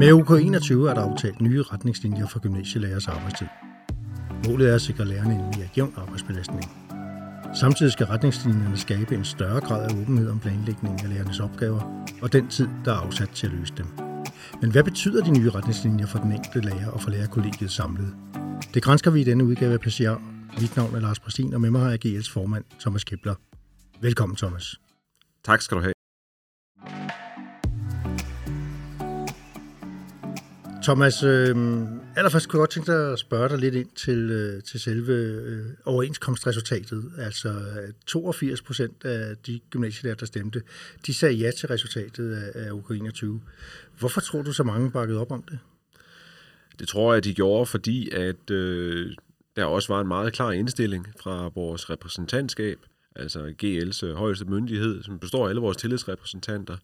Med 0.00 0.12
UK21 0.12 0.72
er 0.72 0.94
der 0.94 1.02
aftalt 1.10 1.40
nye 1.40 1.62
retningslinjer 1.62 2.26
for 2.26 2.38
gymnasielærers 2.38 3.08
arbejdstid. 3.08 3.46
Målet 4.46 4.70
er 4.70 4.74
at 4.74 4.80
sikre 4.80 5.04
lærerne 5.04 5.34
en 5.34 5.40
mere 5.40 5.68
jævn 5.76 5.94
arbejdsbelastning. 5.96 6.64
Samtidig 7.60 7.92
skal 7.92 8.06
retningslinjerne 8.06 8.76
skabe 8.76 9.14
en 9.14 9.24
større 9.24 9.60
grad 9.60 9.90
af 9.90 9.94
åbenhed 10.02 10.30
om 10.30 10.40
planlægningen 10.40 11.00
af 11.04 11.14
lærernes 11.14 11.40
opgaver 11.40 12.06
og 12.22 12.32
den 12.32 12.48
tid, 12.48 12.68
der 12.84 12.92
er 12.92 12.96
afsat 12.96 13.30
til 13.30 13.46
at 13.46 13.52
løse 13.52 13.72
dem. 13.76 13.86
Men 14.62 14.70
hvad 14.70 14.84
betyder 14.84 15.24
de 15.24 15.38
nye 15.38 15.50
retningslinjer 15.50 16.06
for 16.06 16.18
den 16.18 16.32
enkelte 16.32 16.60
lærer 16.60 16.90
og 16.90 17.00
for 17.00 17.10
lærerkollegiet 17.10 17.70
samlet? 17.70 18.14
Det 18.74 18.82
grænsker 18.82 19.10
vi 19.10 19.20
i 19.20 19.24
denne 19.24 19.44
udgave 19.44 19.72
af 19.72 19.80
PCR. 19.80 20.22
Mit 20.60 20.76
navn 20.76 20.94
er 20.94 21.00
Lars 21.00 21.20
Præstin, 21.20 21.54
og 21.54 21.60
med 21.60 21.70
mig 21.70 21.80
har 21.80 21.90
jeg 21.90 22.06
GL's 22.06 22.32
formand, 22.32 22.64
Thomas 22.80 23.04
Kepler. 23.04 23.34
Velkommen, 24.00 24.36
Thomas. 24.36 24.80
Tak 25.44 25.62
skal 25.62 25.76
du 25.76 25.82
have. 25.82 25.99
Thomas, 30.82 31.22
øh, 31.22 31.56
allerførst 32.16 32.48
kunne 32.48 32.58
jeg 32.58 32.60
godt 32.60 32.70
tænke 32.70 32.92
dig 32.92 33.12
at 33.12 33.18
spørge 33.18 33.48
dig 33.48 33.58
lidt 33.58 33.74
ind 33.74 33.88
til, 33.96 34.30
øh, 34.30 34.62
til 34.62 34.80
selve 34.80 35.12
øh, 35.12 35.66
overenskomstresultatet. 35.84 37.12
Altså 37.18 37.48
øh, 37.48 37.92
82 38.06 38.62
procent 38.62 39.04
af 39.04 39.36
de 39.46 39.60
gymnasielærer, 39.70 40.16
der 40.16 40.26
stemte, 40.26 40.62
de 41.06 41.14
sagde 41.14 41.34
ja 41.34 41.50
til 41.50 41.68
resultatet 41.68 42.32
af, 42.32 42.66
af 42.66 42.70
UK21. 42.70 43.26
Hvorfor 43.98 44.20
tror 44.20 44.42
du, 44.42 44.52
så 44.52 44.62
mange 44.62 44.90
bakkede 44.90 45.20
op 45.20 45.32
om 45.32 45.42
det? 45.42 45.58
Det 46.78 46.88
tror 46.88 47.12
jeg, 47.12 47.24
de 47.24 47.34
gjorde, 47.34 47.66
fordi 47.66 48.10
at 48.10 48.50
øh, 48.50 49.12
der 49.56 49.64
også 49.64 49.92
var 49.92 50.00
en 50.00 50.08
meget 50.08 50.32
klar 50.32 50.50
indstilling 50.50 51.06
fra 51.20 51.50
vores 51.54 51.90
repræsentantskab, 51.90 52.78
altså 53.16 53.54
GL's 53.62 54.06
øh, 54.06 54.14
højeste 54.14 54.44
myndighed, 54.44 55.02
som 55.02 55.18
består 55.18 55.44
af 55.44 55.48
alle 55.48 55.60
vores 55.60 55.76
tillidsrepræsentanter, 55.76 56.76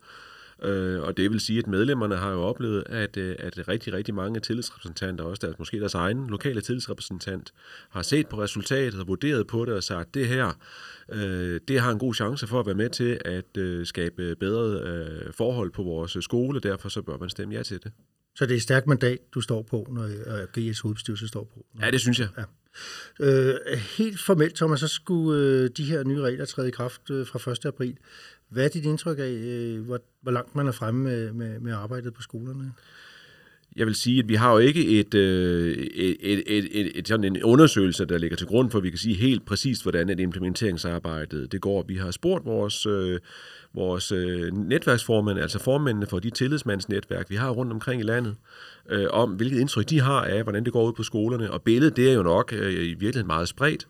Øh, 0.62 1.02
og 1.02 1.16
det 1.16 1.30
vil 1.30 1.40
sige, 1.40 1.58
at 1.58 1.66
medlemmerne 1.66 2.16
har 2.16 2.30
jo 2.30 2.42
oplevet, 2.42 2.84
at, 2.86 3.16
øh, 3.16 3.36
at 3.38 3.68
rigtig, 3.68 3.92
rigtig 3.92 4.14
mange 4.14 4.40
tillidsrepræsentanter, 4.40 5.24
også 5.24 5.46
deres, 5.46 5.58
måske 5.58 5.80
deres 5.80 5.94
egen 5.94 6.26
lokale 6.26 6.60
tillidsrepræsentant, 6.60 7.52
har 7.90 8.02
set 8.02 8.28
på 8.28 8.42
resultatet 8.42 9.00
og 9.00 9.08
vurderet 9.08 9.46
på 9.46 9.64
det 9.64 9.74
og 9.74 9.82
sagt, 9.82 10.08
at 10.08 10.14
det 10.14 10.28
her, 10.28 10.58
øh, 11.12 11.60
det 11.68 11.80
har 11.80 11.90
en 11.90 11.98
god 11.98 12.14
chance 12.14 12.46
for 12.46 12.60
at 12.60 12.66
være 12.66 12.74
med 12.74 12.90
til 12.90 13.20
at 13.24 13.56
øh, 13.56 13.86
skabe 13.86 14.36
bedre 14.40 14.80
øh, 14.80 15.32
forhold 15.32 15.70
på 15.70 15.82
vores 15.82 16.16
skole, 16.20 16.60
derfor 16.60 16.88
så 16.88 17.02
bør 17.02 17.16
man 17.16 17.28
stemme 17.28 17.54
ja 17.54 17.62
til 17.62 17.82
det. 17.82 17.92
Så 18.36 18.46
det 18.46 18.52
er 18.52 18.56
et 18.56 18.62
stærkt 18.62 18.86
mandat, 18.86 19.18
du 19.34 19.40
står 19.40 19.62
på, 19.62 19.86
når 19.90 20.70
GS 20.70 20.80
hovedbestyrelse 20.80 21.28
står 21.28 21.44
på? 21.54 21.66
Ja, 21.80 21.90
det 21.90 22.00
synes 22.00 22.18
jeg. 22.20 22.28
Ja. 22.38 22.42
Øh, 23.20 23.54
helt 23.98 24.20
formelt, 24.20 24.54
Thomas, 24.54 24.80
så 24.80 24.88
skulle 24.88 25.40
øh, 25.40 25.70
de 25.76 25.84
her 25.84 26.04
nye 26.04 26.20
regler 26.20 26.44
træde 26.44 26.68
i 26.68 26.70
kraft 26.70 27.10
øh, 27.10 27.26
fra 27.26 27.52
1. 27.52 27.66
april. 27.66 27.96
Hvad 28.48 28.64
er 28.64 28.68
dit 28.68 28.84
indtryk 28.84 29.18
af, 29.18 29.30
øh, 29.30 29.84
hvor, 29.84 30.00
hvor 30.22 30.32
langt 30.32 30.54
man 30.54 30.66
er 30.66 30.72
fremme 30.72 31.02
med, 31.04 31.32
med, 31.32 31.60
med 31.60 31.72
arbejdet 31.72 32.14
på 32.14 32.22
skolerne? 32.22 32.72
Jeg 33.76 33.86
vil 33.86 33.94
sige, 33.94 34.18
at 34.18 34.28
vi 34.28 34.34
har 34.34 34.52
jo 34.52 34.58
ikke 34.58 35.00
et, 35.00 35.14
øh, 35.14 35.76
et, 35.76 36.16
et, 36.20 36.42
et, 36.46 36.80
et, 36.80 36.98
et, 36.98 37.08
sådan 37.08 37.24
en 37.24 37.42
undersøgelse, 37.42 38.04
der 38.04 38.18
ligger 38.18 38.36
til 38.36 38.46
grund 38.46 38.70
for, 38.70 38.78
at 38.78 38.84
vi 38.84 38.90
kan 38.90 38.98
sige 38.98 39.14
helt 39.14 39.46
præcist, 39.46 39.82
hvordan 39.82 40.08
et 40.08 40.20
implementeringsarbejde 40.20 41.46
det 41.46 41.60
går. 41.60 41.84
Vi 41.88 41.96
har 41.96 42.10
spurgt 42.10 42.44
vores, 42.44 42.86
øh, 42.86 43.20
vores 43.74 44.12
øh, 44.12 44.52
netværksformænd, 44.52 45.38
altså 45.38 45.58
formændene 45.58 46.06
for 46.06 46.18
de 46.18 46.30
tillidsmandsnetværk, 46.30 47.30
vi 47.30 47.36
har 47.36 47.50
rundt 47.50 47.72
omkring 47.72 48.00
i 48.00 48.04
landet, 48.04 48.36
øh, 48.90 49.06
om 49.10 49.30
hvilket 49.30 49.60
indtryk 49.60 49.90
de 49.90 50.00
har 50.00 50.20
af, 50.20 50.42
hvordan 50.42 50.64
det 50.64 50.72
går 50.72 50.86
ud 50.86 50.92
på 50.92 51.02
skolerne. 51.02 51.50
Og 51.50 51.62
billedet, 51.62 51.96
det 51.96 52.10
er 52.10 52.14
jo 52.14 52.22
nok 52.22 52.52
øh, 52.52 52.72
i 52.72 52.76
virkeligheden 52.76 53.26
meget 53.26 53.48
spredt 53.48 53.86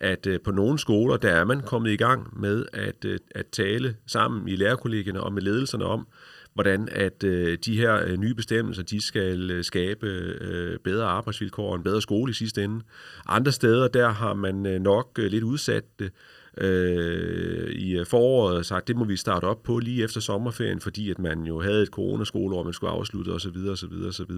at 0.00 0.26
øh, 0.26 0.40
på 0.40 0.50
nogle 0.50 0.78
skoler, 0.78 1.16
der 1.16 1.30
er 1.30 1.44
man 1.44 1.60
kommet 1.60 1.90
i 1.90 1.96
gang 1.96 2.40
med 2.40 2.66
at, 2.72 3.04
øh, 3.04 3.18
at 3.34 3.46
tale 3.46 3.96
sammen 4.06 4.48
i 4.48 4.56
lærerkollegierne 4.56 5.22
og 5.22 5.32
med 5.32 5.42
ledelserne 5.42 5.84
om, 5.84 6.06
hvordan 6.54 6.88
at 6.92 7.24
øh, 7.24 7.58
de 7.64 7.76
her 7.76 8.04
øh, 8.06 8.16
nye 8.16 8.34
bestemmelser, 8.34 8.82
de 8.82 9.00
skal 9.00 9.50
øh, 9.50 9.64
skabe 9.64 10.06
øh, 10.06 10.78
bedre 10.78 11.06
arbejdsvilkår 11.06 11.70
og 11.70 11.76
en 11.76 11.82
bedre 11.82 12.02
skole 12.02 12.30
i 12.30 12.34
sidste 12.34 12.64
ende. 12.64 12.84
Andre 13.26 13.52
steder, 13.52 13.88
der 13.88 14.08
har 14.08 14.34
man 14.34 14.66
øh, 14.66 14.80
nok 14.80 15.18
øh, 15.18 15.30
lidt 15.30 15.44
udsat 15.44 15.84
det 15.98 16.12
øh, 16.58 17.70
i 17.70 17.98
øh, 17.98 18.06
foråret 18.06 18.56
og 18.56 18.64
sagt, 18.64 18.88
det 18.88 18.96
må 18.96 19.04
vi 19.04 19.16
starte 19.16 19.44
op 19.44 19.62
på 19.62 19.78
lige 19.78 20.04
efter 20.04 20.20
sommerferien, 20.20 20.80
fordi 20.80 21.10
at 21.10 21.18
man 21.18 21.42
jo 21.42 21.60
havde 21.60 21.82
et 21.82 21.88
coronaskoleår, 21.88 22.62
man 22.62 22.72
skulle 22.72 22.92
afslutte 22.92 23.30
osv. 23.30 23.56
osv. 23.68 23.92
osv. 24.08 24.32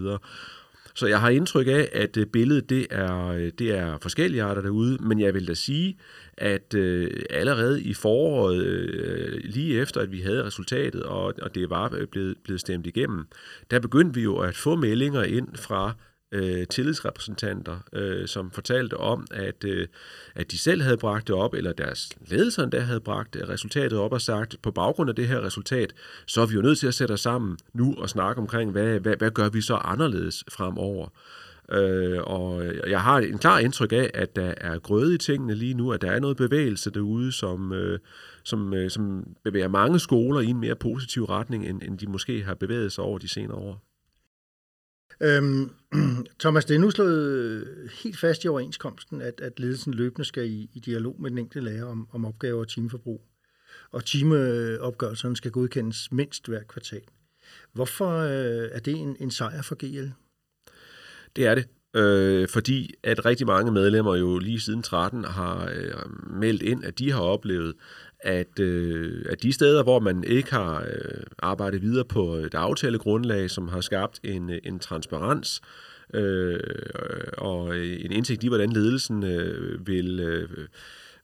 Så 0.95 1.07
jeg 1.07 1.21
har 1.21 1.29
indtryk 1.29 1.67
af, 1.67 1.89
at 1.93 2.17
øh, 2.17 2.27
billedet 2.27 2.71
det 2.71 2.87
er, 2.91 3.27
øh, 3.27 3.51
det 3.59 3.71
er 3.71 3.99
forskellige 4.03 4.43
arter 4.43 4.63
derude, 4.63 4.99
men 5.01 5.21
jeg 5.21 5.35
vil 5.35 5.49
da 5.49 5.55
sige, 5.55 5.99
at 6.39 6.75
øh, 6.75 7.11
allerede 7.31 7.83
i 7.83 7.95
foråret, 7.95 8.65
øh, 8.65 9.41
lige 9.45 9.81
efter 9.81 10.01
at 10.01 10.13
vi 10.13 10.21
havde 10.21 10.45
resultatet, 10.45 11.03
og, 11.03 11.35
og 11.43 11.55
det 11.55 11.71
var 11.71 11.95
øh, 11.95 12.07
blevet, 12.07 12.37
blevet 12.45 12.61
stemt 12.61 12.87
igennem, 12.87 13.25
der 13.71 13.81
begyndte 13.81 14.15
vi 14.15 14.23
jo 14.23 14.37
at 14.37 14.57
få 14.57 14.77
meldinger 14.77 15.23
ind 15.23 15.49
fra 15.57 15.95
øh, 16.33 16.67
tillidsrepræsentanter, 16.67 17.79
øh, 17.93 18.29
som 18.29 18.51
fortalte 18.51 18.97
om, 18.97 19.27
at, 19.31 19.65
øh, 19.65 19.87
at 20.35 20.51
de 20.51 20.59
selv 20.59 20.83
havde 20.83 20.97
bragt 20.97 21.29
det 21.29 21.37
op, 21.37 21.55
eller 21.55 21.73
deres 21.73 22.09
ledelser 22.27 22.67
der 22.67 22.81
havde 22.81 23.01
bragt 23.01 23.37
øh, 23.37 23.49
resultatet 23.49 23.99
op 23.99 24.13
og 24.13 24.21
sagt, 24.21 24.57
på 24.63 24.71
baggrund 24.71 25.11
af 25.11 25.17
det 25.17 25.29
her 25.29 25.41
resultat, 25.41 25.93
så 26.27 26.41
er 26.41 26.47
vi 26.47 26.55
jo 26.55 26.63
nødt 26.63 26.79
til 26.79 26.87
at 26.87 26.95
sætte 26.95 27.13
os 27.13 27.21
sammen 27.21 27.59
nu 27.75 27.95
og 27.99 28.09
snakke 28.09 28.41
omkring, 28.41 28.71
hvad, 28.71 29.01
hvad, 29.01 29.17
hvad 29.17 29.31
gør 29.31 29.49
vi 29.49 29.61
så 29.61 29.75
anderledes 29.75 30.45
fremover. 30.51 31.09
Øh, 31.73 32.21
og 32.23 32.65
jeg 32.89 33.01
har 33.01 33.19
en 33.19 33.39
klar 33.39 33.59
indtryk 33.59 33.93
af, 33.93 34.11
at 34.15 34.37
der 34.37 34.55
er 34.57 34.79
grøde 34.79 35.15
i 35.15 35.19
tingene 35.19 35.55
lige 35.55 35.75
nu, 35.75 35.93
at 35.93 36.03
der 36.03 36.11
er 36.11 36.21
noget 36.21 36.37
bevægelse 36.37 36.91
derude, 36.91 37.33
som, 37.33 37.73
øh, 37.73 37.99
som, 38.45 38.75
øh, 38.75 38.91
som 38.91 39.27
bevæger 39.45 39.69
mange 39.69 39.99
skoler 39.99 40.41
i 40.41 40.47
en 40.47 40.61
mere 40.61 40.75
positiv 40.75 41.25
retning, 41.25 41.67
end, 41.67 41.83
end 41.83 41.99
de 41.99 42.07
måske 42.07 42.43
har 42.43 42.55
bevæget 42.55 42.93
sig 42.93 43.05
over 43.05 43.19
de 43.19 43.29
senere 43.29 43.57
år. 43.57 43.85
Øhm, 45.21 45.71
Thomas, 46.41 46.65
det 46.65 46.75
er 46.75 46.79
nu 46.79 46.91
slået 46.91 47.91
helt 48.03 48.19
fast 48.19 48.45
i 48.45 48.49
overenskomsten, 48.49 49.21
at, 49.21 49.41
at 49.41 49.61
ledelsen 49.61 49.95
løbende 49.95 50.25
skal 50.25 50.51
i, 50.51 50.71
i 50.75 50.81
dialog 50.81 51.17
med 51.21 51.31
den 51.31 51.39
enkelte 51.39 51.71
lærer 51.71 51.85
om, 51.85 52.09
om 52.13 52.25
opgaver 52.25 52.61
og 52.61 52.69
timeforbrug. 52.69 53.23
Og 53.91 54.05
timeopgørelserne 54.05 55.37
skal 55.37 55.51
godkendes 55.51 56.13
mindst 56.13 56.47
hver 56.47 56.63
kvartal. 56.63 57.03
Hvorfor 57.73 58.19
øh, 58.19 58.69
er 58.73 58.79
det 58.79 58.95
en, 58.95 59.17
en 59.21 59.31
sejr 59.31 59.63
for 59.63 59.75
GL? 59.75 60.11
Det 61.37 61.47
er 61.47 61.55
det. 61.55 61.69
Øh, 61.97 62.49
fordi 62.49 62.95
at 63.03 63.25
rigtig 63.25 63.47
mange 63.47 63.73
medlemmer 63.73 64.17
jo 64.17 64.39
lige 64.39 64.61
siden 64.61 64.83
13 64.83 65.25
har 65.25 65.71
øh, 65.75 65.93
meldt 66.41 66.63
ind, 66.63 66.85
at 66.85 66.99
de 66.99 67.13
har 67.13 67.21
oplevet, 67.21 67.75
at, 68.23 68.59
øh, 68.61 69.25
at 69.29 69.43
de 69.43 69.53
steder, 69.53 69.83
hvor 69.83 70.01
man 70.01 70.25
ikke 70.25 70.51
har 70.51 70.81
øh, 70.81 71.23
arbejdet 71.39 71.83
videre 71.83 72.05
på 72.05 72.35
et 72.35 72.55
aftalegrundlag, 72.55 73.51
som 73.51 73.69
har 73.69 73.81
skabt 73.81 74.21
en, 74.25 74.51
øh, 74.51 74.59
en 74.65 74.79
transparens 74.79 75.63
øh, 76.15 76.61
og 77.39 77.79
en 77.79 78.13
indsigt 78.13 78.45
i, 78.45 78.49
hvordan 78.49 78.73
ledelsen 78.73 79.25
øh, 79.25 79.87
vil 79.87 80.21
øh, 80.21 80.49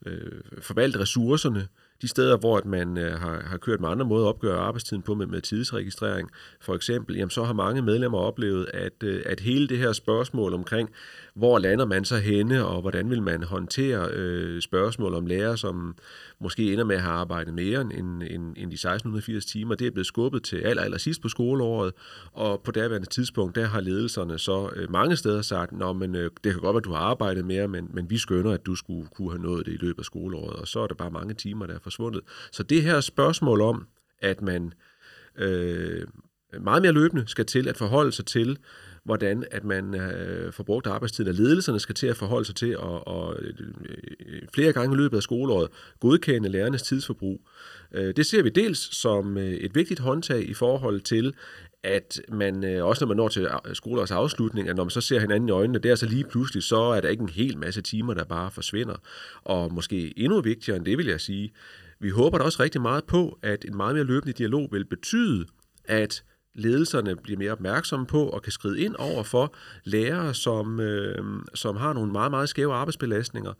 øh, 0.07 0.41
forvalte 0.61 1.01
ressourcerne, 1.01 1.69
de 2.03 2.09
steder, 2.09 2.37
hvor 2.37 2.57
at 2.57 2.65
man 2.65 2.99
øh, 2.99 3.21
har, 3.21 3.43
har 3.47 3.57
kørt 3.57 3.81
med 3.81 3.89
andre 3.89 4.07
måder 4.07 4.25
at 4.25 4.29
opgøre 4.29 4.59
arbejdstiden 4.59 5.03
på 5.03 5.15
med, 5.15 5.27
med 5.27 5.41
tidsregistrering, 5.41 6.31
for 6.61 6.75
eksempel, 6.75 7.17
jamen, 7.17 7.31
så 7.31 7.45
har 7.45 7.53
mange 7.53 7.83
medlemmer 7.83 8.19
oplevet, 8.19 8.71
at, 8.75 9.03
øh, 9.03 9.23
at 9.27 9.41
hele 9.41 9.69
det 9.69 9.79
her 9.79 9.93
spørgsmål 9.93 10.55
omkring, 10.55 10.91
hvor 11.39 11.59
lander 11.59 11.85
man 11.85 12.05
så 12.05 12.17
henne, 12.17 12.65
og 12.65 12.81
hvordan 12.81 13.11
vil 13.11 13.23
man 13.23 13.43
håndtere 13.43 14.11
øh, 14.13 14.63
spørgsmål 14.63 15.15
om 15.15 15.27
lærer, 15.27 15.57
som 15.57 15.97
måske 16.41 16.73
ender 16.73 16.85
med 16.85 16.97
at 16.97 17.03
have 17.03 17.15
arbejdet 17.15 17.55
mere 17.55 17.81
end, 17.81 18.23
end, 18.23 18.55
end 18.57 18.71
de 18.71 18.75
1680 18.75 19.47
timer. 19.47 19.75
Det 19.75 19.87
er 19.87 19.91
blevet 19.91 20.07
skubbet 20.07 20.43
til 20.43 20.57
aller, 20.57 20.83
aller 20.83 20.99
sidst 20.99 21.23
på 21.23 21.29
skoleåret, 21.29 21.93
og 22.33 22.61
på 22.65 22.71
daværende 22.71 23.09
tidspunkt, 23.09 23.55
der 23.55 23.67
har 23.67 23.81
ledelserne 23.81 24.39
så 24.39 24.71
øh, 24.77 24.91
mange 24.91 25.17
steder 25.17 25.43
sagt, 25.43 25.73
Nå, 25.73 25.93
men 25.93 26.15
øh, 26.15 26.31
det 26.45 26.53
kan 26.53 26.61
godt 26.61 26.75
være, 26.75 26.81
at 26.81 26.85
du 26.85 26.93
har 26.93 27.01
arbejdet 27.01 27.45
mere, 27.45 27.69
men, 27.69 27.91
men 27.95 28.11
vi 28.11 28.19
skønner, 28.19 28.53
at 28.53 28.67
du 28.67 28.75
skulle 28.75 29.09
kunne 29.17 29.31
have 29.31 29.43
nået 29.43 29.67
det 29.67 29.73
i 29.73 29.77
løbet 29.77 29.99
af 29.99 30.05
skoleåret, 30.05 30.57
og 30.57 30.69
så 30.69 30.81
er 30.81 30.87
der 30.87 30.95
bare 30.95 31.11
mange 31.11 31.35
timer, 31.35 31.67
der 31.67 31.75
er 31.75 31.81
forsvundet. 31.83 32.21
Så 32.53 32.63
det 32.63 32.83
her 32.83 33.01
spørgsmål 33.01 33.61
om, 33.61 33.87
at 34.23 34.43
man 34.43 34.73
øh, 35.39 36.07
meget 36.61 36.83
mere 36.83 36.93
løbende 36.93 37.25
skal 37.27 37.47
til 37.47 37.69
at 37.69 37.77
forholde 37.77 38.13
sig 38.13 38.27
til, 38.27 38.59
hvordan 39.09 39.45
at 39.51 39.65
man 39.65 39.95
øh, 39.95 40.53
får 40.53 40.65
brugt 40.65 40.87
arbejdstiden, 40.87 41.29
og 41.29 41.35
ledelserne 41.35 41.81
skal 41.81 41.95
til 41.95 42.07
at 42.07 42.17
forholde 42.17 42.45
sig 42.45 42.55
til 42.55 42.79
og, 42.79 43.09
og, 43.09 43.37
øh, 43.41 43.55
øh, 44.27 44.43
flere 44.55 44.73
gange 44.73 44.95
i 44.95 44.99
løbet 44.99 45.17
af 45.17 45.23
skoleåret 45.23 45.69
godkende 46.01 46.49
lærernes 46.49 46.83
tidsforbrug. 46.83 47.41
Øh, 47.95 48.17
det 48.17 48.27
ser 48.27 48.43
vi 48.43 48.49
dels 48.49 48.97
som 48.97 49.39
øh, 49.39 49.53
et 49.53 49.75
vigtigt 49.75 50.01
håndtag 50.01 50.49
i 50.49 50.55
forhold 50.55 51.01
til, 51.01 51.35
at 51.83 52.21
man 52.29 52.65
øh, 52.65 52.85
også 52.85 53.05
når 53.05 53.09
man 53.09 53.17
når 53.17 53.29
til 53.29 53.43
øh, 53.43 53.75
skoleårets 53.75 54.13
afslutning, 54.13 54.69
at 54.69 54.77
når 54.77 54.85
man 54.85 54.91
så 54.91 55.01
ser 55.01 55.21
hinanden 55.21 55.49
i 55.49 55.53
øjnene, 55.53 55.79
der 55.79 55.95
så 55.95 56.07
lige 56.07 56.25
pludselig, 56.25 56.63
så 56.63 56.81
er 56.81 57.01
der 57.01 57.09
ikke 57.09 57.23
en 57.23 57.29
hel 57.29 57.59
masse 57.59 57.83
timer, 57.83 58.15
der 58.15 58.25
bare 58.25 58.51
forsvinder. 58.51 58.97
Og 59.45 59.73
måske 59.73 60.19
endnu 60.19 60.41
vigtigere 60.41 60.77
end 60.77 60.85
det, 60.85 60.99
vil 60.99 61.07
jeg 61.07 61.21
sige, 61.21 61.51
vi 62.01 62.11
håber 62.11 62.39
da 62.39 62.45
også 62.45 62.63
rigtig 62.63 62.81
meget 62.81 63.05
på, 63.05 63.39
at 63.43 63.65
en 63.65 63.77
meget 63.77 63.95
mere 63.95 64.05
løbende 64.05 64.33
dialog 64.33 64.69
vil 64.73 64.85
betyde, 64.85 65.47
at 65.85 66.23
ledelserne 66.59 67.17
bliver 67.17 67.39
mere 67.39 67.53
opmærksomme 67.53 68.07
på 68.07 68.29
og 68.29 68.43
kan 68.43 68.53
skride 68.53 68.81
ind 68.81 68.95
over 68.99 69.23
for 69.23 69.55
lærere, 69.85 70.35
som, 70.35 70.81
øh, 70.81 71.25
som 71.55 71.77
har 71.77 71.93
nogle 71.93 72.13
meget, 72.13 72.31
meget 72.31 72.49
skæve 72.49 72.75
arbejdsbelastninger, 72.75 73.53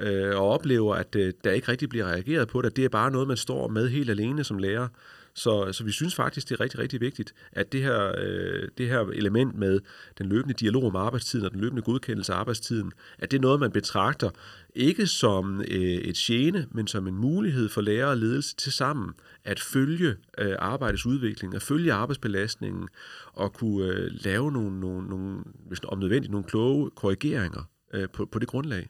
øh, 0.00 0.36
og 0.36 0.48
oplever, 0.50 0.94
at 0.94 1.16
øh, 1.16 1.32
der 1.44 1.50
ikke 1.50 1.68
rigtig 1.68 1.88
bliver 1.88 2.04
reageret 2.04 2.48
på 2.48 2.62
det. 2.62 2.76
Det 2.76 2.84
er 2.84 2.88
bare 2.88 3.10
noget, 3.10 3.28
man 3.28 3.36
står 3.36 3.68
med 3.68 3.88
helt 3.88 4.10
alene 4.10 4.44
som 4.44 4.58
lærer. 4.58 4.88
Så, 5.36 5.72
så 5.72 5.84
vi 5.84 5.92
synes 5.92 6.14
faktisk, 6.14 6.48
det 6.48 6.54
er 6.54 6.60
rigtig, 6.60 6.80
rigtig 6.80 7.00
vigtigt, 7.00 7.34
at 7.52 7.72
det 7.72 7.82
her, 7.82 8.12
øh, 8.18 8.68
det 8.78 8.88
her 8.88 9.00
element 9.00 9.58
med 9.58 9.80
den 10.18 10.26
løbende 10.26 10.54
dialog 10.54 10.84
om 10.84 10.96
arbejdstiden 10.96 11.46
og 11.46 11.52
den 11.52 11.60
løbende 11.60 11.82
godkendelse 11.82 12.32
af 12.32 12.36
arbejdstiden, 12.36 12.92
at 13.18 13.30
det 13.30 13.36
er 13.36 13.40
noget, 13.40 13.60
man 13.60 13.70
betragter 13.70 14.30
ikke 14.74 15.06
som 15.06 15.60
øh, 15.60 15.78
et 15.80 16.16
gene, 16.16 16.66
men 16.70 16.86
som 16.86 17.06
en 17.06 17.14
mulighed 17.14 17.68
for 17.68 17.80
lærer 17.80 18.06
og 18.06 18.16
ledelse 18.16 18.56
til 18.56 18.72
sammen 18.72 19.12
at 19.44 19.60
følge 19.60 20.14
øh, 20.38 20.56
arbejdets 20.58 21.06
udvikling, 21.06 21.54
at 21.54 21.62
følge 21.62 21.92
arbejdsbelastningen 21.92 22.88
og 23.32 23.52
kunne 23.52 23.86
øh, 23.86 24.10
lave 24.24 24.52
nogle, 24.52 24.80
nogle, 24.80 25.08
nogle, 25.08 25.38
hvis 25.66 25.80
om 25.84 25.98
nødvendigt, 25.98 26.30
nogle 26.30 26.46
kloge 26.46 26.90
korrigeringer 26.90 27.70
øh, 27.94 28.08
på, 28.12 28.26
på 28.26 28.38
det 28.38 28.48
grundlag. 28.48 28.88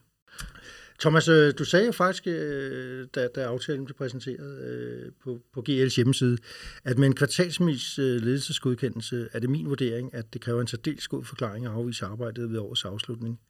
Thomas, 1.00 1.28
øh, 1.28 1.54
du 1.58 1.64
sagde 1.64 1.86
jo 1.86 1.92
faktisk, 1.92 2.26
øh, 2.26 3.06
da, 3.14 3.28
da 3.34 3.40
aftalen 3.40 3.84
blev 3.84 3.96
præsenteret 3.96 4.62
øh, 4.64 5.12
på, 5.24 5.40
på 5.54 5.64
GL's 5.68 5.96
hjemmeside, 5.96 6.38
at 6.84 6.98
med 6.98 7.06
en 7.06 7.14
kvartalsvis 7.14 7.98
ledelsesgodkendelse 7.98 9.28
er 9.32 9.38
det 9.38 9.50
min 9.50 9.66
vurdering, 9.66 10.14
at 10.14 10.32
det 10.32 10.40
kræver 10.40 10.60
en 10.60 10.66
særdeles 10.66 11.08
god 11.08 11.24
forklaring 11.24 11.66
at 11.66 11.72
afvise 11.72 12.04
arbejdet 12.04 12.50
ved 12.50 12.58
årets 12.58 12.84
afslutning. 12.84 13.40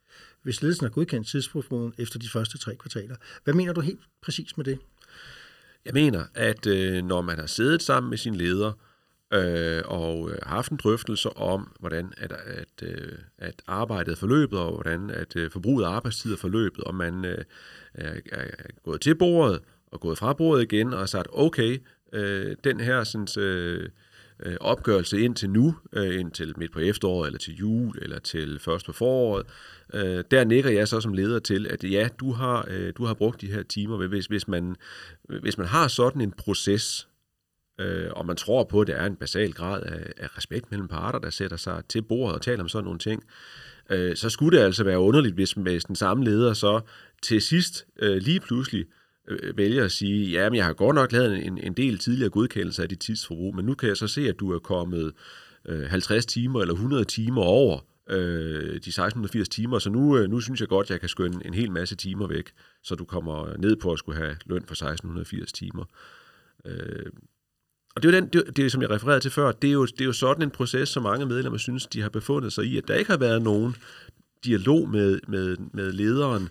Hvis 0.45 0.63
ledelsen 0.63 0.85
har 0.85 0.91
godkendt 0.91 1.29
tidsprofilen 1.29 1.95
efter 1.99 2.19
de 2.19 2.29
første 2.29 2.59
tre 2.59 2.77
kvartaler. 2.77 3.17
Hvad 3.45 3.55
mener 3.55 3.73
du 3.73 3.81
helt 3.81 4.01
præcis 4.23 4.57
med 4.57 4.65
det? 4.65 4.79
Jeg 5.85 5.95
mener, 5.95 6.25
at 6.35 6.67
øh, 6.67 7.05
når 7.05 7.23
man 7.23 7.39
har 7.39 7.47
siddet 7.47 7.83
sammen 7.83 8.11
med 8.11 8.19
sin 8.19 8.35
leder, 8.35 8.73
øh, 9.33 9.83
og 9.85 10.31
øh, 10.31 10.39
haft 10.43 10.71
en 10.73 10.77
drøftelse 10.77 11.37
om, 11.37 11.73
hvordan 11.81 12.13
at, 12.17 12.33
at, 12.33 12.83
øh, 12.83 13.19
at 13.39 13.63
arbejdet 13.67 14.13
er 14.13 14.17
forløbet, 14.17 14.59
og 14.59 14.73
hvordan 14.73 15.11
at 15.11 15.37
øh, 15.37 15.51
forbruget 15.51 15.85
af 15.85 15.89
arbejdstid 15.89 16.33
er 16.33 16.37
forløbet, 16.37 16.85
og 16.85 16.95
man 16.95 17.25
øh, 17.25 17.45
er, 17.95 18.21
er 18.33 18.47
gået 18.83 19.01
til 19.01 19.15
bordet 19.15 19.61
og 19.87 20.01
gået 20.01 20.19
fra 20.19 20.33
bordet 20.33 20.63
igen 20.63 20.93
og 20.93 21.09
sagt, 21.09 21.29
okay, 21.33 21.79
øh, 22.13 22.57
den 22.65 22.81
her 22.81 23.05
sådan, 23.05 23.43
øh, 23.43 23.89
øh, 24.43 24.57
opgørelse 24.61 25.21
indtil 25.21 25.51
nu, 25.51 25.77
øh, 25.93 26.21
indtil 26.21 26.55
midt 26.57 26.73
på 26.73 26.79
efteråret, 26.79 27.27
eller 27.27 27.39
til 27.39 27.55
jul, 27.55 27.99
eller 28.03 28.19
til 28.19 28.59
først 28.59 28.87
på 28.87 28.93
foråret, 28.93 29.47
øh, 29.95 30.25
der 30.31 30.45
nikker 30.45 30.71
jeg 30.71 30.89
så 30.89 31.01
som 31.01 31.13
leder 31.13 31.39
til, 31.39 31.67
at 31.67 31.85
ja, 31.85 32.09
du 32.21 32.33
har, 32.33 32.65
øh, 32.71 32.93
du 32.97 33.05
har 33.05 33.15
brugt 33.15 33.41
de 33.41 33.53
her 33.53 33.63
timer. 33.63 34.07
Hvis, 34.07 34.27
hvis, 34.27 34.49
man, 34.49 34.77
hvis 35.41 35.59
man 35.59 35.67
har 35.67 35.89
sådan 35.89 36.21
en 36.21 36.33
proces, 36.33 37.09
øh, 37.81 38.11
og 38.11 38.27
man 38.27 38.37
tror 38.37 38.65
på, 38.65 38.81
at 38.81 38.87
det 38.87 38.97
er 38.97 39.07
en 39.07 39.17
basal 39.17 39.53
grad 39.53 39.83
af, 39.83 40.13
af 40.17 40.37
respekt 40.37 40.71
mellem 40.71 40.89
parter, 40.89 41.19
der 41.19 41.31
sætter 41.31 41.57
sig 41.57 41.83
til 41.89 42.03
bordet 42.03 42.35
og 42.35 42.43
taler 42.43 42.63
om 42.63 42.69
sådan 42.69 42.85
nogle 42.85 42.99
ting, 42.99 43.23
øh, 43.91 44.17
så 44.17 44.31
skulle 44.31 44.59
det 44.59 44.65
altså 44.65 44.85
være 44.85 44.99
underligt, 44.99 45.35
hvis, 45.35 45.53
hvis 45.53 45.85
den 45.85 45.97
samme 45.97 46.25
leder 46.25 46.53
så 46.53 46.81
til 47.23 47.43
sidst 47.43 47.87
øh, 47.99 48.17
lige 48.17 48.41
pludselig 48.41 48.87
Øh, 49.29 49.39
øh, 49.43 49.57
vælger 49.57 49.85
at 49.85 49.93
sige, 49.93 50.31
ja, 50.31 50.51
men 50.51 50.57
jeg 50.57 50.65
har 50.65 50.73
godt 50.73 50.95
nok 50.95 51.13
lavet 51.13 51.47
en, 51.47 51.59
en 51.59 51.73
del 51.73 51.99
tidligere 51.99 52.31
godkendelse 52.31 52.83
af 52.83 52.89
dit 52.89 52.99
tidsforbrug, 52.99 53.57
men 53.57 53.65
nu 53.65 53.75
kan 53.75 53.89
jeg 53.89 53.97
så 53.97 54.07
se, 54.07 54.29
at 54.29 54.41
du 54.41 54.53
er 54.53 54.59
kommet 54.59 55.13
øh, 55.65 55.87
50 55.87 56.27
timer 56.27 56.61
eller 56.61 56.75
100 56.75 57.05
timer 57.05 57.43
over 57.43 57.81
øh, 58.11 58.73
de 58.73 58.77
1680 58.77 59.49
timer, 59.49 59.79
så 59.79 59.91
nu, 59.91 60.19
øh, 60.19 60.31
nu 60.31 60.41
synes 60.41 60.61
jeg 60.61 60.69
godt, 60.69 60.87
at 60.87 60.91
jeg 60.91 61.01
kan 61.01 61.09
skønne 61.09 61.47
en 61.47 61.55
hel 61.55 61.71
masse 61.71 61.97
timer 61.97 62.27
væk, 62.27 62.53
så 62.83 62.95
du 62.95 63.05
kommer 63.05 63.57
ned 63.57 63.77
på 63.77 63.93
at 63.93 63.99
skulle 63.99 64.19
have 64.19 64.37
løn 64.47 64.63
for 64.67 64.75
1680 64.75 65.53
timer. 65.53 65.85
Øh, 66.67 67.07
og 67.97 68.03
det 68.03 68.09
er 68.09 68.13
jo 68.13 68.21
den, 68.21 68.29
det, 68.29 68.57
det, 68.57 68.73
som 68.73 68.83
jeg 68.83 68.91
refererede 68.91 69.21
til 69.21 69.31
før, 69.31 69.53
det 69.53 69.69
er, 69.69 69.73
jo, 69.73 69.87
det 69.87 70.01
er 70.01 70.05
jo 70.05 70.13
sådan 70.13 70.43
en 70.43 70.51
proces, 70.51 70.89
som 70.89 71.03
mange 71.03 71.27
medlemmer 71.27 71.59
synes, 71.59 71.87
de 71.87 72.03
har 72.03 72.09
befundet 72.09 72.53
sig 72.53 72.65
i, 72.65 72.79
at 72.79 72.89
der 72.89 72.95
ikke 72.95 73.11
har 73.11 73.19
været 73.19 73.43
nogen 73.43 73.77
dialog 74.45 74.89
med, 74.89 75.21
med, 75.29 75.57
med 75.73 75.93
lederen, 75.93 76.49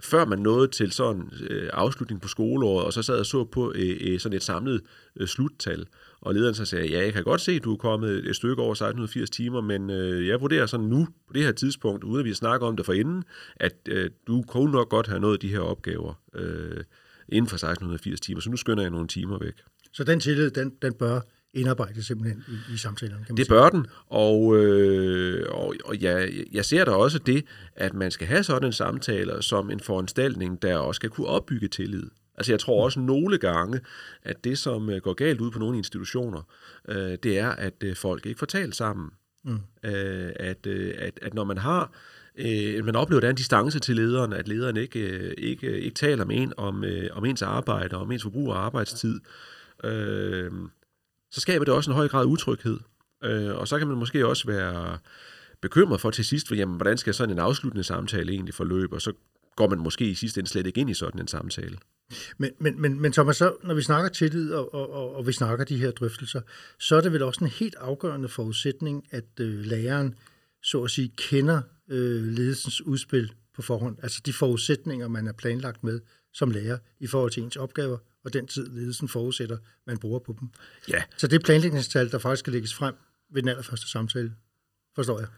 før 0.00 0.24
man 0.24 0.38
nåede 0.38 0.68
til 0.68 0.92
sådan 0.92 1.30
øh, 1.50 1.70
afslutning 1.72 2.20
på 2.20 2.28
skoleåret, 2.28 2.86
og 2.86 2.92
så 2.92 3.02
sad 3.02 3.18
og 3.18 3.26
så 3.26 3.44
på 3.44 3.72
øh, 3.74 3.96
øh, 4.00 4.20
sådan 4.20 4.36
et 4.36 4.42
samlet 4.42 4.80
øh, 5.16 5.26
sluttal. 5.26 5.86
Og 6.20 6.34
lederen 6.34 6.54
så 6.54 6.64
sagde, 6.64 6.88
ja, 6.88 7.04
jeg 7.04 7.12
kan 7.12 7.24
godt 7.24 7.40
se, 7.40 7.52
at 7.52 7.64
du 7.64 7.72
er 7.72 7.76
kommet 7.76 8.28
et 8.28 8.36
stykke 8.36 8.62
over 8.62 8.72
1680 8.72 9.30
timer, 9.30 9.60
men 9.60 9.90
øh, 9.90 10.28
jeg 10.28 10.40
vurderer 10.40 10.66
sådan 10.66 10.86
nu, 10.86 11.08
på 11.26 11.32
det 11.32 11.42
her 11.42 11.52
tidspunkt, 11.52 12.04
uden 12.04 12.18
at 12.20 12.24
vi 12.24 12.34
snakker 12.34 12.66
om 12.66 12.76
det 12.76 12.86
forinden, 12.86 13.24
at 13.56 13.74
øh, 13.88 14.10
du 14.26 14.42
kunne 14.42 14.72
nok 14.72 14.88
godt 14.88 15.06
have 15.06 15.20
nået 15.20 15.42
de 15.42 15.48
her 15.48 15.60
opgaver 15.60 16.14
øh, 16.34 16.84
inden 17.28 17.48
for 17.48 17.54
1680 17.54 18.20
timer, 18.20 18.40
så 18.40 18.50
nu 18.50 18.56
skynder 18.56 18.82
jeg 18.82 18.90
nogle 18.90 19.08
timer 19.08 19.38
væk. 19.38 19.54
Så 19.92 20.04
den 20.04 20.20
tillid, 20.20 20.50
den, 20.50 20.72
den 20.82 20.94
bør 20.94 21.20
indarbejde 21.56 22.02
simpelthen 22.02 22.44
i, 22.48 22.74
i 22.74 22.76
samtalerne. 22.76 23.24
Kan 23.24 23.32
man 23.32 23.36
det 23.36 23.46
sige. 23.46 23.54
bør 23.54 23.68
den, 23.68 23.86
og, 24.06 24.56
øh, 24.56 25.46
og, 25.48 25.74
og 25.84 25.96
ja, 25.96 26.26
jeg 26.52 26.64
ser 26.64 26.84
da 26.84 26.90
også 26.90 27.18
det, 27.18 27.44
at 27.76 27.94
man 27.94 28.10
skal 28.10 28.26
have 28.26 28.42
sådan 28.42 28.66
en 28.66 28.72
samtale 28.72 29.42
som 29.42 29.70
en 29.70 29.80
foranstaltning, 29.80 30.62
der 30.62 30.76
også 30.76 30.98
skal 30.98 31.10
kunne 31.10 31.26
opbygge 31.26 31.68
tillid. 31.68 32.10
Altså 32.36 32.52
jeg 32.52 32.60
tror 32.60 32.84
også 32.84 33.00
nogle 33.00 33.38
gange, 33.38 33.80
at 34.22 34.44
det, 34.44 34.58
som 34.58 34.90
øh, 34.90 35.00
går 35.00 35.14
galt 35.14 35.40
ud 35.40 35.50
på 35.50 35.58
nogle 35.58 35.76
institutioner, 35.76 36.42
øh, 36.88 37.18
det 37.22 37.38
er, 37.38 37.48
at 37.48 37.74
øh, 37.84 37.96
folk 37.96 38.26
ikke 38.26 38.38
får 38.38 38.46
talt 38.46 38.76
sammen. 38.76 39.10
Mm. 39.44 39.58
Øh, 39.84 40.32
at, 40.36 40.66
øh, 40.66 40.94
at, 40.98 41.18
at 41.22 41.34
når 41.34 41.44
man 41.44 41.58
har 41.58 41.92
øh, 42.36 42.84
man 42.84 42.96
oplever, 42.96 43.20
der 43.20 43.28
er 43.28 43.30
en 43.30 43.36
distance 43.36 43.78
til 43.78 43.96
lederen, 43.96 44.32
at 44.32 44.48
lederen 44.48 44.76
ikke, 44.76 45.00
øh, 45.00 45.34
ikke, 45.38 45.80
ikke 45.80 45.94
taler 45.94 46.24
med 46.24 46.36
en 46.36 46.52
om, 46.56 46.84
øh, 46.84 47.10
om 47.12 47.24
ens 47.24 47.42
arbejde, 47.42 47.96
om 47.96 48.12
ens 48.12 48.22
forbrug 48.22 48.52
af 48.52 48.56
arbejdstid, 48.56 49.20
øh, 49.84 50.52
så 51.36 51.40
skaber 51.40 51.64
det 51.64 51.74
også 51.74 51.90
en 51.90 51.94
høj 51.94 52.08
grad 52.08 52.20
af 52.20 52.26
utryghed. 52.26 52.78
Øh, 53.24 53.56
og 53.56 53.68
så 53.68 53.78
kan 53.78 53.88
man 53.88 53.96
måske 53.96 54.26
også 54.26 54.46
være 54.46 54.98
bekymret 55.62 56.00
for 56.00 56.10
til 56.10 56.24
sidst, 56.24 56.48
for 56.48 56.54
jamen, 56.54 56.76
hvordan 56.76 56.98
skal 56.98 57.14
sådan 57.14 57.34
en 57.34 57.38
afsluttende 57.38 57.84
samtale 57.84 58.32
egentlig 58.32 58.54
forløbe, 58.54 58.94
og 58.94 59.02
så 59.02 59.12
går 59.56 59.68
man 59.68 59.78
måske 59.78 60.10
i 60.10 60.14
sidste 60.14 60.38
ende 60.38 60.50
slet 60.50 60.66
ikke 60.66 60.80
ind 60.80 60.90
i 60.90 60.94
sådan 60.94 61.20
en 61.20 61.28
samtale. 61.28 61.78
Men, 62.38 62.50
men, 62.58 62.80
men, 62.80 63.00
men 63.00 63.12
Thomas, 63.12 63.36
så, 63.36 63.54
når 63.64 63.74
vi 63.74 63.82
snakker 63.82 64.10
tillid, 64.10 64.52
og, 64.52 64.74
og, 64.74 64.92
og, 64.92 65.14
og 65.16 65.26
vi 65.26 65.32
snakker 65.32 65.64
de 65.64 65.78
her 65.78 65.90
drøftelser, 65.90 66.40
så 66.78 66.96
er 66.96 67.00
det 67.00 67.12
vel 67.12 67.22
også 67.22 67.44
en 67.44 67.50
helt 67.50 67.74
afgørende 67.74 68.28
forudsætning, 68.28 69.04
at 69.10 69.40
øh, 69.40 69.64
læreren, 69.64 70.14
så 70.62 70.82
at 70.82 70.90
sige, 70.90 71.12
kender 71.16 71.60
øh, 71.90 72.22
ledelsens 72.22 72.86
udspil 72.86 73.32
på 73.54 73.62
forhånd. 73.62 73.96
Altså 74.02 74.20
de 74.26 74.32
forudsætninger, 74.32 75.08
man 75.08 75.26
er 75.26 75.32
planlagt 75.32 75.84
med 75.84 76.00
som 76.36 76.50
lærer 76.50 76.78
i 77.00 77.06
forhold 77.06 77.30
til 77.30 77.42
ens 77.42 77.56
opgaver 77.56 77.98
og 78.26 78.32
den 78.32 78.46
tid, 78.46 78.66
ledelsen 78.66 79.08
forudsætter, 79.08 79.56
man 79.86 79.98
bruger 79.98 80.18
på 80.18 80.36
dem. 80.40 80.48
Ja. 80.88 81.02
Så 81.16 81.26
det 81.26 81.44
planlægningstal, 81.44 82.10
der 82.10 82.18
faktisk 82.18 82.38
skal 82.38 82.52
lægges 82.52 82.74
frem 82.74 82.94
ved 83.32 83.42
den 83.42 83.48
allerførste 83.48 83.88
samtale, 83.88 84.32
forstår 84.94 85.18
jeg. 85.18 85.28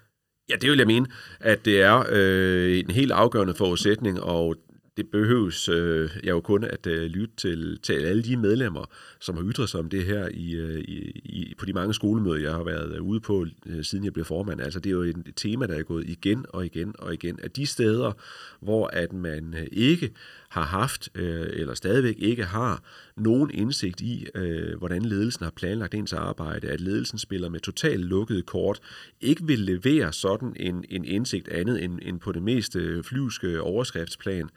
Ja, 0.49 0.56
det 0.56 0.70
vil 0.70 0.79
jeg 0.79 0.87
mene, 0.87 1.06
at 1.40 1.64
det 1.64 1.81
er 1.81 2.05
øh, 2.11 2.79
en 2.79 2.90
helt 2.90 3.12
afgørende 3.12 3.55
forudsætning, 3.55 4.20
og 4.23 4.56
det 4.99 5.11
behøves 5.11 5.69
øh, 5.69 6.11
jeg 6.23 6.31
jo 6.31 6.41
kun 6.41 6.65
at 6.65 6.87
øh, 6.87 7.03
lytte 7.03 7.35
til, 7.37 7.79
til 7.83 7.93
alle 7.93 8.23
de 8.23 8.37
medlemmer, 8.37 8.85
som 9.21 9.37
har 9.37 9.45
ytret 9.45 9.69
sig 9.69 9.81
om 9.81 9.89
det 9.89 10.05
her 10.05 10.29
i, 10.31 10.55
øh, 10.55 10.81
i, 11.25 11.55
på 11.59 11.67
de 11.67 11.73
mange 11.73 11.95
skolemøder, 11.95 12.38
jeg 12.38 12.52
har 12.52 12.64
været 12.64 12.95
øh, 12.95 13.02
ude 13.02 13.21
på, 13.21 13.47
øh, 13.67 13.85
siden 13.85 14.05
jeg 14.05 14.12
blev 14.12 14.25
formand. 14.25 14.61
Altså 14.61 14.81
det 14.81 14.90
er 14.90 14.95
jo 14.95 15.02
et 15.02 15.33
tema, 15.37 15.67
der 15.67 15.75
er 15.75 15.83
gået 15.83 16.09
igen 16.09 16.47
og 16.49 16.67
igen 16.67 16.95
og 16.99 17.14
igen. 17.14 17.38
At 17.43 17.57
de 17.57 17.67
steder, 17.67 18.12
hvor 18.61 18.87
at 18.87 19.12
man 19.12 19.55
øh, 19.55 19.67
ikke 19.73 20.11
har 20.49 20.64
haft, 20.64 21.09
øh, 21.14 21.47
eller 21.52 21.75
stadigvæk 21.75 22.17
ikke 22.19 22.45
har, 22.45 22.83
nogen 23.20 23.50
indsigt 23.54 24.00
i, 24.00 24.26
øh, 24.34 24.78
hvordan 24.78 25.02
ledelsen 25.02 25.44
har 25.44 25.50
planlagt 25.50 25.94
ens 25.94 26.12
arbejde, 26.12 26.68
at 26.68 26.80
ledelsen 26.80 27.18
spiller 27.18 27.48
med 27.48 27.60
totalt 27.60 28.04
lukkede 28.04 28.42
kort, 28.42 28.80
ikke 29.20 29.46
vil 29.46 29.58
levere 29.58 30.12
sådan 30.12 30.52
en, 30.56 30.84
en 30.88 31.04
indsigt 31.04 31.48
andet 31.48 31.84
end, 31.84 31.98
end 32.02 32.20
på 32.20 32.32
det 32.32 32.42
mest 32.42 32.76
øh, 32.76 33.04
flyvske 33.04 33.62
overskriftsplan, 33.62 34.48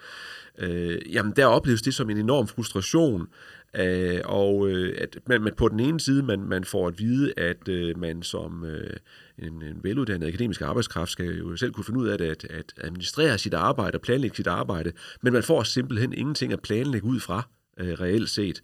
øh, 0.57 0.97
jamen 1.11 1.33
der 1.35 1.45
opleves 1.45 1.81
det 1.81 1.93
som 1.93 2.09
en 2.09 2.17
enorm 2.17 2.47
frustration, 2.47 3.27
øh, 3.75 4.19
og 4.25 4.69
øh, 4.69 4.95
at 4.97 5.17
man, 5.27 5.41
man 5.41 5.53
på 5.57 5.69
den 5.69 5.79
ene 5.79 5.99
side, 5.99 6.23
man, 6.23 6.39
man 6.39 6.63
får 6.63 6.87
at 6.87 6.99
vide, 6.99 7.33
at 7.37 7.67
øh, 7.69 7.99
man 7.99 8.23
som 8.23 8.65
øh, 8.65 8.97
en, 9.37 9.61
en 9.61 9.79
veluddannet 9.83 10.27
akademisk 10.27 10.61
arbejdskraft 10.61 11.11
skal 11.11 11.37
jo 11.37 11.57
selv 11.57 11.71
kunne 11.71 11.83
finde 11.83 11.99
ud 11.99 12.07
af 12.07 12.17
det, 12.17 12.25
at, 12.25 12.43
at 12.49 12.73
administrere 12.77 13.37
sit 13.37 13.53
arbejde 13.53 13.95
og 13.95 14.01
planlægge 14.01 14.35
sit 14.35 14.47
arbejde, 14.47 14.91
men 15.21 15.33
man 15.33 15.43
får 15.43 15.63
simpelthen 15.63 16.13
ingenting 16.13 16.53
at 16.53 16.61
planlægge 16.61 17.07
ud 17.07 17.19
fra 17.19 17.47
øh, 17.81 17.93
reelt 18.01 18.29
set. 18.29 18.61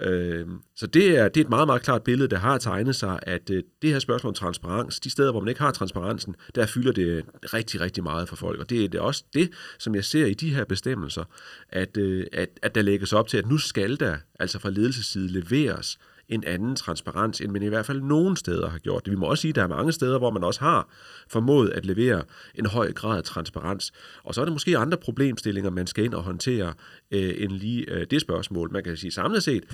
Øh, 0.00 0.46
så 0.76 0.86
det 0.86 1.18
er, 1.18 1.28
det 1.28 1.40
er 1.40 1.44
et 1.44 1.50
meget, 1.50 1.68
meget 1.68 1.82
klart 1.82 2.02
billede, 2.02 2.28
der 2.28 2.38
har 2.38 2.58
tegnet 2.58 2.96
sig, 2.96 3.18
at 3.22 3.50
øh, 3.50 3.62
det 3.82 3.90
her 3.90 3.98
spørgsmål 3.98 4.28
om 4.28 4.34
transparens, 4.34 5.00
de 5.00 5.10
steder, 5.10 5.30
hvor 5.30 5.40
man 5.40 5.48
ikke 5.48 5.60
har 5.60 5.70
transparensen, 5.70 6.36
der 6.54 6.66
fylder 6.66 6.92
det 6.92 7.24
rigtig, 7.54 7.80
rigtig 7.80 8.02
meget 8.02 8.28
for 8.28 8.36
folk. 8.36 8.60
Og 8.60 8.70
det 8.70 8.84
er 8.84 8.88
det 8.88 9.00
også 9.00 9.24
det, 9.34 9.50
som 9.78 9.94
jeg 9.94 10.04
ser 10.04 10.26
i 10.26 10.34
de 10.34 10.54
her 10.54 10.64
bestemmelser, 10.64 11.24
at, 11.68 11.96
øh, 11.96 12.26
at, 12.32 12.48
at 12.62 12.74
der 12.74 12.82
lægges 12.82 13.12
op 13.12 13.28
til, 13.28 13.38
at 13.38 13.46
nu 13.46 13.58
skal 13.58 14.00
der 14.00 14.16
altså 14.40 14.58
fra 14.58 14.70
ledelsesside 14.70 15.28
leveres 15.28 15.98
en 16.28 16.44
anden 16.44 16.76
transparens, 16.76 17.40
end 17.40 17.52
man 17.52 17.62
i 17.62 17.68
hvert 17.68 17.86
fald 17.86 18.02
nogen 18.02 18.36
steder 18.36 18.68
har 18.68 18.78
gjort 18.78 19.04
det. 19.04 19.10
Vi 19.10 19.16
må 19.16 19.26
også 19.26 19.42
sige, 19.42 19.50
at 19.50 19.54
der 19.54 19.62
er 19.62 19.66
mange 19.66 19.92
steder, 19.92 20.18
hvor 20.18 20.30
man 20.30 20.44
også 20.44 20.60
har 20.60 20.88
formået 21.28 21.70
at 21.70 21.86
levere 21.86 22.22
en 22.54 22.66
høj 22.66 22.92
grad 22.92 23.16
af 23.16 23.24
transparens. 23.24 23.92
Og 24.24 24.34
så 24.34 24.40
er 24.40 24.44
der 24.44 24.52
måske 24.52 24.78
andre 24.78 24.98
problemstillinger, 24.98 25.70
man 25.70 25.86
skal 25.86 26.04
ind 26.04 26.14
og 26.14 26.22
håndtere 26.22 26.74
øh, 27.10 27.34
end 27.38 27.52
lige 27.52 27.90
øh, 27.90 28.06
det 28.10 28.20
spørgsmål. 28.20 28.72
Man 28.72 28.84
kan 28.84 28.96
sige 28.96 29.10
samlet 29.10 29.42
set, 29.42 29.64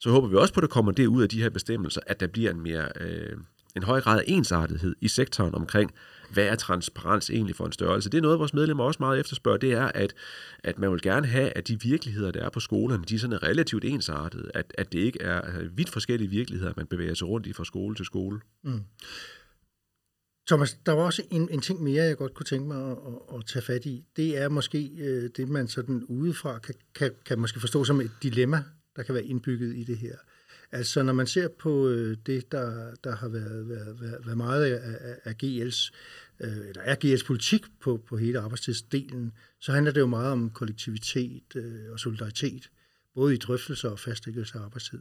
så 0.00 0.10
håber 0.10 0.28
vi 0.28 0.36
også 0.36 0.54
på, 0.54 0.60
at 0.60 0.62
der 0.62 0.68
kommer 0.68 0.92
det 0.92 1.06
ud 1.06 1.22
af 1.22 1.28
de 1.28 1.42
her 1.42 1.50
bestemmelser, 1.50 2.00
at 2.06 2.20
der 2.20 2.26
bliver 2.26 2.50
en 2.50 2.60
mere... 2.60 2.88
Øh, 3.00 3.36
en 3.76 3.82
høj 3.82 4.00
grad 4.00 4.18
af 4.18 4.24
ensartethed 4.26 4.96
i 5.00 5.08
sektoren 5.08 5.54
omkring, 5.54 5.94
hvad 6.30 6.44
er 6.44 6.54
transparens 6.54 7.30
egentlig 7.30 7.56
for 7.56 7.66
en 7.66 7.72
størrelse? 7.72 8.10
Det 8.10 8.18
er 8.18 8.22
noget, 8.22 8.38
vores 8.38 8.54
medlemmer 8.54 8.84
også 8.84 8.96
meget 9.00 9.20
efterspørger, 9.20 9.58
det 9.58 9.72
er, 9.72 9.84
at, 9.94 10.14
at 10.64 10.78
man 10.78 10.92
vil 10.92 11.02
gerne 11.02 11.26
have, 11.26 11.50
at 11.50 11.68
de 11.68 11.80
virkeligheder, 11.80 12.30
der 12.30 12.44
er 12.44 12.50
på 12.50 12.60
skolerne, 12.60 13.04
de 13.04 13.14
er 13.14 13.18
sådan 13.18 13.42
relativt 13.42 13.84
ensartede, 13.84 14.50
at, 14.54 14.74
at 14.78 14.92
det 14.92 14.98
ikke 14.98 15.22
er 15.22 15.40
altså, 15.40 15.68
vidt 15.72 15.90
forskellige 15.90 16.30
virkeligheder, 16.30 16.72
man 16.76 16.86
bevæger 16.86 17.14
sig 17.14 17.28
rundt 17.28 17.46
i 17.46 17.52
fra 17.52 17.64
skole 17.64 17.96
til 17.96 18.04
skole. 18.04 18.40
Mm. 18.62 18.80
Thomas, 20.46 20.78
der 20.86 20.92
var 20.92 21.02
også 21.02 21.22
en, 21.30 21.48
en 21.50 21.60
ting 21.60 21.82
mere, 21.82 22.04
jeg 22.04 22.16
godt 22.16 22.34
kunne 22.34 22.46
tænke 22.46 22.68
mig 22.68 22.90
at, 22.90 22.96
at, 23.06 23.38
at 23.38 23.46
tage 23.46 23.62
fat 23.62 23.86
i. 23.86 24.04
Det 24.16 24.38
er 24.38 24.48
måske 24.48 24.90
øh, 24.98 25.30
det, 25.36 25.48
man 25.48 25.68
sådan 25.68 26.04
udefra 26.04 26.58
kan, 26.58 26.74
kan, 26.94 27.10
kan 27.26 27.38
måske 27.38 27.60
forstå 27.60 27.84
som 27.84 28.00
et 28.00 28.10
dilemma, 28.22 28.64
der 28.96 29.02
kan 29.02 29.14
være 29.14 29.24
indbygget 29.24 29.76
i 29.76 29.84
det 29.84 29.98
her. 29.98 30.16
Altså, 30.74 31.02
når 31.02 31.12
man 31.12 31.26
ser 31.26 31.48
på 31.48 31.88
øh, 31.88 32.16
det, 32.26 32.52
der, 32.52 32.94
der 33.04 33.16
har 33.16 33.28
været, 33.28 33.68
været, 33.68 34.00
været, 34.00 34.26
været 34.26 34.36
meget 34.36 34.64
af, 34.64 34.96
af, 35.00 35.16
af 35.24 35.34
GL's, 35.42 35.92
øh, 36.40 36.68
eller 36.68 36.82
er 36.82 36.96
GL's 37.04 37.26
politik 37.26 37.64
på, 37.80 38.00
på 38.08 38.16
hele 38.16 38.40
arbejdstidsdelen, 38.40 39.32
så 39.60 39.72
handler 39.72 39.92
det 39.92 40.00
jo 40.00 40.06
meget 40.06 40.32
om 40.32 40.50
kollektivitet 40.50 41.56
øh, 41.56 41.92
og 41.92 42.00
solidaritet, 42.00 42.70
både 43.14 43.34
i 43.34 43.36
drøftelser 43.36 43.88
og 43.88 43.98
fastlæggelse 43.98 44.58
af 44.58 44.62
arbejdstid. 44.62 44.98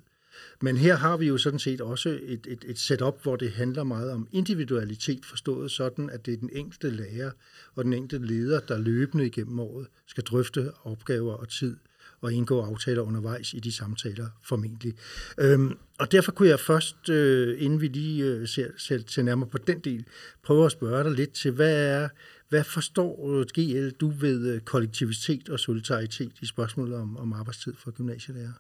Men 0.62 0.78
her 0.78 0.96
har 0.96 1.18
vi 1.18 1.28
jo 1.28 1.38
sådan 1.38 1.60
set 1.60 1.82
også 1.82 2.20
et, 2.24 2.48
et, 2.50 2.66
et 2.68 2.80
setup, 2.80 3.24
hvor 3.24 3.36
det 3.36 3.52
handler 3.52 3.84
meget 3.84 4.12
om 4.12 4.28
individualitet, 4.32 5.26
forstået 5.26 5.72
sådan, 5.72 6.10
at 6.10 6.26
det 6.26 6.34
er 6.34 6.38
den 6.38 6.50
enkelte 6.54 6.90
lærer 6.90 7.32
og 7.76 7.84
den 7.84 7.94
enkelte 7.94 8.26
leder, 8.26 8.60
der 8.60 8.78
løbende 8.78 9.26
igennem 9.26 9.60
året 9.60 9.88
skal 10.08 10.24
drøfte 10.24 10.72
opgaver 10.84 11.34
og 11.34 11.50
tid 11.50 11.78
og 12.24 12.34
indgå 12.34 12.62
aftaler 12.62 13.02
undervejs 13.02 13.54
i 13.54 13.60
de 13.60 13.72
samtaler 13.72 14.28
formentlig. 14.44 14.94
Øhm, 15.38 15.78
og 16.00 16.12
derfor 16.12 16.32
kunne 16.32 16.50
jeg 16.50 16.60
først, 16.60 17.10
øh, 17.10 17.64
inden 17.64 17.82
vi 17.82 17.88
lige 17.88 18.26
øh, 18.26 18.48
ser, 18.48 18.68
ser, 18.78 19.00
ser 19.08 19.24
nærmere 19.24 19.50
på 19.50 19.58
den 19.58 19.80
del, 19.80 20.06
prøve 20.44 20.66
at 20.66 20.72
spørge 20.72 21.04
dig 21.04 21.12
lidt 21.12 21.32
til, 21.32 21.52
hvad 21.52 21.88
er, 21.88 22.10
hvad 22.50 22.64
forstår 22.64 23.40
øh, 23.40 23.46
GL 23.46 23.90
du 23.90 24.10
ved 24.10 24.54
øh, 24.54 24.62
kollektivitet 24.62 25.50
og 25.50 25.60
solidaritet 25.60 26.32
i 26.42 26.46
spørgsmålet 26.46 26.96
om, 26.96 27.18
om 27.18 27.34
arbejdstid 27.34 27.74
for 27.78 27.92
gymnasielærer? 27.92 28.54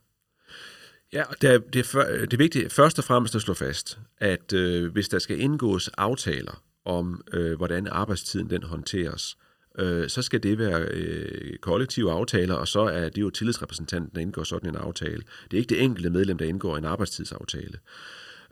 Ja, 1.13 1.24
det 1.41 1.50
er, 1.50 1.58
det, 1.58 1.79
er, 1.79 1.84
for, 1.84 2.01
det 2.03 2.34
er 2.34 2.38
vigtigt 2.38 2.74
først 2.74 2.98
og 2.98 3.03
fremmest 3.03 3.36
at 3.36 3.41
slå 3.41 3.53
fast, 3.53 4.00
at 4.17 4.53
øh, 4.53 4.91
hvis 4.91 5.10
der 5.10 5.20
skal 5.20 5.39
indgås 5.39 5.88
aftaler 5.88 6.63
om, 6.86 7.22
øh, 7.34 7.58
hvordan 7.58 7.88
arbejdstiden 7.88 8.50
den 8.50 8.63
håndteres, 8.63 9.38
øh, 9.39 9.52
øh, 9.80 10.10
så 10.10 10.22
skal 10.22 10.44
det 10.44 10.58
være 10.58 10.82
øh, 10.82 11.58
kollektive 11.58 12.12
aftaler, 12.12 12.53
og 12.53 12.68
så 12.68 12.80
er 12.80 13.10
det 13.10 13.22
jo 13.22 13.30
tillidsrepræsentanten, 13.30 14.12
der 14.15 14.22
indgår 14.22 14.44
sådan 14.44 14.70
en 14.70 14.75
aftale. 14.75 15.24
Det 15.44 15.58
er 15.58 15.62
ikke 15.62 15.75
det 15.75 15.84
enkelte 15.84 16.10
medlem, 16.10 16.38
der 16.38 16.46
indgår 16.46 16.77
en 16.77 16.86
arbejdstidsaftale. 16.86 17.80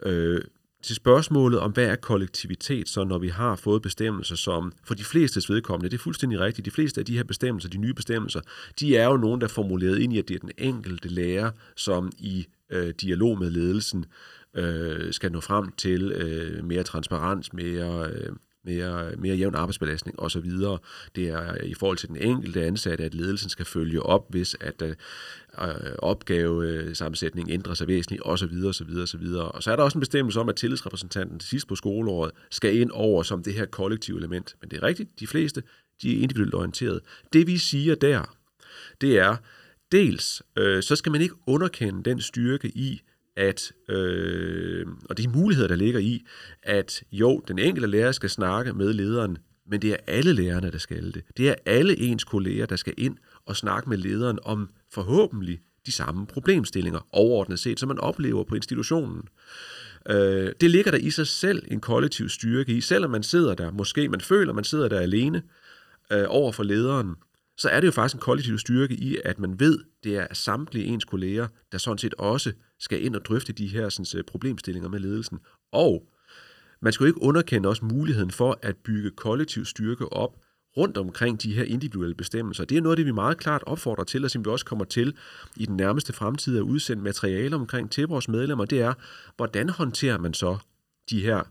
Øh, 0.04 0.42
til 0.84 0.96
spørgsmålet 0.96 1.60
om, 1.60 1.72
hvad 1.72 1.86
er 1.86 1.96
kollektivitet, 1.96 2.90
så 2.90 3.04
når 3.04 3.18
vi 3.18 3.28
har 3.28 3.56
fået 3.56 3.82
bestemmelser, 3.82 4.36
som 4.36 4.74
for 4.84 4.94
de 4.94 5.04
fleste 5.04 5.54
vedkommende, 5.54 5.90
det 5.90 5.98
er 5.98 6.02
fuldstændig 6.02 6.40
rigtigt, 6.40 6.66
de 6.66 6.72
fleste 6.72 7.02
af 7.02 7.06
de 7.06 7.18
her 7.18 7.24
bestemmelser, 7.24 7.70
de 7.70 7.78
nye 7.78 7.94
bestemmelser, 7.94 8.42
de 8.80 8.98
er 8.98 9.06
jo 9.06 9.18
nogen, 9.18 9.42
der 9.42 9.48
er 9.48 9.52
formuleret 9.52 10.00
ind 10.00 10.14
i, 10.14 10.18
at 10.18 10.28
det 10.28 10.36
er 10.36 10.40
den 10.40 10.52
enkelte 10.58 11.10
lærer, 11.10 11.52
som 11.76 12.12
i 12.18 12.48
øh, 12.70 12.94
dialog 13.02 13.40
med 13.40 13.50
ledelsen 13.50 14.06
øh, 14.56 15.14
skal 15.14 15.32
nå 15.32 15.40
frem 15.40 15.72
til 15.72 16.12
øh, 16.12 16.66
mere 16.66 16.84
transparens, 16.84 17.54
mere... 17.54 18.10
Øh, 18.10 18.32
mere, 18.66 19.12
mere 19.18 19.36
jævn 19.36 19.56
arbejdsbelastning 19.56 20.20
osv. 20.20 20.52
Det 21.16 21.28
er 21.30 21.64
i 21.64 21.74
forhold 21.74 21.98
til 21.98 22.10
den 22.10 22.18
enkelte 22.18 22.66
ansatte, 22.66 23.04
at 23.04 23.14
ledelsen 23.14 23.50
skal 23.50 23.66
følge 23.66 24.04
op, 24.04 24.26
hvis 24.30 24.56
at 24.60 24.82
øh, 24.82 24.90
øh 25.62 25.96
opgavesammensætningen 26.00 27.54
ændrer 27.54 27.74
sig 27.74 27.88
væsentligt 27.88 28.22
osv. 28.26 28.66
osv. 28.66 28.98
osv. 29.04 29.26
Og 29.36 29.64
så 29.64 29.72
er 29.72 29.76
der 29.76 29.84
også 29.84 29.98
en 29.98 30.00
bestemmelse 30.00 30.40
om, 30.40 30.50
at 30.50 30.56
tillidsrepræsentanten 30.56 31.40
til 31.40 31.50
sidst 31.50 31.68
på 31.68 31.76
skoleåret 31.76 32.32
skal 32.50 32.78
ind 32.78 32.92
over 32.92 33.24
som 33.24 33.44
det 33.44 33.54
her 33.54 33.66
kollektive 33.66 34.18
element. 34.18 34.56
Men 34.62 34.70
det 34.70 34.78
er 34.78 34.84
rigtigt, 34.84 35.20
de 35.20 35.28
fleste 35.28 35.64
de 36.02 36.18
er 36.18 36.22
individuelt 36.24 36.54
orienteret. 36.54 37.00
Det 37.34 37.48
vi 37.48 37.58
siger 37.58 37.96
der, 37.96 38.36
det 39.02 39.20
er, 39.20 39.36
dels 39.92 40.44
øh, 40.58 40.84
så 40.84 40.96
skal 40.96 41.12
man 41.12 41.22
ikke 41.22 41.36
underkende 41.48 42.04
den 42.04 42.22
styrke 42.22 42.68
i, 42.68 43.02
at, 43.42 43.72
øh, 43.90 44.88
og 45.10 45.18
de 45.18 45.28
muligheder, 45.28 45.68
der 45.68 45.76
ligger 45.76 46.00
i, 46.00 46.26
at 46.64 47.04
jo, 47.12 47.44
den 47.48 47.60
enkelte 47.60 47.88
lærer 47.88 48.12
skal 48.12 48.30
snakke 48.30 48.74
med 48.74 48.94
lederen, 48.94 49.38
men 49.68 49.82
det 49.82 49.92
er 49.92 49.98
alle 50.08 50.34
lærerne, 50.34 50.72
der 50.72 50.78
skal 50.78 51.14
det. 51.14 51.24
Det 51.38 51.50
er 51.50 51.56
alle 51.66 52.00
ens 52.00 52.24
kolleger, 52.24 52.66
der 52.66 52.76
skal 52.76 52.94
ind 52.98 53.18
og 53.46 53.56
snakke 53.56 53.90
med 53.90 53.98
lederen 53.98 54.40
om 54.44 54.70
forhåbentlig 54.94 55.60
de 55.86 55.92
samme 55.92 56.28
problemstillinger 56.28 57.08
overordnet 57.12 57.60
set, 57.60 57.80
som 57.80 57.88
man 57.88 58.00
oplever 58.00 58.44
på 58.44 58.56
institutionen. 58.56 59.22
Øh, 60.10 60.52
det 60.62 60.72
ligger 60.72 60.92
der 60.92 60.98
i 60.98 61.10
sig 61.10 61.28
selv 61.28 61.64
en 61.68 61.80
kollektiv 61.80 62.30
styrke 62.30 62.72
i, 62.72 62.82
selvom 62.82 63.12
man 63.12 63.24
sidder 63.24 63.56
der, 63.56 63.72
måske 63.72 64.10
man 64.10 64.22
føler, 64.22 64.54
man 64.54 64.64
sidder 64.64 64.88
der 64.88 65.00
alene 65.00 65.44
øh, 66.12 66.26
over 66.28 66.52
for 66.52 66.64
lederen, 66.64 67.16
så 67.58 67.70
er 67.70 67.80
det 67.80 67.88
jo 67.88 67.92
faktisk 67.92 68.16
en 68.16 68.22
kollektiv 68.22 68.58
styrke 68.58 68.94
i, 68.94 69.18
at 69.26 69.40
man 69.40 69.60
ved, 69.60 69.80
det 70.04 70.18
er 70.18 70.28
samtlige 70.34 70.86
ens 70.86 71.06
kolleger, 71.06 71.48
der 71.72 71.78
sådan 71.78 71.98
set 71.98 72.14
også 72.14 72.54
skal 72.80 73.04
ind 73.04 73.16
og 73.16 73.26
drøfte 73.26 73.54
de 73.54 73.68
her 73.68 73.90
sådan, 73.90 74.20
øh, 74.20 74.24
problemstillinger 74.24 74.90
med 74.90 75.00
ledelsen. 75.00 75.40
Og 75.72 76.08
man 76.82 76.94
skal 76.94 77.04
jo 77.04 77.08
ikke 77.08 77.22
underkende 77.22 77.70
også 77.70 77.86
muligheden 77.86 78.32
for 78.32 78.60
at 78.62 78.78
bygge 78.78 79.12
kollektiv 79.12 79.66
styrke 79.66 80.14
op 80.14 80.38
rundt 80.78 80.98
omkring 80.98 81.44
de 81.44 81.54
her 81.54 81.64
individuelle 81.64 82.16
bestemmelser. 82.16 82.66
Det 82.66 82.78
er 82.78 82.82
noget 82.82 82.98
det, 82.98 83.06
vi 83.06 83.12
meget 83.12 83.38
klart 83.38 83.64
opfordrer 83.66 84.04
til, 84.04 84.24
og 84.24 84.32
som 84.32 84.46
vi 84.46 84.50
også 84.50 84.66
kommer 84.66 84.86
til 84.86 85.18
i 85.56 85.66
den 85.66 85.78
nærmeste 85.78 86.14
fremtid 86.14 86.58
at 86.58 86.62
udsende 86.62 87.04
materiale 87.04 87.56
omkring 87.56 87.92
til 87.92 88.08
vores 88.08 88.28
medlemmer, 88.28 88.66
det 88.66 88.82
er, 88.82 88.94
hvordan 89.36 89.70
håndterer 89.70 90.18
man 90.18 90.34
så 90.34 90.58
de 91.10 91.22
her 91.22 91.44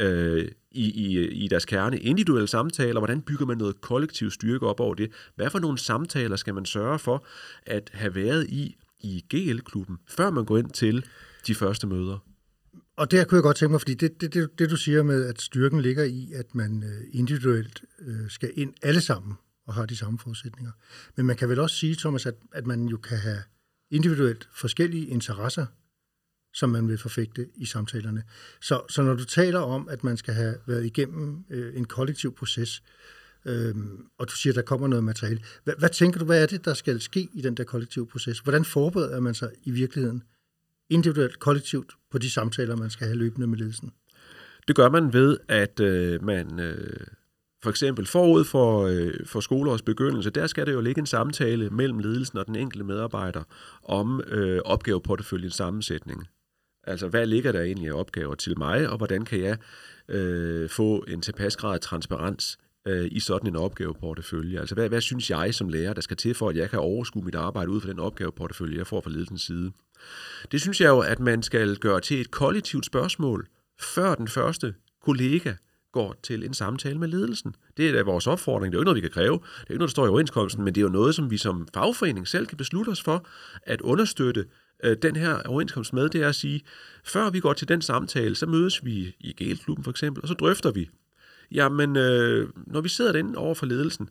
øh, 0.00 0.48
i, 0.70 0.90
i, 0.90 1.28
i 1.28 1.48
deres 1.48 1.64
kerne 1.64 1.98
individuelle 1.98 2.48
samtaler, 2.48 3.00
hvordan 3.00 3.22
bygger 3.22 3.46
man 3.46 3.58
noget 3.58 3.80
kollektiv 3.80 4.30
styrke 4.30 4.66
op 4.66 4.80
over 4.80 4.94
det, 4.94 5.12
hvad 5.36 5.50
for 5.50 5.58
nogle 5.58 5.78
samtaler 5.78 6.36
skal 6.36 6.54
man 6.54 6.64
sørge 6.64 6.98
for 6.98 7.26
at 7.66 7.90
have 7.94 8.14
været 8.14 8.46
i 8.48 8.76
i 9.00 9.24
GL-klubben, 9.34 9.98
før 10.08 10.30
man 10.30 10.44
går 10.44 10.58
ind 10.58 10.70
til 10.70 11.06
de 11.46 11.54
første 11.54 11.86
møder? 11.86 12.18
Og 12.96 13.10
der 13.10 13.24
kunne 13.24 13.36
jeg 13.36 13.42
godt 13.42 13.56
tænke 13.56 13.70
mig, 13.70 13.80
fordi 13.80 13.94
det, 13.94 14.20
det, 14.20 14.34
det, 14.34 14.58
det 14.58 14.70
du 14.70 14.76
siger 14.76 15.02
med, 15.02 15.24
at 15.24 15.40
styrken 15.40 15.80
ligger 15.80 16.04
i, 16.04 16.32
at 16.34 16.54
man 16.54 16.82
øh, 16.82 17.04
individuelt 17.12 17.84
øh, 18.00 18.30
skal 18.30 18.50
ind 18.54 18.74
alle 18.82 19.00
sammen 19.00 19.34
og 19.66 19.74
har 19.74 19.86
de 19.86 19.96
samme 19.96 20.18
forudsætninger. 20.18 20.72
Men 21.16 21.26
man 21.26 21.36
kan 21.36 21.48
vel 21.48 21.60
også 21.60 21.76
sige, 21.76 21.94
Thomas, 21.94 22.26
at, 22.26 22.34
at 22.52 22.66
man 22.66 22.86
jo 22.86 22.96
kan 22.96 23.18
have 23.18 23.38
individuelt 23.90 24.48
forskellige 24.54 25.06
interesser, 25.06 25.66
som 26.56 26.70
man 26.70 26.88
vil 26.88 26.98
forfægte 26.98 27.46
i 27.56 27.64
samtalerne. 27.64 28.22
Så, 28.60 28.82
så 28.88 29.02
når 29.02 29.14
du 29.14 29.24
taler 29.24 29.58
om, 29.58 29.88
at 29.88 30.04
man 30.04 30.16
skal 30.16 30.34
have 30.34 30.54
været 30.66 30.86
igennem 30.86 31.44
øh, 31.50 31.76
en 31.76 31.84
kollektiv 31.84 32.34
proces, 32.34 32.82
øh, 33.44 33.74
og 34.18 34.28
du 34.28 34.34
siger, 34.34 34.52
at 34.52 34.56
der 34.56 34.62
kommer 34.62 34.88
noget 34.88 35.04
materiale, 35.04 35.40
hvad, 35.64 35.74
hvad 35.78 35.88
tænker 35.88 36.18
du, 36.18 36.24
hvad 36.24 36.42
er 36.42 36.46
det, 36.46 36.64
der 36.64 36.74
skal 36.74 37.00
ske 37.00 37.28
i 37.32 37.40
den 37.40 37.54
der 37.54 37.64
kollektive 37.64 38.06
proces? 38.06 38.38
Hvordan 38.38 38.64
forbereder 38.64 39.20
man 39.20 39.34
sig 39.34 39.50
i 39.64 39.70
virkeligheden 39.70 40.22
individuelt, 40.90 41.38
kollektivt, 41.38 41.92
på 42.10 42.18
de 42.18 42.30
samtaler, 42.30 42.76
man 42.76 42.90
skal 42.90 43.06
have 43.06 43.18
løbende 43.18 43.46
med 43.46 43.58
ledelsen? 43.58 43.92
Det 44.68 44.76
gør 44.76 44.88
man 44.88 45.12
ved, 45.12 45.38
at 45.48 45.80
øh, 45.80 46.24
man 46.24 46.60
øh, 46.60 47.06
for 47.62 47.70
eksempel 47.70 48.06
forud 48.06 48.44
for, 48.44 48.86
øh, 48.86 49.14
for 49.26 49.40
skoleårets 49.40 49.82
begyndelse, 49.82 50.30
der 50.30 50.46
skal 50.46 50.66
der 50.66 50.72
jo 50.72 50.80
ligge 50.80 50.98
en 50.98 51.06
samtale 51.06 51.70
mellem 51.70 51.98
ledelsen 51.98 52.38
og 52.38 52.46
den 52.46 52.56
enkelte 52.56 52.84
medarbejder 52.84 53.42
om 53.82 54.20
øh, 54.26 54.60
opgaveporteføljens 54.64 55.54
sammensætning. 55.54 56.26
Altså, 56.86 57.08
hvad 57.08 57.26
ligger 57.26 57.52
der 57.52 57.60
egentlig 57.60 57.88
af 57.88 57.92
opgaver 57.92 58.34
til 58.34 58.58
mig, 58.58 58.88
og 58.88 58.96
hvordan 58.96 59.24
kan 59.24 59.40
jeg 59.40 59.56
øh, 60.08 60.68
få 60.68 61.04
en 61.08 61.20
tilpas 61.20 61.56
grad 61.56 61.74
af 61.74 61.80
transparens 61.80 62.58
øh, 62.88 63.08
i 63.12 63.20
sådan 63.20 63.48
en 63.48 63.56
opgaveportefølje? 63.56 64.60
Altså, 64.60 64.74
hvad, 64.74 64.88
hvad 64.88 65.00
synes 65.00 65.30
jeg 65.30 65.54
som 65.54 65.68
lærer, 65.68 65.92
der 65.92 66.00
skal 66.00 66.16
til 66.16 66.34
for, 66.34 66.48
at 66.48 66.56
jeg 66.56 66.70
kan 66.70 66.78
overskue 66.78 67.24
mit 67.24 67.34
arbejde 67.34 67.70
ud 67.70 67.80
fra 67.80 67.88
den 67.88 67.98
opgaveportefølje, 67.98 68.78
jeg 68.78 68.86
får 68.86 69.00
fra 69.00 69.10
ledelsens 69.10 69.42
side? 69.42 69.72
Det 70.52 70.60
synes 70.60 70.80
jeg 70.80 70.88
jo, 70.88 70.98
at 70.98 71.20
man 71.20 71.42
skal 71.42 71.76
gøre 71.76 72.00
til 72.00 72.20
et 72.20 72.30
kollektivt 72.30 72.86
spørgsmål, 72.86 73.46
før 73.80 74.14
den 74.14 74.28
første 74.28 74.74
kollega 75.04 75.52
går 75.92 76.16
til 76.22 76.44
en 76.44 76.54
samtale 76.54 76.98
med 76.98 77.08
ledelsen. 77.08 77.54
Det 77.76 77.88
er 77.88 77.92
da 77.92 78.02
vores 78.02 78.26
opfordring. 78.26 78.72
Det 78.72 78.76
er 78.76 78.78
jo 78.78 78.82
ikke 78.82 78.84
noget, 78.84 78.96
vi 78.96 79.08
kan 79.08 79.10
kræve. 79.10 79.34
Det 79.34 79.66
er 79.66 79.70
ikke 79.70 79.78
noget, 79.78 79.88
der 79.88 79.92
står 79.92 80.06
i 80.06 80.08
overenskomsten, 80.08 80.64
men 80.64 80.74
det 80.74 80.80
er 80.80 80.82
jo 80.82 80.88
noget, 80.88 81.14
som 81.14 81.30
vi 81.30 81.36
som 81.36 81.68
fagforening 81.74 82.28
selv 82.28 82.46
kan 82.46 82.58
beslutte 82.58 82.90
os 82.90 83.02
for 83.02 83.26
at 83.62 83.80
understøtte 83.80 84.44
øh, 84.84 84.96
den 85.02 85.16
her 85.16 85.42
overenskomst 85.42 85.92
med, 85.92 86.08
det 86.08 86.22
er 86.22 86.28
at 86.28 86.34
sige, 86.34 86.60
før 87.04 87.30
vi 87.30 87.40
går 87.40 87.52
til 87.52 87.68
den 87.68 87.82
samtale, 87.82 88.34
så 88.34 88.46
mødes 88.46 88.84
vi 88.84 89.16
i 89.20 89.32
GL-klubben 89.32 89.84
for 89.84 89.90
eksempel, 89.90 90.22
og 90.22 90.28
så 90.28 90.34
drøfter 90.34 90.70
vi, 90.70 90.90
jamen, 91.52 91.96
øh, 91.96 92.48
når 92.66 92.80
vi 92.80 92.88
sidder 92.88 93.12
derinde 93.12 93.38
over 93.38 93.54
for 93.54 93.66
ledelsen, 93.66 94.08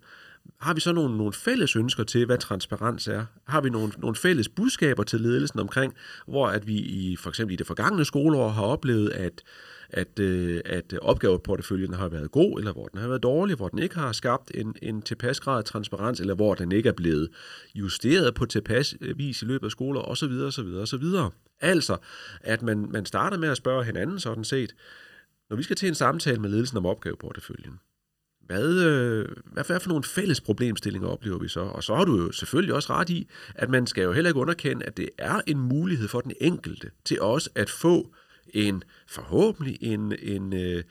har 0.62 0.74
vi 0.74 0.80
så 0.80 0.92
nogle, 0.92 1.18
nogle 1.18 1.34
fælles 1.34 1.76
ønsker 1.76 2.04
til, 2.04 2.26
hvad 2.26 2.38
transparens 2.38 3.08
er? 3.08 3.26
Har 3.48 3.62
vi 3.62 3.70
nogle, 3.70 3.94
nogle 3.98 4.16
fælles 4.16 4.50
budskaber 4.50 5.04
til 5.04 5.22
ledelsen 5.22 5.60
omkring, 5.60 5.94
hvor 6.28 6.48
at 6.48 6.68
vi 6.68 6.76
i 6.76 7.16
for 7.16 7.30
eksempel 7.30 7.54
i 7.54 7.56
det 7.56 7.68
forgangne 7.68 8.06
skoleår 8.06 8.50
har 8.50 8.64
oplevet, 8.64 9.10
at 9.10 9.44
at, 9.90 10.20
øh, 10.20 10.62
at 10.66 10.94
opgaveporteføljen 11.02 11.94
har 11.94 12.08
været 12.08 12.32
god, 12.32 12.60
eller 12.60 12.74
hvor 12.74 12.86
den 12.86 13.00
har 13.00 13.08
været 13.08 13.24
dårlig, 13.24 13.56
hvor 13.56 13.68
den 13.68 13.80
ikke 13.80 13.96
har 13.96 14.12
skabt 14.12 14.52
en, 14.54 14.76
en 14.82 15.02
tilpas 15.02 15.40
grad 15.40 15.58
af 15.58 15.64
transparens, 15.64 16.20
eller 16.20 16.36
hvor 16.36 16.56
den 16.56 16.72
ikke 16.72 16.90
er 16.90 16.94
blevet 16.94 17.30
justeret 17.76 18.36
på 18.36 18.46
tilpas 18.46 18.96
øh, 19.02 19.18
vis 19.18 19.42
i 19.42 19.46
løbet 19.46 19.68
af 19.68 19.72
skoler, 19.72 20.02
osv. 20.02 20.32
osv. 20.32 20.68
osv. 20.68 21.04
Altså, 21.62 21.98
at 22.42 22.62
man, 22.62 22.88
man 22.92 23.06
starter 23.06 23.38
med 23.38 23.50
at 23.50 23.58
spørge 23.58 23.84
hinanden 23.84 24.20
sådan 24.20 24.44
set, 24.44 24.76
når 25.50 25.58
vi 25.58 25.64
skal 25.64 25.76
til 25.76 25.88
en 25.88 25.96
samtale 25.96 26.42
med 26.42 26.50
ledelsen 26.50 26.78
om 26.78 26.86
opgaveporteføljen, 26.86 27.80
hvad, 28.46 28.84
øh, 28.84 29.28
hvad, 29.46 29.64
hvad 29.64 29.80
for 29.80 29.90
nogle 29.90 30.04
fælles 30.04 30.42
problemstillinger 30.42 31.10
oplever 31.10 31.40
vi 31.40 31.48
så? 31.48 31.60
Og 31.60 31.84
så 31.84 31.96
har 31.96 32.06
du 32.06 32.18
jo 32.18 32.32
selvfølgelig 32.32 32.76
også 32.76 32.94
ret 32.94 33.10
i, 33.10 33.28
at 33.56 33.70
man 33.70 33.88
skal 33.88 34.04
jo 34.04 34.12
heller 34.12 34.30
ikke 34.30 34.40
underkende, 34.40 34.86
at 34.86 34.98
det 34.98 35.10
er 35.18 35.42
en 35.48 35.60
mulighed 35.60 36.08
for 36.08 36.22
den 36.22 36.34
enkelte 36.42 36.92
til 37.06 37.22
også 37.22 37.50
at 37.56 37.70
få 37.70 38.14
en 38.54 38.84
forhåbentlig 39.08 39.78
en, 39.82 40.14
en, 40.20 40.54
øh, 40.54 40.84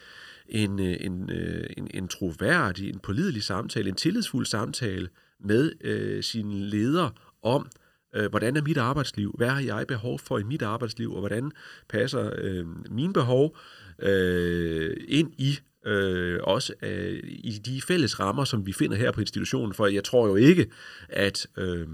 en, 0.48 0.80
øh, 0.80 0.96
en, 1.00 1.30
øh, 1.30 1.66
en, 1.76 1.88
en 1.94 2.08
troværdig, 2.08 2.88
en 2.88 2.98
pålidelig 2.98 3.42
samtale, 3.42 3.88
en 3.88 3.94
tillidsfuld 3.94 4.46
samtale 4.46 5.08
med 5.40 5.72
øh, 5.80 6.22
sin 6.22 6.52
leder 6.52 7.10
om, 7.42 7.68
øh, 8.14 8.30
hvordan 8.30 8.56
er 8.56 8.62
mit 8.62 8.78
arbejdsliv, 8.78 9.34
hvad 9.36 9.48
har 9.48 9.60
jeg 9.60 9.86
behov 9.86 10.18
for 10.18 10.38
i 10.38 10.42
mit 10.42 10.62
arbejdsliv, 10.62 11.12
og 11.12 11.20
hvordan 11.20 11.52
passer 11.88 12.30
øh, 12.38 12.66
mine 12.90 13.12
behov 13.12 13.56
øh, 13.98 14.96
ind 15.08 15.32
i 15.38 15.58
øh, 15.86 16.40
også 16.42 16.72
øh, 16.82 17.20
i 17.24 17.60
de 17.64 17.82
fælles 17.82 18.20
rammer, 18.20 18.44
som 18.44 18.66
vi 18.66 18.72
finder 18.72 18.96
her 18.96 19.12
på 19.12 19.20
institutionen, 19.20 19.74
for 19.74 19.86
jeg 19.86 20.04
tror 20.04 20.26
jo 20.26 20.36
ikke, 20.36 20.66
at, 21.08 21.46
øh, 21.58 21.88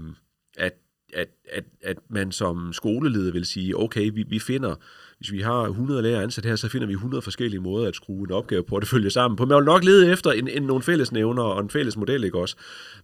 at, 0.57 0.73
at, 1.13 1.27
at, 1.49 1.63
at 1.83 1.97
man 2.09 2.31
som 2.31 2.73
skoleleder 2.73 3.31
vil 3.31 3.45
sige, 3.45 3.77
okay, 3.77 4.11
vi, 4.13 4.23
vi 4.23 4.39
finder 4.39 4.75
hvis 5.21 5.31
vi 5.31 5.41
har 5.41 5.63
100 5.63 6.01
lærere 6.01 6.23
ansat 6.23 6.45
her, 6.45 6.55
så 6.55 6.69
finder 6.69 6.87
vi 6.87 6.93
100 6.93 7.21
forskellige 7.21 7.59
måder 7.59 7.87
at 7.87 7.95
skrue 7.95 8.25
en 8.29 8.31
opgave 8.31 8.63
på, 8.63 8.75
at 8.75 8.81
det 8.81 8.89
følger 8.89 9.09
sammen 9.09 9.35
på. 9.35 9.45
Man 9.45 9.57
vil 9.57 9.65
nok 9.65 9.83
lede 9.83 10.11
efter 10.11 10.31
en, 10.31 10.47
en, 10.47 10.63
nogle 10.63 10.83
fælles 10.83 11.11
nævner 11.11 11.43
og 11.43 11.61
en 11.61 11.69
fælles 11.69 11.97
model, 11.97 12.23
ikke 12.23 12.37
også? 12.37 12.55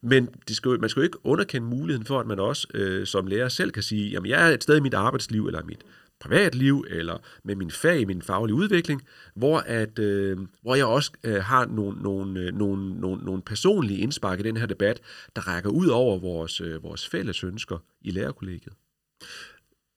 Men 0.01 0.29
det 0.47 0.55
skal, 0.55 0.79
man 0.79 0.89
skal 0.89 1.01
jo 1.01 1.03
ikke 1.03 1.25
underkende 1.25 1.67
muligheden 1.67 2.05
for, 2.05 2.19
at 2.19 2.27
man 2.27 2.39
også 2.39 2.67
øh, 2.73 3.05
som 3.05 3.27
lærer 3.27 3.49
selv 3.49 3.71
kan 3.71 3.83
sige, 3.83 4.09
jamen 4.09 4.29
jeg 4.29 4.49
er 4.49 4.53
et 4.53 4.63
sted 4.63 4.77
i 4.77 4.79
mit 4.79 4.93
arbejdsliv, 4.93 5.47
eller 5.47 5.63
mit 5.63 5.81
privatliv, 6.19 6.85
eller 6.89 7.17
med 7.43 7.55
min 7.55 7.71
fag, 7.71 8.07
min 8.07 8.21
faglige 8.21 8.55
udvikling, 8.55 9.03
hvor, 9.35 9.57
at, 9.57 9.99
øh, 9.99 10.37
hvor 10.61 10.75
jeg 10.75 10.85
også 10.85 11.11
øh, 11.23 11.43
har 11.43 11.65
nogle, 11.65 12.01
nogle, 12.01 12.39
øh, 12.39 12.53
nogle, 12.53 12.99
nogle, 12.99 13.23
nogle 13.23 13.41
personlige 13.41 13.99
indspark 13.99 14.39
i 14.39 14.43
den 14.43 14.57
her 14.57 14.65
debat, 14.65 15.01
der 15.35 15.47
rækker 15.47 15.69
ud 15.69 15.87
over 15.87 16.19
vores, 16.19 16.61
øh, 16.61 16.83
vores 16.83 17.07
fælles 17.07 17.43
ønsker 17.43 17.77
i 18.01 18.11
lærerkollegiet. 18.11 18.73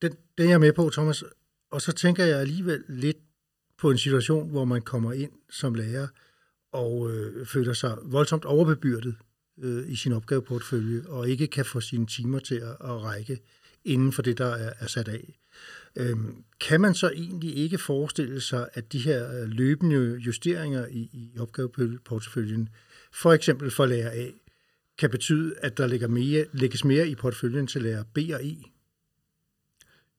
Det, 0.02 0.16
det 0.38 0.46
er 0.46 0.50
jeg 0.50 0.60
med 0.60 0.72
på, 0.72 0.90
Thomas. 0.90 1.24
Og 1.70 1.82
så 1.82 1.92
tænker 1.92 2.24
jeg 2.24 2.40
alligevel 2.40 2.84
lidt 2.88 3.16
på 3.78 3.90
en 3.90 3.98
situation, 3.98 4.50
hvor 4.50 4.64
man 4.64 4.82
kommer 4.82 5.12
ind 5.12 5.32
som 5.50 5.74
lærer 5.74 6.06
og 6.72 7.10
øh, 7.10 7.46
føler 7.46 7.72
sig 7.72 7.98
voldsomt 8.02 8.44
overbebyrdet 8.44 9.16
øh, 9.58 9.90
i 9.90 9.96
sin 9.96 10.12
opgaveportfølje, 10.12 11.02
og 11.08 11.28
ikke 11.28 11.46
kan 11.46 11.64
få 11.64 11.80
sine 11.80 12.06
timer 12.06 12.38
til 12.38 12.54
at, 12.54 12.76
at 12.80 13.02
række 13.02 13.38
inden 13.84 14.12
for 14.12 14.22
det, 14.22 14.38
der 14.38 14.46
er, 14.46 14.72
er 14.78 14.86
sat 14.86 15.08
af. 15.08 15.38
Øhm, 15.96 16.44
kan 16.60 16.80
man 16.80 16.94
så 16.94 17.10
egentlig 17.10 17.56
ikke 17.56 17.78
forestille 17.78 18.40
sig, 18.40 18.68
at 18.74 18.92
de 18.92 18.98
her 18.98 19.40
øh, 19.40 19.48
løbende 19.48 20.16
justeringer 20.16 20.86
i, 20.86 21.10
i 21.12 21.38
opgaveporteføljen, 21.38 22.68
for 23.12 23.32
eksempel 23.32 23.70
for 23.70 23.86
lærer 23.86 24.10
A, 24.10 24.30
kan 24.98 25.10
betyde, 25.10 25.54
at 25.58 25.78
der 25.78 25.86
lægger 25.86 26.08
mere, 26.08 26.44
lægges 26.52 26.84
mere 26.84 27.08
i 27.08 27.14
porteføljen 27.14 27.66
til 27.66 27.82
lærer 27.82 28.04
B 28.14 28.18
og 28.34 28.46
E? 28.46 28.56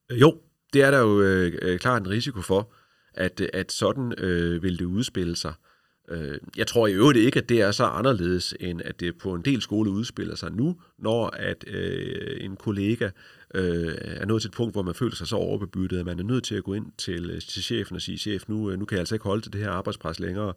Øh, 0.09 0.21
jo, 0.21 0.41
det 0.73 0.81
er 0.81 0.91
der 0.91 0.99
jo 0.99 1.21
øh, 1.21 1.59
øh, 1.61 1.79
klart 1.79 2.01
en 2.01 2.09
risiko 2.09 2.41
for, 2.41 2.73
at, 3.13 3.41
at 3.41 3.71
sådan 3.71 4.13
øh, 4.17 4.63
vil 4.63 4.79
det 4.79 4.85
udspille 4.85 5.35
sig. 5.35 5.53
Øh, 5.59 5.70
Øh, 6.11 6.37
jeg 6.57 6.67
tror 6.67 6.87
i 6.87 6.93
øvrigt 6.93 7.19
ikke, 7.19 7.39
at 7.39 7.49
det 7.49 7.61
er 7.61 7.71
så 7.71 7.83
anderledes, 7.83 8.55
end 8.59 8.81
at 8.85 8.99
det 8.99 9.17
på 9.17 9.33
en 9.33 9.41
del 9.41 9.61
skole 9.61 9.91
udspiller 9.91 10.35
sig 10.35 10.51
nu, 10.51 10.75
når 10.97 11.27
at 11.27 11.63
øh, 11.67 12.37
en 12.45 12.55
kollega 12.55 13.09
øh, 13.55 13.95
er 13.97 14.25
nået 14.25 14.41
til 14.41 14.49
et 14.49 14.53
punkt, 14.53 14.75
hvor 14.75 14.81
man 14.81 14.95
føler 14.95 15.15
sig 15.15 15.27
så 15.27 15.35
overbebyttet, 15.35 15.99
at 15.99 16.05
man 16.05 16.19
er 16.19 16.23
nødt 16.23 16.43
til 16.43 16.55
at 16.55 16.63
gå 16.63 16.73
ind 16.73 16.85
til, 16.97 17.29
øh, 17.29 17.41
til 17.41 17.63
chefen 17.63 17.95
og 17.95 18.01
sige, 18.01 18.17
chef, 18.17 18.43
nu, 18.47 18.71
øh, 18.71 18.79
nu 18.79 18.85
kan 18.85 18.95
jeg 18.95 19.01
altså 19.01 19.15
ikke 19.15 19.25
holde 19.25 19.41
til 19.41 19.53
det 19.53 19.61
her 19.61 19.69
arbejdspres 19.69 20.19
længere 20.19 20.53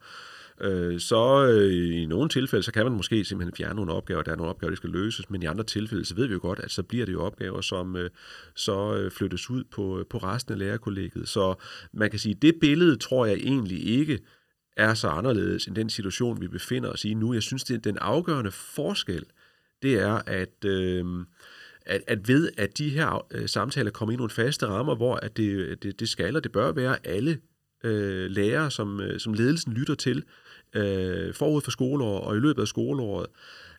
øh, 0.61 1.01
så 1.01 1.47
øh, 1.47 2.03
i 2.03 2.07
nogle 2.07 2.29
tilfælde, 2.29 2.63
så 2.63 2.73
kan 2.73 2.85
man 2.85 2.93
måske 2.93 3.25
simpelthen 3.25 3.57
fjerne 3.57 3.75
nogle 3.75 3.93
opgaver, 3.93 4.23
der 4.23 4.33
er 4.33 4.37
nogle 4.37 4.51
opgaver, 4.51 4.71
der 4.71 4.77
skal 4.77 4.91
løses, 4.91 5.31
men 5.31 5.43
i 5.43 5.47
andre 5.47 5.65
tilfælde, 5.65 6.05
så 6.05 6.15
ved 6.15 6.27
vi 6.27 6.33
jo 6.33 6.39
godt, 6.43 6.59
at 6.59 6.71
så 6.71 6.83
bliver 6.83 7.07
det 7.07 7.13
jo 7.13 7.23
opgaver, 7.23 7.61
som 7.61 7.97
øh, 7.97 8.11
så 8.55 8.97
øh, 8.97 9.11
flyttes 9.11 9.51
ud 9.51 9.65
på, 9.65 10.05
på 10.11 10.19
resten 10.19 10.53
af 10.53 10.59
lærerkollegiet. 10.59 11.29
Så 11.29 11.55
man 11.93 12.11
kan 12.11 12.19
sige, 12.19 12.35
det 12.35 12.55
billede 12.61 12.97
tror 12.97 13.27
jeg 13.27 13.37
egentlig 13.37 13.87
ikke 13.87 14.19
er 14.77 14.95
så 14.95 15.09
anderledes 15.09 15.67
end 15.67 15.77
den 15.77 15.91
situation, 15.91 16.41
vi 16.41 16.49
befinder 16.49 16.91
os 16.91 17.05
i 17.05 17.15
nu. 17.15 17.33
Jeg 17.33 17.43
synes, 17.43 17.65
det 17.65 17.75
er 17.75 17.81
den 17.81 17.99
afgørende 17.99 18.51
forskel, 18.51 19.25
det 19.83 19.95
er, 19.95 20.23
at, 20.27 20.65
øh, 20.65 21.05
at, 21.87 22.03
at 22.07 22.29
ved, 22.29 22.51
at 22.57 22.79
de 22.79 22.89
her 22.89 23.27
øh, 23.31 23.49
samtaler 23.49 23.91
kommer 23.91 24.13
ind 24.13 24.19
i 24.19 24.21
nogle 24.21 24.31
faste 24.31 24.67
rammer, 24.67 24.95
hvor 24.95 25.17
at 25.17 25.37
det, 25.37 25.83
det, 25.83 26.01
det 26.01 26.09
skal 26.09 26.37
og 26.37 26.45
det 26.45 26.53
bør 26.53 26.73
være 26.73 27.07
alle 27.07 27.39
øh, 27.85 28.31
lærere, 28.31 28.71
som, 28.71 29.01
øh, 29.01 29.21
som 29.21 29.35
ledelsen 29.35 29.73
lytter 29.73 29.95
til, 29.95 30.25
øh, 30.75 31.35
forud 31.35 31.61
for 31.61 31.71
skoleåret 31.71 32.25
og 32.25 32.37
i 32.37 32.41
løbet 32.41 32.63
af 32.63 32.69
skoleåret, 32.69 33.27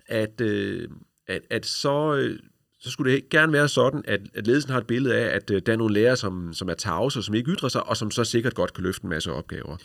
at, 0.08 0.41
øh, 0.41 0.89
at, 1.27 1.41
at 1.49 1.65
så, 1.65 2.15
øh, 2.15 2.39
så 2.79 2.91
skulle 2.91 3.13
det 3.13 3.29
gerne 3.29 3.53
være 3.53 3.67
sådan, 3.67 4.03
at, 4.08 4.21
at 4.34 4.47
ledelsen 4.47 4.71
har 4.71 4.79
et 4.79 4.88
billede 4.88 5.15
af, 5.15 5.36
at 5.36 5.51
øh, 5.51 5.62
der 5.65 5.73
er 5.73 5.77
nogle 5.77 5.93
lærere, 5.93 6.15
som, 6.15 6.53
som 6.53 6.69
er 6.69 6.73
tavse, 6.73 7.23
som 7.23 7.36
ikke 7.36 7.51
ytrer 7.51 7.69
sig, 7.69 7.84
og 7.84 7.97
som 7.97 8.12
så 8.12 8.23
sikkert 8.23 8.55
godt 8.55 8.73
kan 8.73 8.84
løfte 8.84 9.03
en 9.03 9.10
masse 9.10 9.31
opgaver. 9.31 9.77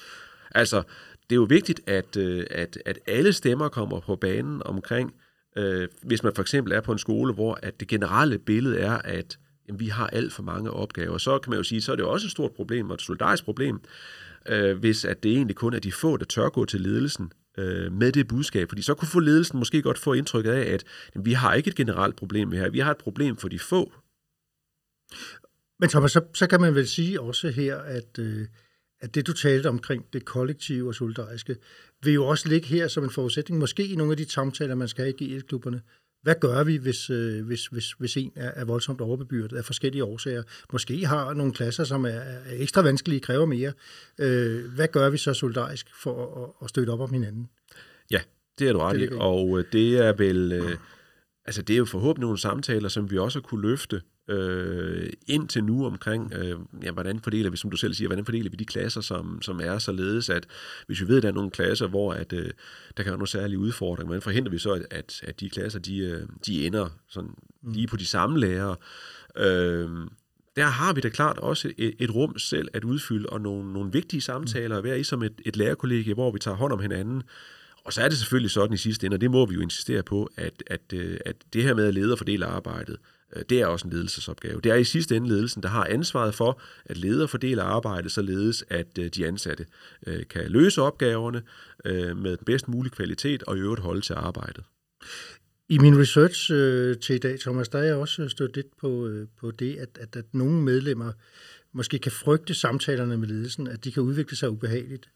Altså, 0.54 0.82
det 1.30 1.32
er 1.32 1.40
jo 1.40 1.46
vigtigt, 1.48 1.80
at, 1.86 2.16
øh, 2.16 2.46
at, 2.50 2.78
at 2.86 2.98
alle 3.06 3.32
stemmer 3.32 3.68
kommer 3.68 4.00
på 4.00 4.16
banen 4.16 4.62
omkring, 4.64 5.14
øh, 5.56 5.88
hvis 6.02 6.22
man 6.22 6.34
for 6.34 6.42
eksempel 6.42 6.72
er 6.72 6.80
på 6.80 6.92
en 6.92 6.98
skole, 6.98 7.32
hvor 7.32 7.58
at 7.62 7.80
det 7.80 7.88
generelle 7.88 8.38
billede 8.38 8.78
er, 8.78 8.98
at 8.98 9.38
jamen, 9.68 9.80
vi 9.80 9.88
har 9.88 10.06
alt 10.06 10.32
for 10.32 10.42
mange 10.42 10.70
opgaver, 10.70 11.18
så 11.18 11.38
kan 11.38 11.50
man 11.50 11.56
jo 11.56 11.62
sige, 11.62 11.80
så 11.80 11.92
er 11.92 11.96
det 11.96 12.04
også 12.04 12.26
et 12.26 12.30
stort 12.30 12.52
problem, 12.52 12.90
og 12.90 12.94
et 12.94 13.02
solidarisk 13.02 13.44
problem, 13.44 13.80
øh, 14.48 14.78
hvis 14.78 15.04
at 15.04 15.22
det 15.22 15.32
egentlig 15.32 15.56
kun 15.56 15.74
er 15.74 15.78
de 15.78 15.92
få, 15.92 16.16
der 16.16 16.24
tør 16.24 16.48
gå 16.48 16.64
til 16.64 16.80
ledelsen 16.80 17.32
øh, 17.58 17.92
med 17.92 18.12
det 18.12 18.28
budskab. 18.28 18.68
Fordi 18.68 18.82
så 18.82 18.94
kunne 18.94 19.08
få 19.08 19.20
ledelsen 19.20 19.58
måske 19.58 19.82
godt 19.82 19.98
få 19.98 20.12
indtrykket 20.12 20.50
af, 20.50 20.72
at 20.72 20.84
jamen, 21.14 21.24
vi 21.26 21.32
har 21.32 21.54
ikke 21.54 21.68
et 21.68 21.74
generelt 21.74 22.16
problem 22.16 22.52
her. 22.52 22.70
Vi 22.70 22.78
har 22.78 22.90
et 22.90 22.98
problem 22.98 23.36
for 23.36 23.48
de 23.48 23.58
få. 23.58 23.92
Men 25.80 25.88
Thomas, 25.88 26.12
så, 26.12 26.20
så 26.34 26.46
kan 26.46 26.60
man 26.60 26.74
vel 26.74 26.88
sige 26.88 27.20
også 27.20 27.50
her, 27.50 27.76
at, 27.76 28.18
øh, 28.18 28.46
at 29.00 29.14
det 29.14 29.26
du 29.26 29.32
talte 29.32 29.66
omkring 29.66 30.06
det 30.12 30.24
kollektive 30.24 30.88
og 30.88 30.94
solidariske, 30.94 31.56
vil 32.02 32.14
jo 32.14 32.26
også 32.26 32.48
ligge 32.48 32.68
her 32.68 32.88
som 32.88 33.04
en 33.04 33.10
forudsætning, 33.10 33.60
måske 33.60 33.86
i 33.86 33.96
nogle 33.96 34.12
af 34.12 34.16
de 34.16 34.30
samtaler, 34.30 34.74
man 34.74 34.88
skal 34.88 35.04
have 35.04 35.14
i 35.20 35.24
GL-klubberne, 35.24 35.80
hvad 36.22 36.34
gør 36.40 36.64
vi, 36.64 36.76
hvis, 36.76 37.10
øh, 37.10 37.46
hvis, 37.46 37.66
hvis, 37.66 37.92
hvis 37.92 38.16
en 38.16 38.32
er, 38.36 38.50
er 38.50 38.64
voldsomt 38.64 39.00
overbebyrdet 39.00 39.56
af 39.56 39.64
forskellige 39.64 40.04
årsager? 40.04 40.42
Måske 40.72 41.06
har 41.06 41.34
nogle 41.34 41.52
klasser, 41.52 41.84
som 41.84 42.04
er, 42.04 42.08
er 42.08 42.40
ekstra 42.50 42.82
vanskelige, 42.82 43.20
kræver 43.20 43.46
mere. 43.46 43.72
Øh, 44.18 44.64
hvad 44.74 44.88
gør 44.88 45.10
vi 45.10 45.18
så 45.18 45.34
solidarisk 45.34 45.86
for 46.02 46.44
at, 46.44 46.64
at 46.64 46.68
støtte 46.68 46.90
op 46.90 47.00
om 47.00 47.12
hinanden? 47.12 47.48
Ja, 48.10 48.20
det 48.58 48.68
er 48.68 48.72
du 48.72 48.78
ret 48.78 49.00
i, 49.00 49.08
og 49.12 49.58
øh, 49.58 49.64
det 49.72 49.98
er 49.98 50.12
vel... 50.12 50.52
Øh, 50.52 50.76
altså 51.44 51.62
det 51.62 51.74
er 51.74 51.78
jo 51.78 51.84
forhåbentlig 51.84 52.22
nogle 52.22 52.38
samtaler, 52.38 52.88
som 52.88 53.10
vi 53.10 53.18
også 53.18 53.40
kunne 53.40 53.62
løfte 53.62 54.02
øh, 54.30 55.12
indtil 55.26 55.64
nu 55.64 55.86
omkring, 55.86 56.34
øh, 56.34 56.58
ja, 56.82 56.90
hvordan 56.90 57.20
fordeler 57.20 57.50
vi, 57.50 57.56
som 57.56 57.70
du 57.70 57.76
selv 57.76 57.94
siger, 57.94 58.08
hvordan 58.08 58.24
fordeler 58.24 58.50
vi 58.50 58.56
de 58.56 58.64
klasser, 58.64 59.00
som, 59.00 59.42
som 59.42 59.60
er 59.60 59.78
således, 59.78 60.30
at 60.30 60.46
hvis 60.86 61.00
vi 61.00 61.08
ved, 61.08 61.16
at 61.16 61.22
der 61.22 61.28
er 61.28 61.32
nogle 61.32 61.50
klasser, 61.50 61.86
hvor 61.86 62.12
at, 62.12 62.32
øh, 62.32 62.50
der 62.96 63.02
kan 63.02 63.06
være 63.06 63.18
nogle 63.18 63.28
særlige 63.28 63.58
udfordringer, 63.58 64.06
hvordan 64.06 64.22
forhindrer 64.22 64.50
vi 64.50 64.58
så, 64.58 64.72
at, 64.72 64.86
at, 64.90 65.20
at 65.22 65.40
de 65.40 65.50
klasser, 65.50 65.78
de, 65.78 65.98
øh, 65.98 66.22
de 66.46 66.66
ender 66.66 66.88
sådan 67.08 67.30
mm. 67.62 67.72
lige 67.72 67.86
på 67.86 67.96
de 67.96 68.06
samme 68.06 68.38
lærere. 68.38 68.76
Øh, 69.36 69.88
der 70.56 70.66
har 70.66 70.92
vi 70.92 71.00
da 71.00 71.08
klart 71.08 71.38
også 71.38 71.72
et, 71.78 71.94
et 71.98 72.14
rum 72.14 72.38
selv 72.38 72.68
at 72.72 72.84
udfylde, 72.84 73.28
og 73.28 73.40
nogle, 73.40 73.72
nogle 73.72 73.92
vigtige 73.92 74.20
samtaler 74.20 74.78
at 74.78 74.84
være 74.84 75.00
i 75.00 75.02
som 75.02 75.22
et, 75.22 75.40
et 75.46 75.56
lærerkollegie, 75.56 76.14
hvor 76.14 76.30
vi 76.30 76.38
tager 76.38 76.56
hånd 76.56 76.72
om 76.72 76.80
hinanden, 76.80 77.22
og 77.84 77.92
så 77.92 78.02
er 78.02 78.08
det 78.08 78.18
selvfølgelig 78.18 78.50
sådan 78.50 78.74
i 78.74 78.76
sidste 78.76 79.06
ende, 79.06 79.14
og 79.14 79.20
det 79.20 79.30
må 79.30 79.46
vi 79.46 79.54
jo 79.54 79.60
insistere 79.60 80.02
på, 80.02 80.30
at, 80.36 80.62
at, 80.66 80.92
øh, 80.94 81.18
at 81.26 81.36
det 81.52 81.62
her 81.62 81.74
med 81.74 81.86
at 81.86 81.94
lede 81.94 82.12
og 82.12 82.18
fordele 82.18 82.46
arbejdet, 82.46 82.96
Øh, 83.36 83.42
det 83.48 83.60
er 83.60 83.66
også 83.66 83.86
en 83.86 83.92
ledelsesopgave. 83.92 84.60
Det 84.60 84.72
er 84.72 84.76
i 84.76 84.84
sidste 84.84 85.16
ende 85.16 85.28
ledelsen, 85.28 85.62
der 85.62 85.68
har 85.68 85.84
ansvaret 85.84 86.34
for 86.34 86.60
at 86.84 86.96
lede 86.96 87.22
og 87.22 87.30
fordele 87.30 87.62
arbejdet, 87.62 88.12
således 88.12 88.64
at 88.68 88.98
øh, 88.98 89.06
de 89.06 89.26
ansatte 89.26 89.66
øh, 90.06 90.26
kan 90.30 90.44
løse 90.48 90.82
opgaverne 90.82 91.42
med 92.14 92.36
den 92.36 92.44
bedst 92.46 92.68
mulige 92.68 92.92
kvalitet 92.92 93.42
og 93.42 93.56
i 93.56 93.60
øvrigt 93.60 93.82
holde 93.82 94.00
til 94.00 94.14
arbejdet. 94.14 94.64
I 95.70 95.78
min 95.78 95.98
research 95.98 96.52
øh, 96.52 96.96
til 96.98 97.14
i 97.14 97.18
dag, 97.18 97.40
Thomas, 97.40 97.68
der 97.68 97.78
er 97.78 97.84
jeg 97.84 97.94
også 97.94 98.28
stødt 98.28 98.56
lidt 98.56 98.76
på, 98.80 99.06
øh, 99.06 99.26
på 99.40 99.50
det, 99.50 99.76
at, 99.76 99.88
at, 100.00 100.16
at 100.16 100.24
nogle 100.32 100.62
medlemmer 100.62 101.12
måske 101.72 101.98
kan 101.98 102.12
frygte 102.12 102.54
samtalerne 102.54 103.16
med 103.16 103.28
ledelsen, 103.28 103.66
at 103.66 103.84
de 103.84 103.92
kan 103.92 104.02
udvikle 104.02 104.36
sig 104.36 104.50
ubehageligt. 104.50 105.08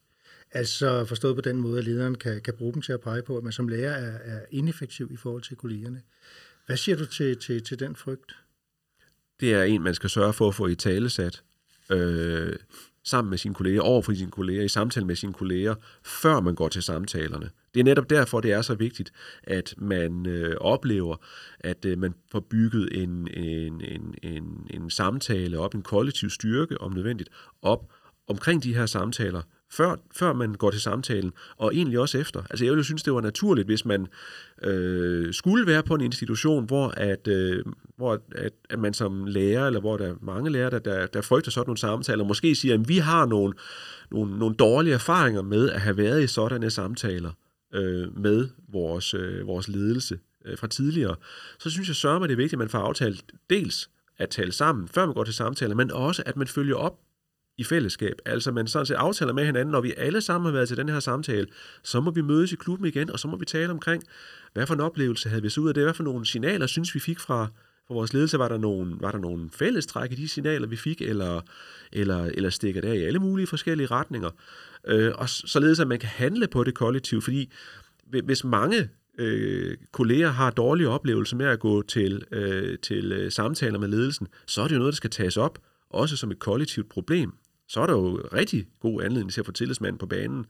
Altså 0.52 1.04
forstået 1.04 1.34
på 1.34 1.40
den 1.40 1.56
måde, 1.56 1.78
at 1.78 1.84
lederen 1.84 2.14
kan, 2.14 2.40
kan 2.40 2.54
bruge 2.54 2.72
dem 2.72 2.82
til 2.82 2.92
at 2.92 3.00
pege 3.00 3.22
på, 3.22 3.36
at 3.36 3.44
man 3.44 3.52
som 3.52 3.68
lærer 3.68 3.92
er, 3.92 4.18
er 4.24 4.40
ineffektiv 4.50 5.10
i 5.12 5.16
forhold 5.16 5.42
til 5.42 5.56
kollegerne. 5.56 6.02
Hvad 6.66 6.76
siger 6.76 6.96
du 6.96 7.06
til, 7.06 7.38
til, 7.38 7.64
til 7.64 7.78
den 7.80 7.96
frygt? 7.96 8.36
Det 9.40 9.54
er 9.54 9.62
en, 9.62 9.82
man 9.82 9.94
skal 9.94 10.10
sørge 10.10 10.32
for 10.32 10.48
at 10.48 10.54
få 10.54 10.66
i 10.66 10.74
talesat 10.74 11.42
øh, 11.90 12.56
sammen 13.04 13.30
med 13.30 13.38
sine 13.38 13.54
kolleger, 13.54 13.80
over 13.80 14.02
for 14.02 14.12
sine 14.12 14.30
kolleger, 14.30 14.62
i 14.62 14.68
samtale 14.68 15.06
med 15.06 15.16
sine 15.16 15.32
kolleger, 15.32 15.74
før 16.04 16.40
man 16.40 16.54
går 16.54 16.68
til 16.68 16.82
samtalerne. 16.82 17.50
Det 17.74 17.80
er 17.80 17.84
netop 17.84 18.10
derfor, 18.10 18.40
det 18.40 18.52
er 18.52 18.62
så 18.62 18.74
vigtigt, 18.74 19.12
at 19.42 19.74
man 19.78 20.26
øh, 20.26 20.56
oplever, 20.60 21.16
at 21.60 21.84
øh, 21.84 21.98
man 21.98 22.14
får 22.32 22.40
bygget 22.40 23.02
en, 23.02 23.28
en, 23.28 23.80
en, 23.80 24.14
en, 24.22 24.66
en 24.70 24.90
samtale 24.90 25.58
op, 25.58 25.74
en 25.74 25.82
kollektiv 25.82 26.30
styrke, 26.30 26.80
om 26.80 26.92
nødvendigt, 26.92 27.30
op 27.62 27.92
omkring 28.26 28.62
de 28.62 28.74
her 28.74 28.86
samtaler, 28.86 29.42
før, 29.70 29.96
før 30.12 30.32
man 30.32 30.54
går 30.54 30.70
til 30.70 30.80
samtalen, 30.80 31.32
og 31.56 31.74
egentlig 31.74 31.98
også 31.98 32.18
efter. 32.18 32.42
Altså 32.50 32.64
jeg 32.64 32.72
ville 32.72 32.84
synes, 32.84 33.02
det 33.02 33.12
var 33.12 33.20
naturligt, 33.20 33.68
hvis 33.68 33.84
man 33.84 34.06
øh, 34.62 35.34
skulle 35.34 35.66
være 35.66 35.82
på 35.82 35.94
en 35.94 36.00
institution, 36.00 36.64
hvor, 36.64 36.88
at, 36.88 37.28
øh, 37.28 37.64
hvor 37.96 38.20
at, 38.32 38.52
at 38.70 38.78
man 38.78 38.94
som 38.94 39.26
lærer, 39.26 39.66
eller 39.66 39.80
hvor 39.80 39.96
der 39.96 40.08
er 40.08 40.14
mange 40.22 40.50
lærere, 40.50 40.70
der, 40.70 40.78
der, 40.78 41.06
der 41.06 41.20
frygter 41.20 41.50
sådan 41.50 41.68
nogle 41.68 41.78
samtaler, 41.78 42.24
måske 42.24 42.54
siger, 42.54 42.74
at 42.74 42.88
vi 42.88 42.98
har 42.98 43.26
nogle, 43.26 43.54
nogle, 44.10 44.38
nogle 44.38 44.54
dårlige 44.54 44.94
erfaringer 44.94 45.42
med 45.42 45.70
at 45.70 45.80
have 45.80 45.96
været 45.96 46.22
i 46.22 46.26
sådanne 46.26 46.70
samtaler 46.70 47.30
øh, 47.74 48.18
med 48.18 48.48
vores, 48.72 49.14
øh, 49.14 49.46
vores 49.46 49.68
ledelse 49.68 50.18
øh, 50.44 50.58
fra 50.58 50.66
tidligere, 50.66 51.16
så 51.58 51.70
synes 51.70 51.88
jeg 51.88 51.96
sørger 51.96 52.18
mig, 52.18 52.28
det 52.28 52.34
er 52.34 52.36
vigtigt, 52.36 52.52
at 52.52 52.58
man 52.58 52.68
får 52.68 52.78
aftalt 52.78 53.24
dels 53.50 53.90
at 54.18 54.28
tale 54.28 54.52
sammen, 54.52 54.88
før 54.88 55.06
man 55.06 55.14
går 55.14 55.24
til 55.24 55.34
samtaler, 55.34 55.74
men 55.74 55.90
også 55.90 56.22
at 56.26 56.36
man 56.36 56.46
følger 56.46 56.76
op 56.76 56.98
i 57.58 57.64
fællesskab. 57.64 58.14
Altså 58.24 58.52
man 58.52 58.66
sådan 58.66 58.86
set 58.86 58.94
aftaler 58.94 59.32
med 59.32 59.44
hinanden, 59.44 59.72
når 59.72 59.80
vi 59.80 59.94
alle 59.96 60.20
sammen 60.20 60.46
har 60.46 60.52
været 60.52 60.68
til 60.68 60.76
den 60.76 60.88
her 60.88 61.00
samtale, 61.00 61.46
så 61.82 62.00
må 62.00 62.10
vi 62.10 62.20
mødes 62.20 62.52
i 62.52 62.56
klubben 62.56 62.86
igen, 62.86 63.10
og 63.10 63.18
så 63.18 63.28
må 63.28 63.36
vi 63.36 63.44
tale 63.44 63.70
omkring, 63.70 64.02
hvad 64.52 64.66
for 64.66 64.74
en 64.74 64.80
oplevelse 64.80 65.28
havde 65.28 65.42
vi 65.42 65.48
så 65.48 65.60
ud 65.60 65.68
af 65.68 65.74
det, 65.74 65.82
hvad 65.82 65.94
for 65.94 66.02
nogle 66.02 66.26
signaler 66.26 66.66
synes 66.66 66.94
vi 66.94 67.00
fik 67.00 67.20
fra, 67.20 67.46
fra 67.86 67.94
vores 67.94 68.12
ledelse, 68.12 68.38
var 68.38 68.48
der 68.48 68.58
nogle, 68.58 68.96
var 69.00 69.10
der 69.10 69.18
nogle 69.18 69.50
fællestræk 69.50 70.12
i 70.12 70.14
de 70.14 70.28
signaler, 70.28 70.66
vi 70.66 70.76
fik, 70.76 71.02
eller, 71.02 71.40
eller, 71.92 72.24
eller 72.24 72.50
stikker 72.50 72.80
der 72.80 72.92
i 72.92 73.02
alle 73.02 73.18
mulige 73.18 73.46
forskellige 73.46 73.86
retninger. 73.86 74.30
Øh, 74.86 75.12
og 75.14 75.28
således, 75.28 75.80
at 75.80 75.88
man 75.88 75.98
kan 75.98 76.08
handle 76.08 76.46
på 76.46 76.64
det 76.64 76.74
kollektivt, 76.74 77.24
fordi 77.24 77.52
hvis 78.24 78.44
mange 78.44 78.88
øh, 79.18 79.76
kolleger 79.92 80.30
har 80.30 80.50
dårlige 80.50 80.88
oplevelser 80.88 81.36
med 81.36 81.46
at 81.46 81.60
gå 81.60 81.82
til, 81.82 82.24
øh, 82.32 82.78
til 82.78 83.12
øh, 83.12 83.32
samtaler 83.32 83.78
med 83.78 83.88
ledelsen, 83.88 84.28
så 84.46 84.62
er 84.62 84.68
det 84.68 84.74
jo 84.74 84.78
noget, 84.78 84.92
der 84.92 84.96
skal 84.96 85.10
tages 85.10 85.36
op, 85.36 85.58
også 85.90 86.16
som 86.16 86.30
et 86.30 86.38
kollektivt 86.38 86.88
problem 86.88 87.32
så 87.68 87.80
er 87.80 87.86
der 87.86 87.92
jo 87.92 88.20
rigtig 88.32 88.66
god 88.80 89.02
anledning 89.02 89.32
til 89.32 89.40
at 89.40 89.46
få 89.46 89.52
tillidsmanden 89.52 89.98
på 89.98 90.06
banen 90.06 90.46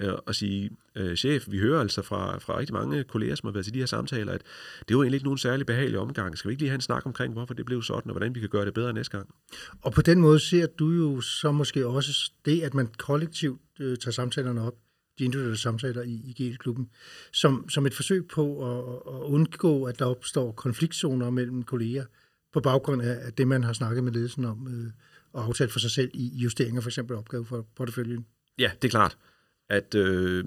øh, 0.00 0.12
og 0.26 0.34
sige, 0.34 0.70
øh, 0.94 1.16
chef, 1.16 1.44
vi 1.48 1.58
hører 1.58 1.80
altså 1.80 2.02
fra, 2.02 2.38
fra 2.38 2.58
rigtig 2.58 2.74
mange 2.74 3.04
kolleger, 3.04 3.34
som 3.34 3.46
har 3.46 3.52
været 3.52 3.64
til 3.64 3.74
de 3.74 3.78
her 3.78 3.86
samtaler, 3.86 4.32
at 4.32 4.42
det 4.88 4.96
var 4.96 5.02
egentlig 5.02 5.16
ikke 5.16 5.26
nogen 5.26 5.38
særlig 5.38 5.66
behagelig 5.66 5.98
omgang. 5.98 6.38
Skal 6.38 6.48
vi 6.48 6.52
ikke 6.52 6.62
lige 6.62 6.70
have 6.70 6.74
en 6.74 6.80
snak 6.80 7.06
omkring, 7.06 7.32
hvorfor 7.32 7.54
det 7.54 7.66
blev 7.66 7.82
sådan, 7.82 8.10
og 8.10 8.12
hvordan 8.12 8.34
vi 8.34 8.40
kan 8.40 8.48
gøre 8.48 8.64
det 8.64 8.74
bedre 8.74 8.92
næste 8.92 9.16
gang? 9.16 9.28
Og 9.82 9.92
på 9.92 10.02
den 10.02 10.20
måde 10.20 10.40
ser 10.40 10.66
du 10.66 10.90
jo 10.90 11.20
så 11.20 11.52
måske 11.52 11.86
også 11.86 12.32
det, 12.44 12.62
at 12.62 12.74
man 12.74 12.88
kollektivt 12.98 13.60
øh, 13.80 13.96
tager 13.96 14.12
samtalerne 14.12 14.62
op, 14.62 14.74
de 15.18 15.24
individuelle 15.24 15.58
samtaler 15.58 16.02
i, 16.02 16.22
i 16.24 16.34
GL-klubben, 16.42 16.90
som, 17.32 17.68
som 17.68 17.86
et 17.86 17.94
forsøg 17.94 18.28
på 18.28 18.72
at, 18.72 19.14
at 19.14 19.20
undgå, 19.20 19.84
at 19.84 19.98
der 19.98 20.04
opstår 20.04 20.52
konfliktzoner 20.52 21.30
mellem 21.30 21.62
kolleger, 21.62 22.04
på 22.52 22.60
baggrund 22.60 23.02
af 23.02 23.32
det, 23.32 23.48
man 23.48 23.64
har 23.64 23.72
snakket 23.72 24.04
med 24.04 24.12
ledelsen 24.12 24.44
om 24.44 24.68
øh, 24.68 24.92
og 25.36 25.44
aftalt 25.44 25.72
for 25.72 25.78
sig 25.78 25.90
selv 25.90 26.10
i 26.14 26.32
justeringer, 26.34 26.80
for 26.80 26.88
eksempel 26.88 27.16
opgave 27.16 27.44
for 27.44 27.66
porteføljen. 27.76 28.26
Ja, 28.58 28.70
det 28.82 28.88
er 28.88 28.90
klart, 28.90 29.16
at 29.68 29.94
øh, 29.94 30.44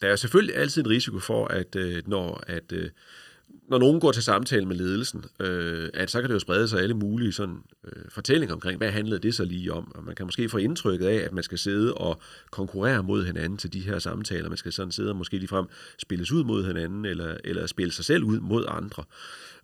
der 0.00 0.08
er 0.08 0.16
selvfølgelig 0.16 0.56
altid 0.56 0.82
en 0.82 0.90
risiko 0.90 1.18
for, 1.18 1.46
at 1.46 1.76
øh, 1.76 2.02
når, 2.06 2.44
at, 2.46 2.72
øh, 2.72 2.90
når 3.68 3.78
nogen 3.78 4.00
går 4.00 4.12
til 4.12 4.22
samtale 4.22 4.66
med 4.66 4.76
ledelsen, 4.76 5.24
øh, 5.40 5.90
at 5.94 6.10
så 6.10 6.20
kan 6.20 6.30
det 6.30 6.34
jo 6.34 6.38
sprede 6.38 6.68
sig 6.68 6.80
alle 6.80 6.94
mulige 6.94 7.32
sådan, 7.32 7.58
øh, 7.84 8.02
fortællinger 8.08 8.54
omkring, 8.54 8.78
hvad 8.78 8.90
handlede 8.90 9.20
det 9.20 9.34
så 9.34 9.44
lige 9.44 9.72
om? 9.72 9.92
Og 9.94 10.04
man 10.04 10.14
kan 10.14 10.26
måske 10.26 10.48
få 10.48 10.58
indtrykket 10.58 11.06
af, 11.06 11.16
at 11.16 11.32
man 11.32 11.42
skal 11.42 11.58
sidde 11.58 11.94
og 11.94 12.20
konkurrere 12.50 13.02
mod 13.02 13.24
hinanden 13.24 13.58
til 13.58 13.72
de 13.72 13.80
her 13.80 13.98
samtaler. 13.98 14.48
Man 14.48 14.58
skal 14.58 14.72
sådan 14.72 14.92
sidde 14.92 15.10
og 15.10 15.16
måske 15.16 15.36
ligefrem 15.36 15.66
spilles 15.98 16.32
ud 16.32 16.44
mod 16.44 16.66
hinanden, 16.66 17.04
eller, 17.04 17.36
eller 17.44 17.66
spille 17.66 17.92
sig 17.92 18.04
selv 18.04 18.24
ud 18.24 18.40
mod 18.40 18.64
andre. 18.68 19.04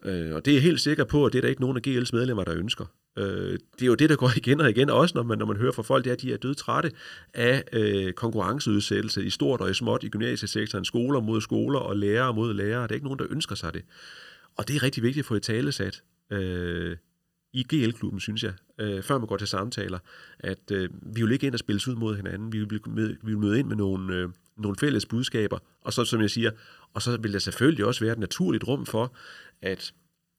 Øh, 0.04 0.34
og 0.34 0.44
det 0.44 0.50
er 0.50 0.54
jeg 0.54 0.62
helt 0.62 0.80
sikker 0.80 1.04
på, 1.04 1.26
at 1.26 1.32
det 1.32 1.38
er 1.38 1.42
der 1.42 1.48
ikke 1.48 1.60
nogen 1.60 1.76
af 1.76 1.80
GL's 1.86 2.10
medlemmer, 2.12 2.44
der 2.44 2.54
ønsker. 2.54 2.84
Øh, 3.18 3.52
det 3.52 3.82
er 3.82 3.86
jo 3.86 3.94
det, 3.94 4.10
der 4.10 4.16
går 4.16 4.30
igen 4.42 4.60
og 4.60 4.70
igen, 4.70 4.90
også 4.90 5.12
når 5.14 5.22
man, 5.22 5.38
når 5.38 5.46
man 5.46 5.56
hører 5.56 5.72
fra 5.72 5.82
folk, 5.82 6.04
det 6.04 6.10
er, 6.10 6.14
at 6.14 6.22
de 6.22 6.32
er 6.32 6.36
døde 6.36 6.54
trætte 6.54 6.92
af 7.34 7.64
øh, 7.72 8.12
konkurrenceudsættelse 8.12 9.24
i 9.24 9.30
stort 9.30 9.60
og 9.60 9.70
i 9.70 9.74
småt 9.74 10.04
i 10.04 10.08
gymnasiesektoren, 10.08 10.84
skoler 10.84 11.20
mod 11.20 11.40
skoler 11.40 11.78
og 11.78 11.96
lærere 11.96 12.34
mod 12.34 12.54
lærere. 12.54 12.82
Det 12.82 12.90
er 12.90 12.94
ikke 12.94 13.06
nogen, 13.06 13.18
der 13.18 13.26
ønsker 13.30 13.54
sig 13.54 13.74
det. 13.74 13.82
Og 14.56 14.68
det 14.68 14.76
er 14.76 14.82
rigtig 14.82 15.02
vigtigt 15.02 15.24
at 15.24 15.28
få 15.28 15.34
i 15.34 15.40
tale 15.40 15.72
sat 15.72 16.02
øh, 16.30 16.96
i 17.52 17.62
GL-klubben, 17.62 18.20
synes 18.20 18.42
jeg, 18.42 18.52
øh, 18.78 19.02
før 19.02 19.18
man 19.18 19.26
går 19.26 19.36
til 19.36 19.48
samtaler, 19.48 19.98
at 20.38 20.70
øh, 20.72 20.88
vi 21.02 21.22
vil 21.22 21.32
ikke 21.32 21.46
ind 21.46 21.54
og 21.54 21.58
spilles 21.58 21.88
ud 21.88 21.94
mod 21.94 22.16
hinanden. 22.16 22.52
Vi 22.52 22.58
vil, 22.58 22.80
med, 22.86 23.08
vi 23.08 23.16
vil 23.22 23.38
møde 23.38 23.58
ind 23.58 23.68
med 23.68 23.76
nogle, 23.76 24.14
øh, 24.14 24.28
nogle 24.56 24.76
fælles 24.80 25.06
budskaber, 25.06 25.58
og 25.80 25.92
så, 25.92 26.04
som 26.04 26.20
jeg 26.20 26.30
siger, 26.30 26.50
og 26.94 27.02
så 27.02 27.16
vil 27.16 27.32
der 27.32 27.38
selvfølgelig 27.38 27.84
også 27.84 28.04
være 28.04 28.12
et 28.12 28.18
naturligt 28.18 28.68
rum 28.68 28.86
for, 28.86 29.14
at 29.62 29.92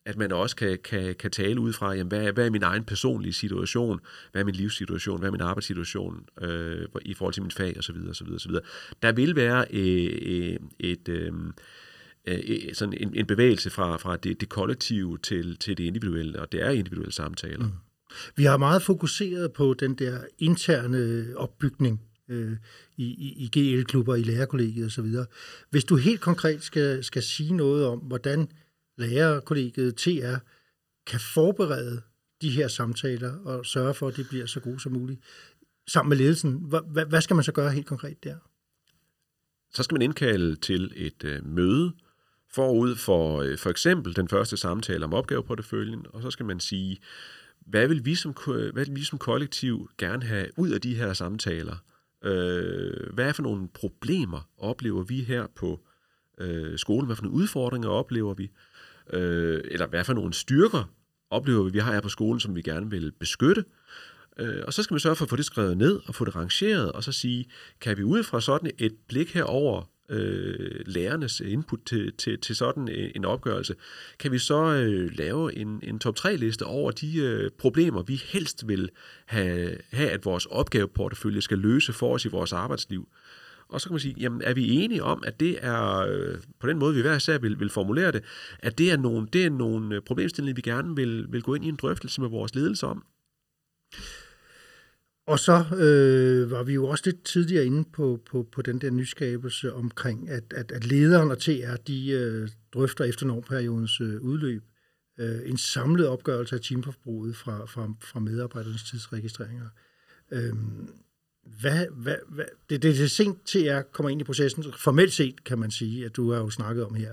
at 0.05 0.17
man 0.17 0.31
også 0.31 0.55
kan, 0.55 0.77
kan, 0.83 1.15
kan 1.15 1.31
tale 1.31 1.59
ud 1.59 1.73
fra, 1.73 1.91
jamen, 1.91 2.07
hvad, 2.07 2.33
hvad 2.33 2.45
er 2.45 2.49
min 2.49 2.63
egen 2.63 2.83
personlige 2.83 3.33
situation, 3.33 3.99
hvad 4.31 4.41
er 4.41 4.45
min 4.45 4.55
livssituation, 4.55 5.19
hvad 5.19 5.29
er 5.29 5.31
min 5.31 5.41
arbejdssituation 5.41 6.25
øh, 6.41 6.85
i 7.01 7.13
forhold 7.13 7.33
til 7.33 7.43
min 7.43 7.51
fag 7.51 7.77
osv. 7.77 7.95
osv., 8.09 8.27
osv. 8.33 8.51
Der 9.01 9.11
vil 9.11 9.35
være 9.35 9.65
øh, 9.71 10.17
øh 10.21 10.57
et, 10.79 11.09
øh, 11.09 11.33
øh, 12.25 12.73
sådan 12.73 12.93
en, 12.97 13.15
en 13.15 13.25
bevægelse 13.25 13.69
fra, 13.69 13.97
fra 13.97 14.17
det, 14.17 14.41
det 14.41 14.49
kollektive 14.49 15.17
til, 15.17 15.57
til 15.57 15.77
det 15.77 15.83
individuelle, 15.83 16.39
og 16.39 16.51
det 16.51 16.61
er 16.61 16.69
individuelle 16.69 17.13
samtaler. 17.13 17.65
Mm. 17.65 17.71
Vi 18.35 18.43
har 18.43 18.57
meget 18.57 18.81
fokuseret 18.81 19.53
på 19.53 19.73
den 19.73 19.95
der 19.95 20.19
interne 20.39 21.25
opbygning 21.35 22.01
øh, 22.29 22.51
i, 22.97 23.03
i, 23.05 23.49
i 23.53 23.59
GL-klubber, 23.59 24.15
i 24.15 24.23
lærerkollegiet 24.23 24.85
osv. 24.85 25.15
Hvis 25.69 25.83
du 25.83 25.95
helt 25.95 26.21
konkret 26.21 26.63
skal, 26.63 27.03
skal 27.03 27.23
sige 27.23 27.53
noget 27.53 27.85
om, 27.85 27.99
hvordan 27.99 28.47
lærerkollegiet 28.99 29.95
TR 29.95 30.35
kan 31.07 31.19
forberede 31.33 32.01
de 32.41 32.49
her 32.49 32.67
samtaler 32.67 33.39
og 33.45 33.65
sørge 33.65 33.93
for, 33.93 34.07
at 34.07 34.17
de 34.17 34.23
bliver 34.23 34.45
så 34.45 34.59
gode 34.59 34.79
som 34.79 34.91
muligt 34.91 35.21
sammen 35.87 36.09
med 36.09 36.17
ledelsen. 36.17 36.53
Hvad, 36.53 37.05
hvad 37.05 37.21
skal 37.21 37.35
man 37.35 37.43
så 37.43 37.51
gøre 37.51 37.71
helt 37.71 37.87
konkret 37.87 38.23
der? 38.23 38.35
Så 39.73 39.83
skal 39.83 39.95
man 39.95 40.01
indkalde 40.01 40.55
til 40.55 40.93
et 40.95 41.23
øh, 41.23 41.45
møde 41.45 41.93
forud 42.53 42.95
for 42.95 43.41
øh, 43.41 43.57
for 43.57 43.69
eksempel 43.69 44.15
den 44.15 44.27
første 44.27 44.57
samtale 44.57 45.05
om 45.05 45.13
opgaveporteføljen, 45.13 46.05
og 46.09 46.21
så 46.21 46.31
skal 46.31 46.45
man 46.45 46.59
sige, 46.59 46.97
hvad 47.59 47.87
vil 47.87 48.05
vi 48.05 48.15
som, 48.15 48.35
hvad 48.45 48.85
vil 48.85 48.95
vi 48.95 49.03
som 49.03 49.19
kollektiv 49.19 49.89
gerne 49.97 50.25
have 50.25 50.47
ud 50.57 50.69
af 50.69 50.81
de 50.81 50.95
her 50.95 51.13
samtaler? 51.13 51.75
Øh, 52.23 53.13
hvad 53.13 53.27
er 53.27 53.33
for 53.33 53.43
nogle 53.43 53.67
problemer 53.73 54.49
oplever 54.57 55.03
vi 55.03 55.23
her 55.23 55.47
på 55.55 55.79
øh, 56.37 56.77
skolen? 56.77 57.05
Hvad 57.05 57.15
for 57.15 57.23
nogle 57.23 57.37
udfordringer 57.37 57.89
oplever 57.89 58.33
vi? 58.33 58.51
Øh, 59.13 59.61
eller 59.65 59.87
hvad 59.87 60.03
for 60.03 60.13
nogle 60.13 60.33
styrker 60.33 60.93
oplever 61.29 61.63
vi, 61.63 61.71
vi 61.71 61.79
har 61.79 61.93
her 61.93 62.01
på 62.01 62.09
skolen, 62.09 62.39
som 62.39 62.55
vi 62.55 62.61
gerne 62.61 62.89
vil 62.89 63.11
beskytte. 63.19 63.65
Øh, 64.39 64.63
og 64.67 64.73
så 64.73 64.83
skal 64.83 64.95
vi 64.95 64.99
sørge 64.99 65.15
for 65.15 65.25
at 65.25 65.29
få 65.29 65.35
det 65.35 65.45
skrevet 65.45 65.77
ned 65.77 65.99
og 66.05 66.15
få 66.15 66.25
det 66.25 66.35
rangeret, 66.35 66.91
og 66.91 67.03
så 67.03 67.11
sige, 67.11 67.45
kan 67.81 67.97
vi 67.97 68.03
ud 68.03 68.23
fra 68.23 68.41
sådan 68.41 68.71
et 68.77 68.95
blik 69.07 69.33
herover 69.33 69.83
øh, 70.09 70.81
lærernes 70.85 71.39
input 71.39 71.79
til, 71.85 72.13
til, 72.17 72.39
til 72.39 72.55
sådan 72.55 73.11
en 73.15 73.25
opgørelse, 73.25 73.75
kan 74.19 74.31
vi 74.31 74.39
så 74.39 74.63
øh, 74.63 75.17
lave 75.17 75.55
en, 75.55 75.79
en 75.83 75.99
top 75.99 76.15
3-liste 76.19 76.63
over 76.63 76.91
de 76.91 77.17
øh, 77.17 77.51
problemer, 77.51 78.01
vi 78.01 78.15
helst 78.15 78.67
vil 78.67 78.89
have, 79.25 79.77
have, 79.91 80.09
at 80.09 80.25
vores 80.25 80.45
opgaveportefølje 80.45 81.41
skal 81.41 81.57
løse 81.57 81.93
for 81.93 82.13
os 82.13 82.25
i 82.25 82.29
vores 82.29 82.53
arbejdsliv. 82.53 83.07
Og 83.69 83.81
så 83.81 83.87
kan 83.87 83.93
man 83.93 83.99
sige, 83.99 84.15
jamen 84.19 84.41
er 84.41 84.53
vi 84.53 84.69
enige 84.69 85.03
om, 85.03 85.23
at 85.25 85.39
det 85.39 85.57
er, 85.65 85.97
øh, 85.97 86.37
på 86.59 86.67
den 86.67 86.79
måde 86.79 86.95
vi 86.95 87.01
hver 87.01 87.15
især 87.15 87.37
vil, 87.37 87.59
vil 87.59 87.69
formulere 87.69 88.11
det, 88.11 88.23
at 88.59 88.77
det 88.77 88.91
er 88.91 88.97
nogle, 88.97 89.27
det 89.33 89.45
er 89.45 89.49
nogle 89.49 89.95
øh, 89.95 90.01
problemstillinger, 90.01 90.55
vi 90.55 90.61
gerne 90.61 90.95
vil, 90.95 91.25
vil 91.29 91.41
gå 91.41 91.55
ind 91.55 91.65
i 91.65 91.69
en 91.69 91.75
drøftelse 91.75 92.21
med 92.21 92.29
vores 92.29 92.55
ledelse 92.55 92.87
om. 92.87 93.05
Og 95.27 95.39
så 95.39 95.53
øh, 95.53 96.51
var 96.51 96.63
vi 96.63 96.73
jo 96.73 96.87
også 96.87 97.03
lidt 97.05 97.23
tidligere 97.23 97.65
inde 97.65 97.89
på, 97.93 98.19
på, 98.31 98.47
på 98.51 98.61
den 98.61 98.81
der 98.81 98.89
nyskabelse 98.89 99.73
omkring, 99.73 100.29
at, 100.29 100.53
at, 100.55 100.71
at 100.71 100.85
lederen 100.85 101.31
og 101.31 101.39
TR, 101.39 101.75
de 101.87 102.09
øh, 102.09 102.49
drøfter 102.73 103.03
efter 103.03 103.25
normperiodens 103.25 104.01
øh, 104.01 104.21
udløb 104.21 104.63
øh, 105.19 105.39
en 105.45 105.57
samlet 105.57 106.07
opgørelse 106.07 106.55
af 106.55 106.61
timeforbruget 106.61 107.35
fra, 107.35 107.65
fra, 107.65 107.93
fra 108.01 108.19
medarbejdernes 108.19 108.83
tidsregistreringer. 108.83 109.69
Øh, 110.31 110.53
hvad, 111.59 111.85
hvad, 111.91 112.15
hvad, 112.27 112.45
det, 112.69 112.83
det, 112.83 112.95
det 112.95 113.03
er 113.03 113.07
sent 113.07 113.45
til, 113.45 113.59
at 113.59 113.65
jeg 113.65 113.83
kommer 113.91 114.09
ind 114.09 114.21
i 114.21 114.23
processen. 114.23 114.65
Formelt 114.77 115.13
set 115.13 115.43
kan 115.43 115.59
man 115.59 115.71
sige, 115.71 116.05
at 116.05 116.15
du 116.15 116.31
har 116.31 116.39
jo 116.39 116.49
snakket 116.49 116.85
om 116.85 116.95
her, 116.95 117.11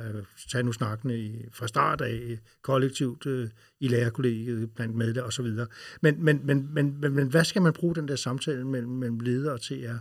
tag 0.51 0.65
nu 0.65 0.73
snakkene 0.73 1.19
i, 1.19 1.49
fra 1.53 1.69
start 1.69 2.01
af, 2.01 2.39
kollektivt 2.63 3.27
øh, 3.27 3.49
i 3.81 3.89
lærerkollegiet, 3.89 4.71
blandt 4.71 4.95
med 4.95 5.15
det 5.15 5.23
og 5.23 5.33
så 5.33 5.43
videre. 5.43 5.67
Men, 6.01 6.25
men, 6.25 6.41
men, 6.47 6.75
men, 6.75 7.01
men, 7.01 7.15
men 7.15 7.29
hvad 7.29 7.45
skal 7.45 7.63
man 7.63 7.73
bruge 7.73 7.95
den 7.95 8.09
der 8.09 8.17
samtale 8.17 8.65
mellem, 8.65 8.91
mellem 8.91 9.21
ledere 9.21 9.53
og 9.53 9.61
TR 9.61 9.97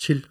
til? 0.00 0.26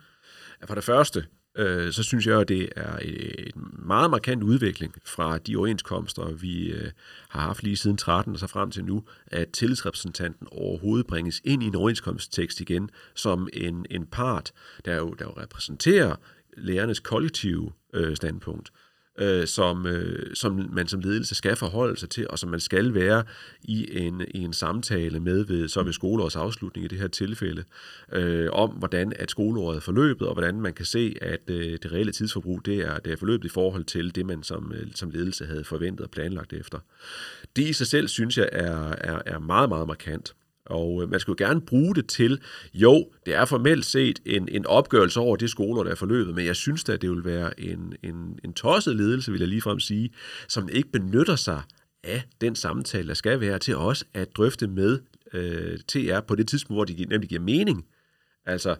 For 0.66 0.76
det 0.76 0.84
første, 0.84 1.26
øh, 1.58 1.92
så 1.92 2.04
synes 2.04 2.28
jeg, 2.28 2.40
at 2.40 2.50
det 2.50 2.70
er 2.76 2.98
en 2.98 3.76
meget 3.86 4.12
markant 4.12 4.44
udvikling 4.44 4.96
fra 5.06 5.38
de 5.38 5.56
overenskomster, 5.56 6.32
vi 6.32 6.72
øh, 6.72 6.92
har 7.30 7.42
haft 7.42 7.64
lige 7.64 7.78
siden 7.78 7.98
13 7.98 8.34
og 8.34 8.40
så 8.40 8.48
frem 8.48 8.72
til 8.72 8.86
nu, 8.86 9.04
at 9.28 9.50
tillidsrepræsentanten 9.50 10.48
overhovedet 10.52 11.08
bringes 11.08 11.42
ind 11.44 11.64
i 11.64 11.66
en 11.66 11.76
overenskomsttekst 11.76 12.62
igen 12.62 12.90
som 13.16 13.50
en, 13.54 13.86
en 13.90 14.06
part, 14.06 14.52
der 14.86 14.96
jo, 14.96 15.14
der 15.14 15.26
jo 15.26 15.34
repræsenterer 15.42 16.16
lærernes 16.58 17.00
kollektive 17.00 17.72
øh, 17.94 18.16
standpunkt 18.16 18.72
øh, 19.20 19.48
som, 19.48 19.86
øh, 19.86 20.36
som 20.36 20.70
man 20.74 20.88
som 20.88 21.00
ledelse 21.00 21.36
skal 21.36 21.56
forholde 21.56 22.00
sig 22.00 22.10
til, 22.10 22.28
og 22.30 22.40
som 22.40 22.50
man 22.50 22.60
skal 22.60 22.94
være 22.94 23.24
i 23.64 23.98
en, 23.98 24.22
i 24.34 24.40
en 24.40 24.54
samtale 24.54 25.20
med 25.20 25.46
ved, 25.46 25.68
så 25.68 25.84
ved 25.84 25.94
skoleårets 25.94 26.36
afslutning 26.36 26.86
i 26.86 26.88
det 26.88 27.00
her 27.00 27.08
tilfælde, 27.08 27.64
øh, 28.14 28.50
om 28.52 28.70
hvordan 28.70 29.14
at 29.16 29.32
skoleåret 29.32 29.76
er 29.76 29.82
forløbet, 29.82 30.28
og 30.28 30.34
hvordan 30.34 30.62
man 30.62 30.74
kan 30.74 30.86
se, 30.86 31.16
at 31.22 31.40
øh, 31.48 31.78
det 31.84 31.92
reelle 31.92 32.12
tidsforbrug 32.12 32.66
det 32.66 32.78
er, 32.78 33.00
det 33.00 33.14
er 33.14 33.18
forløbet 33.18 33.46
i 33.46 33.50
forhold 33.50 33.84
til 33.84 34.16
det, 34.16 34.26
man 34.26 34.44
som, 34.44 34.74
øh, 34.76 34.88
som 34.96 35.10
ledelse 35.10 35.46
havde 35.46 35.64
forventet 35.64 36.04
og 36.04 36.12
planlagt 36.12 36.54
efter. 36.54 36.80
Det 37.56 37.70
i 37.70 37.74
sig 37.74 37.88
selv, 37.88 38.08
synes 38.08 38.38
jeg, 38.38 38.50
er, 38.52 38.96
er, 38.98 39.22
er 39.26 39.40
meget, 39.40 39.70
meget 39.70 39.88
markant. 39.88 40.34
Og 40.72 41.04
øh, 41.04 41.10
man 41.10 41.20
skulle 41.20 41.46
gerne 41.46 41.62
bruge 41.62 41.96
det 41.96 42.08
til, 42.08 42.42
jo, 42.74 43.10
det 43.26 43.36
er 43.36 43.46
formelt 43.46 43.86
set 43.86 44.20
en, 44.26 44.50
en 44.52 44.66
opgørelse 44.66 45.20
over 45.20 45.36
det 45.36 45.50
skoler, 45.50 45.84
der 45.84 45.92
er 45.92 45.96
forløbet, 45.96 46.36
men 46.36 46.46
jeg 46.46 46.56
synes 46.56 46.84
da, 46.84 46.98
det 46.98 47.10
vil 47.10 47.26
være 47.26 47.60
en, 47.60 47.94
en, 48.04 48.40
en 48.44 48.54
tosset 48.54 48.96
ledelse, 48.96 49.32
vil 49.32 49.40
jeg 49.40 49.48
ligefrem 49.48 49.80
sige, 49.80 50.10
som 50.48 50.70
ikke 50.72 50.92
benytter 50.92 51.36
sig 51.36 51.62
af 52.04 52.24
den 52.42 52.56
samtale, 52.56 53.08
der 53.08 53.14
skal 53.14 53.40
være, 53.40 53.60
til 53.60 53.76
os 53.76 54.04
at 54.14 54.28
drøfte 54.38 54.68
med 54.68 55.00
øh, 55.34 55.80
TR 55.88 56.20
på 56.20 56.36
det 56.36 56.48
tidspunkt, 56.48 56.78
hvor 56.78 56.86
det 56.86 57.10
nemlig 57.10 57.30
giver 57.30 57.42
mening. 57.42 57.86
Altså, 58.46 58.76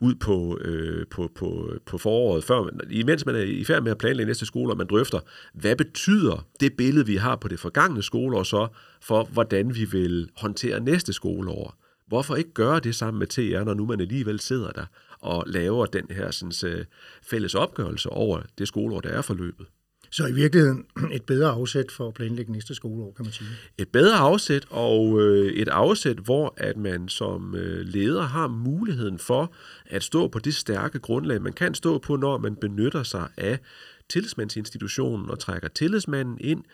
ud 0.00 0.14
på, 0.14 0.58
øh, 0.60 1.06
på, 1.06 1.30
på, 1.34 1.72
på 1.86 1.98
foråret, 1.98 2.44
før, 2.44 2.70
imens 2.90 3.26
man 3.26 3.34
er 3.34 3.40
i 3.40 3.64
færd 3.64 3.82
med 3.82 3.90
at 3.90 3.98
planlægge 3.98 4.26
næste 4.26 4.46
skole, 4.46 4.72
og 4.72 4.76
man 4.76 4.86
drøfter, 4.86 5.20
hvad 5.52 5.76
betyder 5.76 6.46
det 6.60 6.76
billede, 6.76 7.06
vi 7.06 7.16
har 7.16 7.36
på 7.36 7.48
det 7.48 7.60
forgangne 7.60 8.02
skoleår 8.02 8.42
så, 8.42 8.68
for 9.02 9.24
hvordan 9.24 9.74
vi 9.74 9.84
vil 9.84 10.30
håndtere 10.36 10.80
næste 10.80 11.12
skoleår? 11.12 11.74
Hvorfor 12.06 12.36
ikke 12.36 12.52
gøre 12.52 12.80
det 12.80 12.94
sammen 12.94 13.18
med 13.18 13.26
TR, 13.26 13.64
når 13.64 13.74
nu 13.74 13.86
man 13.86 14.00
alligevel 14.00 14.40
sidder 14.40 14.70
der 14.70 14.86
og 15.20 15.44
laver 15.46 15.86
den 15.86 16.06
her 16.10 16.30
sådan, 16.30 16.72
øh, 16.72 16.84
fælles 17.22 17.54
opgørelse 17.54 18.10
over 18.10 18.40
det 18.58 18.68
skoleår, 18.68 19.00
der 19.00 19.08
er 19.08 19.22
forløbet? 19.22 19.66
Så 20.10 20.26
i 20.26 20.32
virkeligheden 20.32 20.86
et 21.12 21.22
bedre 21.22 21.50
afsæt 21.50 21.92
for 21.92 22.08
at 22.08 22.14
planlægge 22.14 22.52
næste 22.52 22.74
skoleår, 22.74 23.12
kan 23.16 23.24
man 23.24 23.32
sige. 23.32 23.48
Et 23.78 23.88
bedre 23.88 24.16
afsæt, 24.16 24.66
og 24.70 25.20
øh, 25.20 25.52
et 25.52 25.68
afsæt, 25.68 26.16
hvor 26.16 26.54
at 26.56 26.76
man 26.76 27.08
som 27.08 27.54
øh, 27.54 27.86
leder 27.86 28.22
har 28.22 28.48
muligheden 28.48 29.18
for 29.18 29.52
at 29.86 30.02
stå 30.02 30.28
på 30.28 30.38
det 30.38 30.54
stærke 30.54 30.98
grundlag, 30.98 31.42
man 31.42 31.52
kan 31.52 31.74
stå 31.74 31.98
på, 31.98 32.16
når 32.16 32.38
man 32.38 32.56
benytter 32.56 33.02
sig 33.02 33.28
af 33.36 33.58
tillidsmandsinstitutionen 34.08 35.30
og 35.30 35.38
trækker 35.38 35.68
tillidsmanden 35.68 36.38
ind 36.40 36.64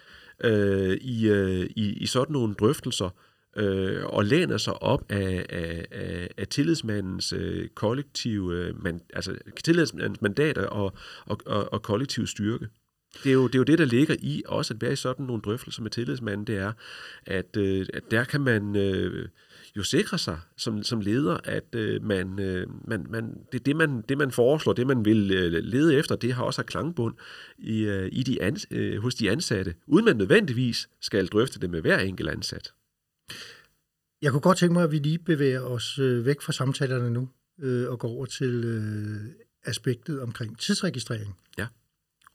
øh, 0.44 0.97
i, 1.01 1.29
øh, 1.29 1.66
i, 1.77 1.92
i 1.92 2.07
sådan 2.07 2.33
nogle 2.33 2.55
drøftelser, 2.55 3.11
øh, 3.57 4.05
og 4.05 4.25
læner 4.25 4.57
sig 4.57 4.83
op 4.83 5.05
af, 5.09 5.47
af, 5.49 5.87
af, 5.90 6.29
af 6.37 6.49
tillidsmandens 6.49 7.33
øh, 7.33 7.68
kollektive, 7.68 8.55
øh, 8.55 8.83
man, 8.85 9.01
altså 9.12 9.37
tillidsmandens 9.64 10.23
mandater 10.23 10.66
og, 10.66 10.92
og, 11.27 11.40
og, 11.47 11.73
og 11.73 11.83
kollektiv 11.83 12.27
styrke. 12.27 12.68
Det 13.22 13.31
er, 13.31 13.35
jo, 13.35 13.46
det 13.46 13.55
er 13.55 13.59
jo 13.59 13.64
det, 13.64 13.79
der 13.79 13.85
ligger 13.85 14.16
i 14.18 14.42
også 14.46 14.74
at 14.74 14.83
være 14.83 14.92
i 14.92 14.96
sådan 14.96 15.27
nogle 15.27 15.42
drøftelser 15.42 15.83
med 15.83 15.90
tillidsmanden, 15.90 16.46
det 16.46 16.57
er, 16.57 16.72
at, 17.27 17.57
øh, 17.57 17.87
at 17.94 18.03
der 18.11 18.24
kan 18.24 18.40
man 18.40 18.77
øh, 18.77 19.29
jo 19.77 19.83
sikre 19.83 20.18
sig 20.18 20.40
som, 20.57 20.83
som 20.83 21.00
leder, 21.00 21.38
at 21.44 21.74
øh, 21.74 22.03
man, 22.03 22.38
øh, 22.38 22.66
man, 22.88 23.07
man, 23.11 23.38
det, 23.53 23.66
det, 23.66 23.77
man, 23.77 24.03
det, 24.09 24.18
man 24.18 24.31
foreslår, 24.31 24.72
det 24.72 24.87
man 24.87 25.05
vil 25.05 25.31
øh, 25.31 25.53
lede 25.53 25.94
efter, 25.94 26.16
det 26.16 26.35
har 26.35 26.44
også 26.44 26.62
klangbund 26.62 27.14
i, 27.59 27.81
øh, 27.81 28.09
i 28.12 28.22
de 28.22 28.42
ans, 28.42 28.66
øh, 28.70 29.03
hos 29.03 29.14
de 29.14 29.31
ansatte, 29.31 29.74
uden 29.87 30.05
man 30.05 30.16
nødvendigvis 30.16 30.88
skal 31.00 31.27
drøfte 31.27 31.61
det 31.61 31.70
med 31.70 31.81
hver 31.81 31.98
enkelt 31.98 32.29
ansat. 32.29 32.72
Jeg 34.22 34.31
kunne 34.31 34.40
godt 34.40 34.59
tænke 34.59 34.72
mig, 34.72 34.85
at 34.85 34.92
vi 34.92 34.98
lige 34.98 35.18
bevæger 35.18 35.61
os 35.61 35.98
øh, 35.98 36.27
væk 36.27 36.40
fra 36.40 36.53
samtalerne 36.53 37.11
nu 37.11 37.29
øh, 37.62 37.90
og 37.90 37.98
går 37.98 38.09
over 38.09 38.27
til 38.27 38.64
øh, 38.64 39.16
aspektet 39.64 40.20
omkring 40.20 40.59
tidsregistrering. 40.59 41.37
Ja. 41.59 41.66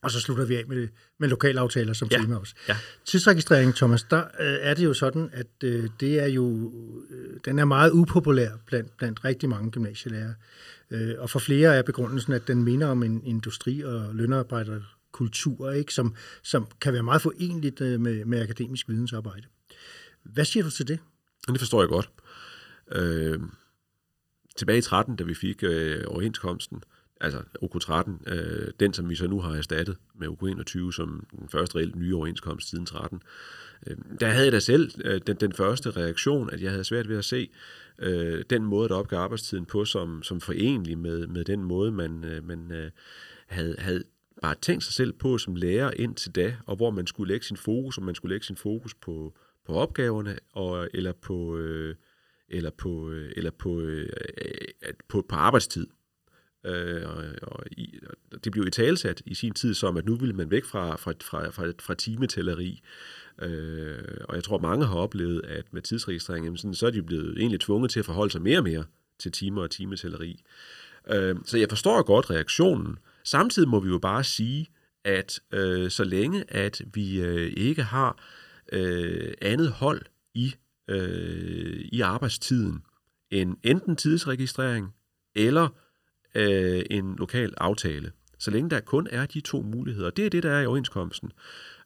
Og 0.02 0.12
så 0.12 0.20
slutter 0.20 0.46
vi 0.46 0.56
af 0.56 0.64
med, 0.68 0.88
med 1.18 1.30
lokalaftaler 1.30 1.94
som 1.94 2.08
Ja. 2.12 2.18
tema 2.18 2.36
også. 2.36 2.56
Ja. 2.68 2.78
Tidsregistrering, 3.06 3.76
Thomas, 3.76 4.04
der 4.04 4.20
øh, 4.20 4.58
er 4.62 4.74
det 4.74 4.86
jo 4.86 4.94
sådan, 4.94 5.30
at 5.34 5.48
øh, 5.64 5.90
det 6.00 6.20
er 6.20 6.26
jo, 6.28 6.74
øh, 7.10 7.40
den 7.46 7.60
er 7.60 7.66
meget 7.66 7.92
upopulær 7.92 8.52
blandt, 8.66 8.98
blandt 8.98 9.26
rigtig 9.26 9.50
mange 9.50 9.72
gymnasielærere. 9.72 10.34
Øh, 10.92 11.16
og 11.18 11.30
for 11.30 11.40
flere 11.40 11.76
er 11.76 11.82
begrundelsen, 11.82 12.34
at 12.34 12.48
den 12.48 12.64
minder 12.64 12.88
om 12.88 13.04
en 13.04 13.22
industri- 13.26 13.82
og 13.82 14.16
lønarbejderkultur, 14.16 15.72
ikke? 15.72 15.94
Som, 15.94 16.16
som 16.44 16.68
kan 16.82 16.94
være 16.94 17.04
meget 17.04 17.22
forenligt 17.22 17.82
øh, 17.82 18.00
med, 18.00 18.26
med 18.26 18.42
akademisk 18.42 18.90
vidensarbejde. 18.90 19.48
Hvad 20.24 20.46
siger 20.46 20.64
du 20.64 20.70
til 20.72 20.88
det? 20.88 21.00
Det 21.48 21.60
forstår 21.60 21.82
jeg 21.82 21.90
godt. 21.90 22.10
Øh, 22.92 23.40
tilbage 24.58 24.78
i 24.78 24.82
13, 24.82 25.16
da 25.16 25.24
vi 25.24 25.34
fik 25.34 25.64
øh, 25.64 26.04
overenskomsten, 26.08 26.84
altså 27.22 27.44
OK13, 27.64 28.34
øh, 28.34 28.72
den 28.80 28.94
som 28.94 29.10
vi 29.10 29.16
så 29.16 29.28
nu 29.28 29.42
har 29.42 29.56
erstattet 29.56 29.98
med 30.16 30.28
OK21 30.28 30.92
som 30.92 31.28
den 31.40 31.50
første 31.50 31.76
reelt 31.76 31.96
nye 31.96 32.16
overenskomst 32.16 32.70
siden 32.70 32.86
13, 32.86 33.22
øh, 33.88 33.98
der 34.20 34.28
havde 34.28 34.46
jeg 34.46 34.52
da 34.52 34.60
selv 34.60 34.92
øh, 35.06 35.22
den, 35.28 35.36
den 35.36 35.54
første 35.54 35.92
reaktion, 35.92 36.50
at 36.50 36.62
jeg 36.62 36.72
havde 36.72 36.84
svært 36.84 37.10
ved 37.10 37.18
at 37.18 37.26
se 37.26 37.50
øh, 38.00 38.44
den 38.50 38.64
måde, 38.64 38.90
der 38.90 38.96
opgav 38.96 39.20
arbejdstiden 39.20 39.66
på, 39.66 39.86
som, 39.86 40.24
som 40.24 40.42
forenlig 40.42 40.98
med, 40.98 41.28
med 41.28 41.46
den 41.46 41.64
måde, 41.64 41.92
man, 41.92 42.24
øh, 42.24 42.44
man 42.44 42.72
øh, 42.72 42.92
havde, 43.48 43.76
havde 43.78 44.04
bare 44.42 44.56
tænkt 44.62 44.84
sig 44.84 44.94
selv 44.94 45.14
på 45.14 45.38
som 45.38 45.56
lærer 45.56 45.92
indtil 45.92 46.36
da, 46.36 46.56
og 46.66 46.76
hvor 46.76 46.90
man 46.90 47.08
skulle 47.08 47.34
lægge 47.34 47.46
sin 47.46 47.58
fokus, 47.58 47.98
og 47.98 48.04
man 48.04 48.16
skulle 48.16 48.34
lægge 48.34 48.46
sin 48.46 48.56
fokus 48.56 48.94
på, 48.94 49.34
på 49.66 49.74
opgaverne, 49.74 50.38
og, 50.54 50.90
eller 50.94 51.14
på, 51.22 51.58
øh, 51.58 51.96
eller 52.50 52.70
på, 52.70 53.10
øh, 53.10 53.32
eller 53.38 53.52
på, 53.52 53.80
øh, 53.80 54.10
på, 55.08 55.26
på 55.30 55.36
arbejdstid. 55.36 55.88
Øh, 56.66 57.10
og, 57.10 57.24
og, 57.42 57.66
i, 57.72 58.00
og 58.32 58.44
det 58.44 58.52
blev 58.52 58.68
i 58.68 58.72
talsat 58.72 59.22
i 59.26 59.34
sin 59.34 59.54
tid 59.54 59.74
som, 59.74 59.98
at 59.98 60.06
nu 60.06 60.16
ville 60.16 60.36
man 60.36 60.52
væk 60.52 60.66
fra, 60.66 60.96
fra, 60.96 61.14
fra, 61.22 61.50
fra, 61.50 61.72
fra 61.80 61.94
timetælleri. 61.94 62.82
Øh, 63.42 64.18
og 64.24 64.36
jeg 64.36 64.44
tror, 64.44 64.58
mange 64.58 64.86
har 64.86 64.96
oplevet, 64.96 65.46
at 65.46 65.74
med 65.74 65.82
tidsregistrering, 65.82 66.46
jamen 66.46 66.58
sådan, 66.58 66.74
så 66.74 66.88
er 66.88 66.92
de 66.92 67.04
blevet 67.04 67.38
egentlig 67.38 67.60
tvunget 67.60 67.92
til 67.92 68.00
at 68.00 68.06
forholde 68.06 68.32
sig 68.32 68.42
mere 68.42 68.58
og 68.58 68.64
mere 68.64 68.86
til 69.20 69.32
timer 69.32 69.62
og 69.62 69.72
timetælleri. 69.72 70.44
Øh, 71.12 71.36
så 71.46 71.58
jeg 71.58 71.70
forstår 71.70 72.04
godt 72.04 72.30
reaktionen. 72.30 72.98
Samtidig 73.24 73.70
må 73.70 73.80
vi 73.80 73.90
jo 73.90 74.00
bare 74.00 74.24
sige, 74.24 74.68
at 75.04 75.40
øh, 75.54 75.92
så 75.92 76.04
længe 76.04 76.44
at 76.48 76.82
vi 76.94 77.22
øh, 77.22 77.54
ikke 77.58 77.84
har 77.84 78.24
øh, 78.72 79.34
andet 79.42 79.72
hold 79.72 80.02
i, 80.34 80.56
øh, 80.88 81.80
i 81.92 82.02
arbejdstiden 82.02 82.84
end 83.32 83.58
enten 83.64 83.96
tidsregistrering 83.96 84.94
eller 85.36 85.70
øh, 86.40 86.82
en 86.90 87.16
lokal 87.16 87.54
aftale. 87.58 88.12
Så 88.40 88.52
længe 88.52 88.70
der 88.70 88.80
kun 88.80 89.08
er 89.12 89.26
de 89.26 89.42
to 89.42 89.62
muligheder, 89.62 90.10
det 90.10 90.26
er 90.26 90.30
det, 90.30 90.44
der 90.44 90.52
er 90.52 90.62
i 90.62 90.66
overenskomsten, 90.66 91.32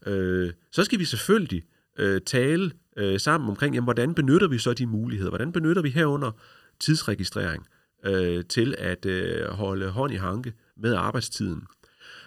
øh, 0.05 0.53
så 0.71 0.83
skal 0.83 0.99
vi 0.99 1.05
selvfølgelig 1.05 1.63
øh, 1.99 2.21
tale 2.21 2.71
øh, 2.97 3.19
sammen 3.19 3.49
omkring, 3.49 3.75
jamen, 3.75 3.85
hvordan 3.85 4.13
benytter 4.13 4.47
vi 4.47 4.57
så 4.57 4.73
de 4.73 4.85
muligheder? 4.85 5.29
Hvordan 5.29 5.51
benytter 5.51 5.81
vi 5.81 5.89
herunder 5.89 6.31
tidsregistrering 6.79 7.67
øh, 8.05 8.43
til 8.49 8.75
at 8.77 9.05
øh, 9.05 9.47
holde 9.47 9.89
hånd 9.89 10.13
i 10.13 10.15
hanke 10.15 10.53
med 10.77 10.93
arbejdstiden? 10.93 11.63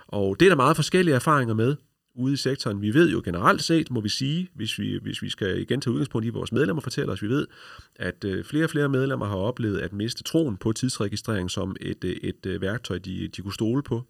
Og 0.07 0.41
det 0.41 0.47
er 0.47 0.51
der 0.51 0.57
meget 0.57 0.77
forskellige 0.77 1.15
erfaringer 1.15 1.55
med 1.55 1.77
ude 2.17 2.33
i 2.33 2.37
sektoren. 2.37 2.83
Vi 2.83 2.95
ved 2.95 3.11
jo 3.11 3.23
generelt 3.25 3.63
set, 3.63 3.91
må 3.91 4.01
vi 4.01 4.09
sige, 4.09 4.49
hvis 4.55 4.79
vi, 4.79 4.99
hvis 5.03 5.23
vi 5.23 5.31
skal 5.31 5.61
igen 5.61 5.81
tage 5.81 5.93
udgangspunkt 5.93 6.27
i, 6.27 6.29
vores 6.29 6.53
medlemmer 6.53 6.81
fortæller 6.81 7.13
os, 7.13 7.23
vi 7.23 7.29
ved, 7.29 7.47
at 7.97 8.25
øh, 8.25 8.45
flere 8.45 8.65
og 8.65 8.71
flere 8.71 8.89
medlemmer 8.89 9.27
har 9.27 9.37
oplevet 9.37 9.79
at 9.79 9.93
miste 9.93 10.23
troen 10.23 10.57
på 10.57 10.73
tidsregistrering 10.73 11.51
som 11.51 11.77
et, 11.81 12.05
øh, 12.05 12.17
et, 12.23 12.47
et 12.47 12.61
værktøj, 12.61 12.99
de, 12.99 13.29
de 13.29 13.43
kunne 13.43 13.55
stole 13.55 13.83
på. 13.83 14.05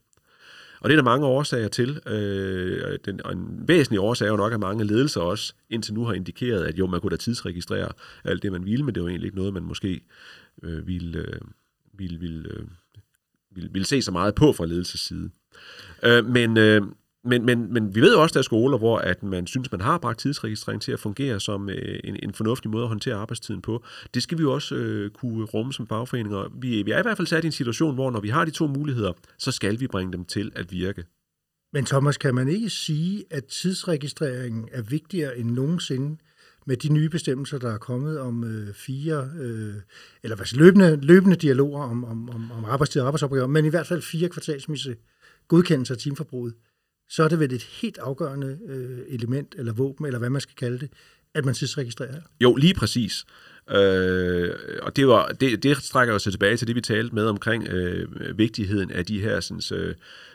Og 0.80 0.90
det 0.90 0.94
er 0.94 1.02
der 1.02 1.10
mange 1.10 1.26
årsager 1.26 1.68
til. 1.68 2.00
Øh, 2.06 2.98
den, 3.04 3.20
og 3.24 3.32
en 3.32 3.68
væsentlig 3.68 4.00
årsag 4.00 4.26
er 4.26 4.30
jo 4.30 4.36
nok, 4.36 4.52
at 4.52 4.60
mange 4.60 4.84
ledelser 4.84 5.20
også 5.20 5.54
indtil 5.70 5.94
nu 5.94 6.04
har 6.04 6.12
indikeret, 6.12 6.64
at 6.64 6.78
jo, 6.78 6.86
man 6.86 7.00
kunne 7.00 7.10
da 7.10 7.16
tidsregistrere 7.16 7.88
alt 8.24 8.42
det, 8.42 8.52
man 8.52 8.64
ville, 8.64 8.84
men 8.84 8.94
det 8.94 9.02
var 9.02 9.08
egentlig 9.08 9.26
ikke 9.26 9.38
noget, 9.38 9.54
man 9.54 9.62
måske 9.62 10.00
øh, 10.62 10.86
ville, 10.86 11.18
øh, 11.18 11.40
ville, 11.92 12.18
ville, 12.18 12.48
øh, 12.50 12.64
ville, 13.50 13.70
ville 13.72 13.86
se 13.86 14.02
så 14.02 14.10
meget 14.10 14.34
på 14.34 14.52
fra 14.52 14.66
ledelses 14.66 15.00
side. 15.00 15.30
Øh, 16.02 16.26
men, 16.26 16.56
øh, 16.56 16.82
men, 17.26 17.46
men, 17.46 17.72
men 17.72 17.94
vi 17.94 18.00
ved 18.00 18.12
jo 18.14 18.22
også, 18.22 18.32
at 18.32 18.34
der 18.34 18.40
er 18.40 18.42
skoler, 18.42 18.78
hvor 18.78 18.98
at 18.98 19.22
man 19.22 19.46
synes, 19.46 19.72
man 19.72 19.80
har 19.80 19.98
bragt 19.98 20.18
tidsregistrering 20.18 20.82
til 20.82 20.92
at 20.92 21.00
fungere 21.00 21.40
som 21.40 21.70
øh, 21.70 22.00
en, 22.04 22.16
en 22.22 22.34
fornuftig 22.34 22.70
måde 22.70 22.82
at 22.82 22.88
håndtere 22.88 23.14
arbejdstiden 23.14 23.62
på. 23.62 23.84
Det 24.14 24.22
skal 24.22 24.38
vi 24.38 24.42
jo 24.42 24.52
også 24.52 24.74
øh, 24.74 25.10
kunne 25.10 25.44
rumme 25.44 25.72
som 25.72 25.86
fagforeninger. 25.86 26.48
Vi, 26.60 26.82
vi 26.82 26.90
er 26.90 26.98
i 26.98 27.02
hvert 27.02 27.16
fald 27.16 27.26
sat 27.26 27.44
i 27.44 27.46
en 27.46 27.52
situation, 27.52 27.94
hvor 27.94 28.10
når 28.10 28.20
vi 28.20 28.28
har 28.28 28.44
de 28.44 28.50
to 28.50 28.66
muligheder, 28.66 29.12
så 29.38 29.52
skal 29.52 29.80
vi 29.80 29.86
bringe 29.86 30.12
dem 30.12 30.24
til 30.24 30.52
at 30.54 30.72
virke. 30.72 31.04
Men 31.72 31.84
Thomas, 31.84 32.16
kan 32.16 32.34
man 32.34 32.48
ikke 32.48 32.70
sige, 32.70 33.24
at 33.30 33.44
tidsregistreringen 33.44 34.68
er 34.72 34.82
vigtigere 34.82 35.38
end 35.38 35.50
nogensinde 35.50 36.16
med 36.66 36.76
de 36.76 36.88
nye 36.88 37.08
bestemmelser, 37.08 37.58
der 37.58 37.74
er 37.74 37.78
kommet 37.78 38.20
om 38.20 38.44
øh, 38.44 38.74
fire, 38.74 39.30
øh, 39.40 39.74
eller 40.22 40.36
hvad, 40.36 40.56
løbende, 40.56 40.96
løbende 40.96 41.36
dialoger 41.36 41.82
om, 41.82 42.04
om, 42.04 42.30
om, 42.30 42.52
om 42.52 42.64
arbejdstid 42.64 43.00
og 43.00 43.06
arbejdsopgaver, 43.06 43.46
men 43.46 43.64
i 43.64 43.68
hvert 43.68 43.86
fald 43.86 44.02
fire 44.02 44.28
kvartalsmisse 44.28 44.96
godkendelse 45.48 45.94
af 45.94 45.98
timeforbruget, 45.98 46.54
så 47.08 47.22
er 47.22 47.28
det 47.28 47.40
vel 47.40 47.52
et 47.52 47.62
helt 47.62 47.98
afgørende 47.98 48.58
øh, 48.68 48.98
element, 49.08 49.54
eller 49.58 49.72
våben, 49.72 50.06
eller 50.06 50.18
hvad 50.18 50.30
man 50.30 50.40
skal 50.40 50.54
kalde 50.54 50.78
det, 50.78 50.90
at 51.34 51.44
man 51.44 51.54
tidsregistrerer. 51.54 52.20
Jo, 52.40 52.54
lige 52.54 52.74
præcis. 52.74 53.24
Øh, 53.70 54.54
og 54.82 54.96
det, 54.96 55.08
var, 55.08 55.28
det, 55.28 55.62
det 55.62 55.76
strækker 55.76 56.14
jo 56.14 56.18
sig 56.18 56.32
tilbage 56.32 56.56
til 56.56 56.66
det, 56.66 56.76
vi 56.76 56.80
talte 56.80 57.14
med 57.14 57.26
omkring 57.26 57.68
øh, 57.68 58.38
vigtigheden 58.38 58.90
af 58.90 59.04
de 59.04 59.20
her 59.20 59.40
sådan, 59.40 59.78
øh, 59.78 59.94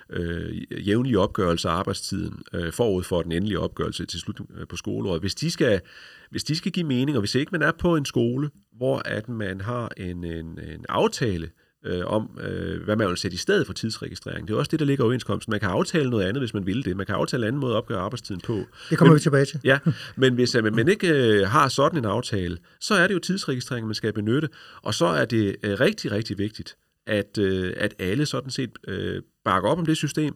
øh, 0.10 0.88
jævnlige 0.88 1.19
opgørelser 1.19 1.69
af 1.69 1.73
arbejdstiden 1.73 2.43
øh, 2.53 2.73
forud 2.73 3.03
for 3.03 3.21
den 3.21 3.31
endelige 3.31 3.60
opgørelse 3.60 4.05
til 4.05 4.19
slut 4.19 4.41
øh, 4.57 4.67
på 4.67 4.75
skoleåret. 4.75 5.21
Hvis 5.21 5.36
de, 5.36 5.51
skal, 5.51 5.81
hvis 6.29 6.43
de 6.43 6.55
skal 6.55 6.71
give 6.71 6.86
mening, 6.86 7.17
og 7.17 7.21
hvis 7.21 7.36
ikke 7.36 7.51
man 7.51 7.62
er 7.62 7.71
på 7.71 7.95
en 7.95 8.05
skole, 8.05 8.49
hvor 8.77 9.01
at 9.05 9.29
man 9.29 9.62
har 9.62 9.91
en, 9.97 10.23
en, 10.23 10.45
en 10.45 10.86
aftale 10.89 11.49
øh, 11.86 12.06
om, 12.06 12.39
øh, 12.41 12.84
hvad 12.84 12.96
man 12.96 13.08
vil 13.08 13.17
sætte 13.17 13.36
i 13.36 13.38
stedet 13.38 13.65
for 13.65 13.74
tidsregistrering. 13.74 14.48
Det 14.48 14.54
er 14.54 14.58
også 14.58 14.70
det, 14.72 14.80
der 14.80 14.86
ligger 14.86 15.04
i 15.04 15.06
overenskomsten. 15.06 15.52
Man 15.52 15.60
kan 15.60 15.70
aftale 15.70 16.10
noget 16.10 16.26
andet, 16.26 16.41
hvis 16.41 16.54
man 16.54 16.65
vil 16.65 16.86
det. 16.86 16.98
Man 16.98 17.06
kan 17.06 17.15
aftale 17.15 17.44
en 17.44 17.48
anden 17.48 17.60
måde 17.60 17.74
at 17.74 17.78
opgøre 17.78 18.00
arbejdstiden 18.00 18.41
på. 18.41 18.60
Det 18.89 18.98
kommer 18.98 19.12
men, 19.12 19.15
vi 19.15 19.22
tilbage 19.22 19.46
til. 19.46 19.60
Ja, 19.63 19.80
men 20.15 20.34
hvis 20.34 20.56
øh, 20.56 20.63
man 20.63 20.88
ikke 20.88 21.08
øh, 21.08 21.48
har 21.48 21.67
sådan 21.67 22.00
en 22.00 22.06
aftale, 22.06 22.58
så 22.82 22.94
er 22.94 23.08
det 23.08 23.13
jo 23.13 23.20
tidsregistrering, 23.20 23.88
man 23.88 23.96
skal 23.96 24.13
benytte. 24.13 24.50
Og 24.82 24.94
så 24.94 25.06
er 25.06 25.26
det 25.26 25.56
øh, 25.63 25.80
rigtig, 25.80 26.12
rigtig 26.12 26.38
vigtigt, 26.38 26.76
at, 27.08 27.38
øh, 27.38 27.74
at 27.78 27.94
alle 28.00 28.26
sådan 28.26 28.52
set 28.52 28.70
øh, 28.88 29.22
bakker 29.46 29.70
op 29.70 29.78
om 29.78 29.86
det 29.86 29.98
system, 29.98 30.34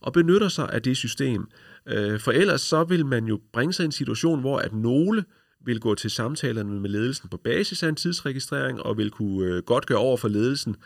og 0.00 0.12
benytter 0.12 0.48
sig 0.48 0.72
af 0.72 0.82
det 0.82 0.96
system. 0.96 1.44
Øh, 1.88 2.20
for 2.20 2.32
ellers 2.32 2.60
så 2.60 2.84
vil 2.84 3.06
man 3.06 3.24
jo 3.24 3.40
bringe 3.52 3.72
sig 3.72 3.82
i 3.82 3.86
en 3.86 3.92
situation, 3.92 4.40
hvor 4.40 4.58
at 4.58 4.74
nogle 4.74 5.24
vil 5.66 5.80
gå 5.80 5.94
til 5.94 6.10
samtalerne 6.10 6.80
med 6.80 6.90
ledelsen 6.90 7.28
på 7.28 7.36
basis 7.36 7.82
af 7.82 7.88
en 7.88 7.96
tidsregistrering, 7.96 8.82
og 8.82 8.96
vil 8.96 9.10
kunne 9.10 9.46
øh, 9.46 9.62
godt 9.62 9.86
gøre 9.86 9.98
over 9.98 10.16
for 10.16 10.28
ledelsen, 10.28 10.76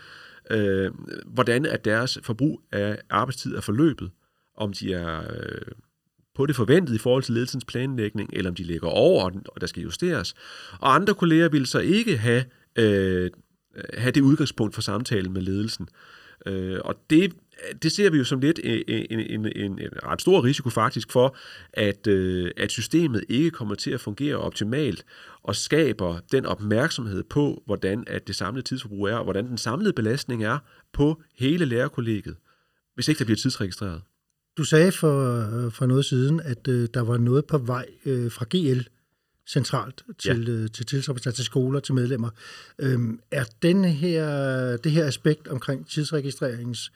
øh, 0.51 0.91
hvordan 1.27 1.67
at 1.67 1.85
deres 1.85 2.19
forbrug 2.23 2.61
af 2.73 2.99
arbejdstid 3.11 3.55
er 3.55 3.61
forløbet, 3.61 4.11
om 4.57 4.73
de 4.73 4.93
er 4.93 5.21
øh, 5.21 5.73
på 6.35 6.47
det 6.47 6.57
forventede 6.57 6.97
i 6.97 6.99
forhold 6.99 7.23
til 7.23 7.35
ledelsens 7.35 7.65
planlægning, 7.65 8.31
eller 8.33 8.51
om 8.51 8.55
de 8.55 8.63
ligger 8.63 8.89
over, 8.89 9.31
og 9.49 9.61
der 9.61 9.67
skal 9.67 9.83
justeres. 9.83 10.35
Og 10.79 10.95
andre 10.95 11.15
kolleger 11.15 11.49
vil 11.49 11.67
så 11.67 11.79
ikke 11.79 12.17
have, 12.17 12.45
øh, 12.77 13.31
have 13.95 14.11
det 14.11 14.21
udgangspunkt 14.21 14.75
for 14.75 14.83
samtalen 14.83 15.33
med 15.33 15.43
ledelsen. 15.43 15.89
Øh, 16.47 16.79
og 16.85 16.95
det 17.11 17.33
det 17.83 17.93
ser 17.93 18.11
vi 18.11 18.19
jo 18.19 18.25
som 18.25 18.41
lidt 18.41 18.61
en, 18.65 18.83
en, 18.89 19.21
en, 19.21 19.47
en, 19.57 19.79
en 19.79 19.89
ret 20.03 20.21
stor 20.21 20.45
risiko 20.45 20.71
faktisk 20.71 21.13
for, 21.13 21.37
at, 21.73 22.07
øh, 22.07 22.51
at 22.57 22.71
systemet 22.71 23.25
ikke 23.29 23.51
kommer 23.51 23.75
til 23.75 23.91
at 23.91 24.01
fungere 24.01 24.37
optimalt 24.37 25.05
og 25.43 25.57
skaber 25.57 26.19
den 26.33 26.47
opmærksomhed 26.47 27.23
på, 27.23 27.63
hvordan 27.67 28.05
at 28.07 28.27
det 28.27 28.37
samlede 28.37 28.67
tidsforbrug 28.67 29.09
er, 29.09 29.17
og 29.17 29.25
hvordan 29.25 29.47
den 29.47 29.59
samlede 29.59 29.93
belastning 29.93 30.45
er 30.45 30.59
på 30.93 31.23
hele 31.35 31.65
lærerkollegiet, 31.65 32.37
hvis 32.95 33.09
ikke 33.09 33.19
der 33.19 33.25
bliver 33.25 33.39
tidsregistreret. 33.39 34.03
Du 34.59 34.65
sagde 34.65 34.93
for, 34.93 35.71
for 35.71 35.87
noget 35.87 36.05
siden, 36.05 36.41
at 36.41 36.69
øh, 36.69 36.89
der 36.95 37.01
var 37.01 37.19
noget 37.19 37.45
på 37.45 37.59
vej 37.59 37.87
øh, 38.07 38.33
fra 38.33 38.45
GL 38.51 38.81
centralt 39.49 40.03
til, 40.19 40.45
ja. 40.47 40.53
øh, 40.53 40.71
til 40.71 40.87
tilsopstat, 40.87 41.35
til 41.35 41.45
skoler, 41.45 41.81
til 41.81 41.95
medlemmer. 41.95 42.31
Øhm, 42.79 43.21
er 43.31 43.45
denne 43.63 43.93
her, 43.93 44.77
det 44.77 44.93
her 44.93 45.07
aspekt 45.07 45.49
omkring 45.49 45.89
tidsregistreringens 45.89 46.93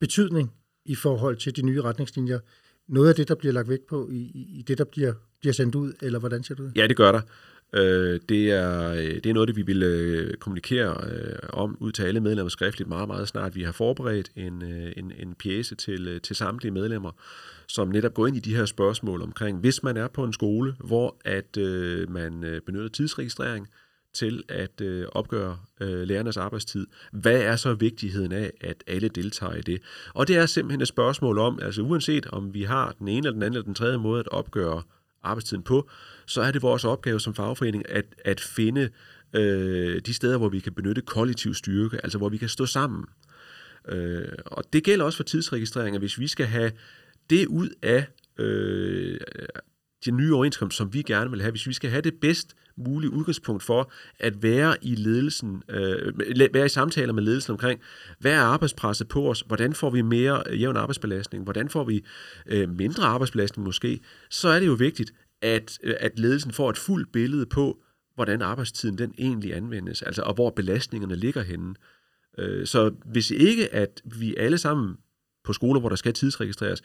betydning 0.00 0.52
i 0.84 0.94
forhold 0.94 1.36
til 1.36 1.56
de 1.56 1.62
nye 1.62 1.82
retningslinjer? 1.82 2.38
Noget 2.88 3.08
af 3.08 3.14
det, 3.14 3.28
der 3.28 3.34
bliver 3.34 3.52
lagt 3.52 3.68
vægt 3.68 3.86
på 3.86 4.08
i, 4.12 4.20
i 4.58 4.64
det, 4.68 4.78
der 4.78 4.84
bliver, 4.84 5.12
bliver 5.40 5.52
sendt 5.52 5.74
ud, 5.74 5.92
eller 6.02 6.18
hvordan 6.18 6.42
ser 6.42 6.54
det? 6.54 6.72
Ja, 6.76 6.86
det 6.86 6.96
gør 6.96 7.12
der. 7.12 7.20
Øh, 7.72 8.20
det, 8.28 8.50
er, 8.50 8.90
øh, 8.90 9.14
det 9.14 9.26
er 9.26 9.34
noget, 9.34 9.48
det 9.48 9.56
vi 9.56 9.62
vil 9.62 9.82
øh, 9.82 10.34
kommunikere 10.34 11.10
øh, 11.10 11.38
om 11.52 11.76
ud 11.80 11.92
til 11.92 12.02
alle 12.02 12.20
medlemmer 12.20 12.48
skriftligt 12.48 12.88
meget, 12.88 13.08
meget 13.08 13.28
snart. 13.28 13.54
Vi 13.54 13.62
har 13.62 13.72
forberedt 13.72 14.30
en, 14.36 14.62
øh, 14.62 14.92
en, 14.96 15.12
en 15.18 15.34
pjæse 15.34 15.74
til, 15.74 16.08
øh, 16.08 16.20
til 16.20 16.36
samtlige 16.36 16.72
medlemmer, 16.72 17.10
som 17.68 17.88
netop 17.88 18.14
går 18.14 18.26
ind 18.26 18.36
i 18.36 18.40
de 18.40 18.56
her 18.56 18.64
spørgsmål 18.64 19.22
omkring, 19.22 19.58
hvis 19.58 19.82
man 19.82 19.96
er 19.96 20.08
på 20.08 20.24
en 20.24 20.32
skole, 20.32 20.76
hvor 20.84 21.16
at 21.24 21.56
man 22.08 22.60
benytter 22.66 22.88
tidsregistrering, 22.88 23.68
til 24.14 24.42
at 24.48 24.80
øh, 24.80 25.06
opgøre 25.12 25.58
øh, 25.80 26.02
lærernes 26.02 26.36
arbejdstid. 26.36 26.86
Hvad 27.12 27.40
er 27.40 27.56
så 27.56 27.74
vigtigheden 27.74 28.32
af, 28.32 28.52
at 28.60 28.84
alle 28.86 29.08
deltager 29.08 29.54
i 29.54 29.60
det? 29.60 29.82
Og 30.14 30.28
det 30.28 30.36
er 30.36 30.46
simpelthen 30.46 30.80
et 30.80 30.88
spørgsmål 30.88 31.38
om, 31.38 31.58
altså 31.62 31.82
uanset 31.82 32.26
om 32.26 32.54
vi 32.54 32.62
har 32.62 32.94
den 32.98 33.08
ene 33.08 33.16
eller 33.16 33.32
den 33.32 33.42
anden 33.42 33.56
eller 33.56 33.64
den 33.64 33.74
tredje 33.74 33.98
måde 33.98 34.20
at 34.20 34.28
opgøre 34.28 34.82
arbejdstiden 35.22 35.62
på, 35.62 35.88
så 36.26 36.42
er 36.42 36.50
det 36.50 36.62
vores 36.62 36.84
opgave 36.84 37.20
som 37.20 37.34
fagforening 37.34 37.90
at, 37.90 38.04
at 38.24 38.40
finde 38.40 38.90
øh, 39.32 40.00
de 40.06 40.14
steder, 40.14 40.38
hvor 40.38 40.48
vi 40.48 40.60
kan 40.60 40.72
benytte 40.72 41.02
kollektiv 41.02 41.54
styrke, 41.54 42.00
altså 42.02 42.18
hvor 42.18 42.28
vi 42.28 42.36
kan 42.36 42.48
stå 42.48 42.66
sammen. 42.66 43.04
Øh, 43.88 44.28
og 44.46 44.64
det 44.72 44.84
gælder 44.84 45.04
også 45.04 45.16
for 45.16 45.24
tidsregistreringer. 45.24 45.98
Hvis 45.98 46.18
vi 46.18 46.28
skal 46.28 46.46
have 46.46 46.72
det 47.30 47.46
ud 47.46 47.68
af 47.82 48.06
øh, 48.38 49.20
de 50.04 50.10
nye 50.10 50.34
overenskomster, 50.34 50.76
som 50.76 50.94
vi 50.94 51.02
gerne 51.02 51.30
vil 51.30 51.40
have, 51.40 51.50
hvis 51.50 51.66
vi 51.66 51.72
skal 51.72 51.90
have 51.90 52.02
det 52.02 52.14
bedst 52.20 52.54
mulige 52.76 53.10
udgangspunkt 53.10 53.62
for 53.62 53.92
at 54.18 54.42
være 54.42 54.76
i 54.82 54.94
ledelsen, 54.94 55.62
øh, 55.68 56.12
være 56.54 56.66
i 56.66 56.68
samtaler 56.68 57.12
med 57.12 57.22
ledelsen 57.22 57.52
omkring, 57.52 57.80
hvad 58.18 58.32
er 58.32 58.40
arbejdspresset 58.40 59.08
på 59.08 59.30
os, 59.30 59.44
hvordan 59.46 59.74
får 59.74 59.90
vi 59.90 60.02
mere 60.02 60.42
øh, 60.46 60.60
jævn 60.60 60.76
arbejdsbelastning, 60.76 61.44
hvordan 61.44 61.68
får 61.68 61.84
vi 61.84 62.04
øh, 62.46 62.68
mindre 62.68 63.04
arbejdsbelastning 63.04 63.64
måske, 63.64 64.00
så 64.30 64.48
er 64.48 64.60
det 64.60 64.66
jo 64.66 64.72
vigtigt, 64.72 65.12
at, 65.42 65.78
øh, 65.82 65.94
at 66.00 66.18
ledelsen 66.18 66.52
får 66.52 66.70
et 66.70 66.78
fuldt 66.78 67.12
billede 67.12 67.46
på, 67.46 67.78
hvordan 68.14 68.42
arbejdstiden 68.42 68.98
den 68.98 69.14
egentlig 69.18 69.54
anvendes, 69.54 70.02
altså 70.02 70.22
og 70.22 70.34
hvor 70.34 70.50
belastningerne 70.50 71.16
ligger 71.16 71.42
henne. 71.42 71.74
Øh, 72.38 72.66
så 72.66 72.94
hvis 73.04 73.30
ikke, 73.30 73.74
at 73.74 74.02
vi 74.04 74.36
alle 74.36 74.58
sammen 74.58 74.96
på 75.44 75.52
skoler, 75.52 75.80
hvor 75.80 75.88
der 75.88 75.96
skal 75.96 76.12
tidsregistreres, 76.12 76.82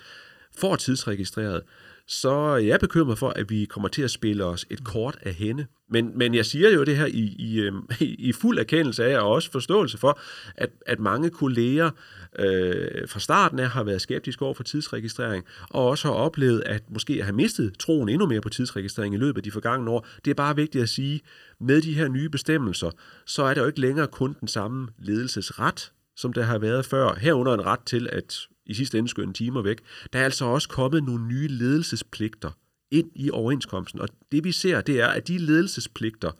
får 0.57 0.75
tidsregistreret, 0.75 1.61
så 2.07 2.29
er 2.29 2.57
jeg 2.57 2.79
bekymret 2.79 3.17
for, 3.17 3.29
at 3.29 3.49
vi 3.49 3.65
kommer 3.65 3.89
til 3.89 4.01
at 4.01 4.11
spille 4.11 4.45
os 4.45 4.65
et 4.69 4.83
kort 4.83 5.17
af 5.21 5.33
hende. 5.33 5.65
Men, 5.89 6.17
men 6.17 6.35
jeg 6.35 6.45
siger 6.45 6.69
jo 6.69 6.83
det 6.83 6.97
her 6.97 7.05
i, 7.05 7.35
i, 7.39 7.59
øhm, 7.59 7.87
i 8.29 8.33
fuld 8.33 8.59
erkendelse 8.59 9.05
af, 9.05 9.19
og 9.19 9.31
også 9.31 9.51
forståelse 9.51 9.97
for, 9.97 10.19
at, 10.55 10.69
at 10.85 10.99
mange 10.99 11.29
kolleger 11.29 11.91
øh, 12.39 13.07
fra 13.07 13.19
starten 13.19 13.59
af 13.59 13.69
har 13.69 13.83
været 13.83 14.01
skeptiske 14.01 14.45
over 14.45 14.53
for 14.53 14.63
tidsregistrering, 14.63 15.45
og 15.69 15.87
også 15.87 16.07
har 16.07 16.15
oplevet, 16.15 16.63
at 16.65 16.83
måske 16.89 17.23
have 17.23 17.35
mistet 17.35 17.79
troen 17.79 18.09
endnu 18.09 18.25
mere 18.27 18.41
på 18.41 18.49
tidsregistrering 18.49 19.15
i 19.15 19.17
løbet 19.17 19.37
af 19.37 19.43
de 19.43 19.51
forgangne 19.51 19.91
år. 19.91 20.07
Det 20.25 20.31
er 20.31 20.35
bare 20.35 20.55
vigtigt 20.55 20.81
at 20.81 20.89
sige, 20.89 21.21
med 21.59 21.81
de 21.81 21.93
her 21.93 22.07
nye 22.07 22.29
bestemmelser, 22.29 22.91
så 23.25 23.43
er 23.43 23.53
der 23.53 23.61
jo 23.61 23.67
ikke 23.67 23.81
længere 23.81 24.07
kun 24.07 24.35
den 24.39 24.47
samme 24.47 24.87
ledelsesret, 24.99 25.91
som 26.15 26.33
der 26.33 26.43
har 26.43 26.57
været 26.57 26.85
før, 26.85 27.15
herunder 27.15 27.53
en 27.53 27.65
ret 27.65 27.79
til 27.85 28.09
at 28.11 28.47
i 28.65 28.73
sidste 28.73 28.97
ende 28.97 29.09
skønne 29.09 29.33
timer 29.33 29.61
væk. 29.61 29.77
Der 30.13 30.19
er 30.19 30.23
altså 30.23 30.45
også 30.45 30.69
kommet 30.69 31.03
nogle 31.03 31.27
nye 31.27 31.47
ledelsespligter 31.47 32.51
ind 32.91 33.11
i 33.15 33.29
overenskomsten, 33.29 34.01
og 34.01 34.09
det 34.31 34.43
vi 34.43 34.51
ser, 34.51 34.81
det 34.81 35.01
er, 35.01 35.07
at 35.07 35.27
de 35.27 35.37
ledelsespligter 35.37 36.31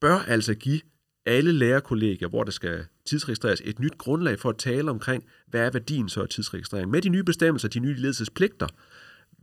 bør 0.00 0.18
altså 0.18 0.54
give 0.54 0.80
alle 1.26 1.52
lærerkollegier, 1.52 2.28
hvor 2.28 2.44
der 2.44 2.50
skal 2.50 2.86
tidsregistreres, 3.04 3.62
et 3.64 3.78
nyt 3.78 3.98
grundlag 3.98 4.38
for 4.38 4.50
at 4.50 4.58
tale 4.58 4.90
omkring, 4.90 5.24
hvad 5.46 5.60
er 5.60 5.70
værdien 5.70 6.08
så 6.08 6.22
af 6.22 6.28
tidsregistrering. 6.28 6.90
Med 6.90 7.02
de 7.02 7.08
nye 7.08 7.24
bestemmelser, 7.24 7.68
de 7.68 7.80
nye 7.80 7.94
ledelsespligter, 7.94 8.66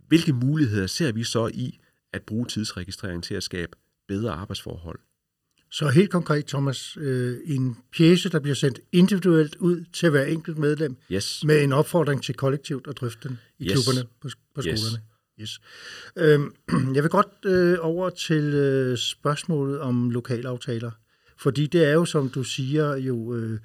hvilke 0.07 0.33
muligheder 0.33 0.87
ser 0.87 1.11
vi 1.11 1.23
så 1.23 1.47
i 1.47 1.79
at 2.13 2.23
bruge 2.23 2.45
tidsregistrering 2.45 3.23
til 3.23 3.35
at 3.35 3.43
skabe 3.43 3.71
bedre 4.07 4.31
arbejdsforhold? 4.31 4.99
Så 5.77 5.87
helt 5.87 6.11
konkret, 6.11 6.45
Thomas, 6.45 6.97
øh, 6.97 7.37
en 7.45 7.77
pjæse, 7.97 8.29
der 8.29 8.39
bliver 8.39 8.55
sendt 8.55 8.79
individuelt 8.91 9.55
ud 9.55 9.83
til 9.93 10.09
hver 10.09 10.23
enkelt 10.23 10.57
medlem, 10.57 10.97
yes. 11.11 11.43
med 11.45 11.63
en 11.63 11.73
opfordring 11.73 12.23
til 12.23 12.35
kollektivt 12.35 12.87
at 12.87 12.97
drøfte 12.97 13.29
den 13.29 13.39
i 13.59 13.65
yes. 13.65 13.71
klubberne 13.71 14.07
på, 14.21 14.29
på 14.55 14.61
skolerne. 14.61 15.01
Yes. 15.41 15.59
Yes. 15.59 15.59
Øhm, 16.15 16.55
jeg 16.95 17.03
vil 17.03 17.09
godt 17.09 17.45
øh, 17.45 17.77
over 17.81 18.09
til 18.09 18.43
øh, 18.43 18.97
spørgsmålet 18.97 19.79
om 19.79 20.09
lokalaftaler, 20.09 20.91
fordi 21.37 21.67
det 21.67 21.85
er 21.85 21.91
jo, 21.91 22.05
som 22.05 22.29
du 22.29 22.43
siger, 22.43 22.95
jo 22.95 23.35
øh, 23.35 23.59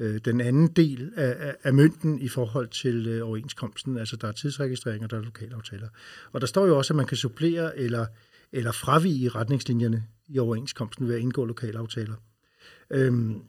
øh, 0.00 0.20
den 0.24 0.40
anden 0.40 0.66
del 0.66 1.12
af, 1.16 1.36
af, 1.38 1.54
af 1.62 1.74
mønten 1.74 2.18
i 2.18 2.28
forhold 2.28 2.68
til 2.68 3.06
øh, 3.06 3.26
overenskomsten. 3.28 3.98
Altså 3.98 4.16
der 4.16 4.28
er 4.28 4.32
tidsregistrering, 4.32 5.04
og 5.04 5.10
der 5.10 5.16
er 5.16 5.22
lokalaftaler. 5.22 5.88
Og 6.32 6.40
der 6.40 6.46
står 6.46 6.66
jo 6.66 6.78
også, 6.78 6.92
at 6.92 6.96
man 6.96 7.06
kan 7.06 7.16
supplere 7.16 7.78
eller, 7.78 8.06
eller 8.52 8.72
fravige 8.72 9.28
retningslinjerne 9.28 10.04
i 10.28 10.38
overenskomsten 10.38 11.08
ved 11.08 11.14
at 11.14 11.20
indgå 11.20 11.44
lokalaftaler. 11.44 12.14
Øhm, 12.90 13.42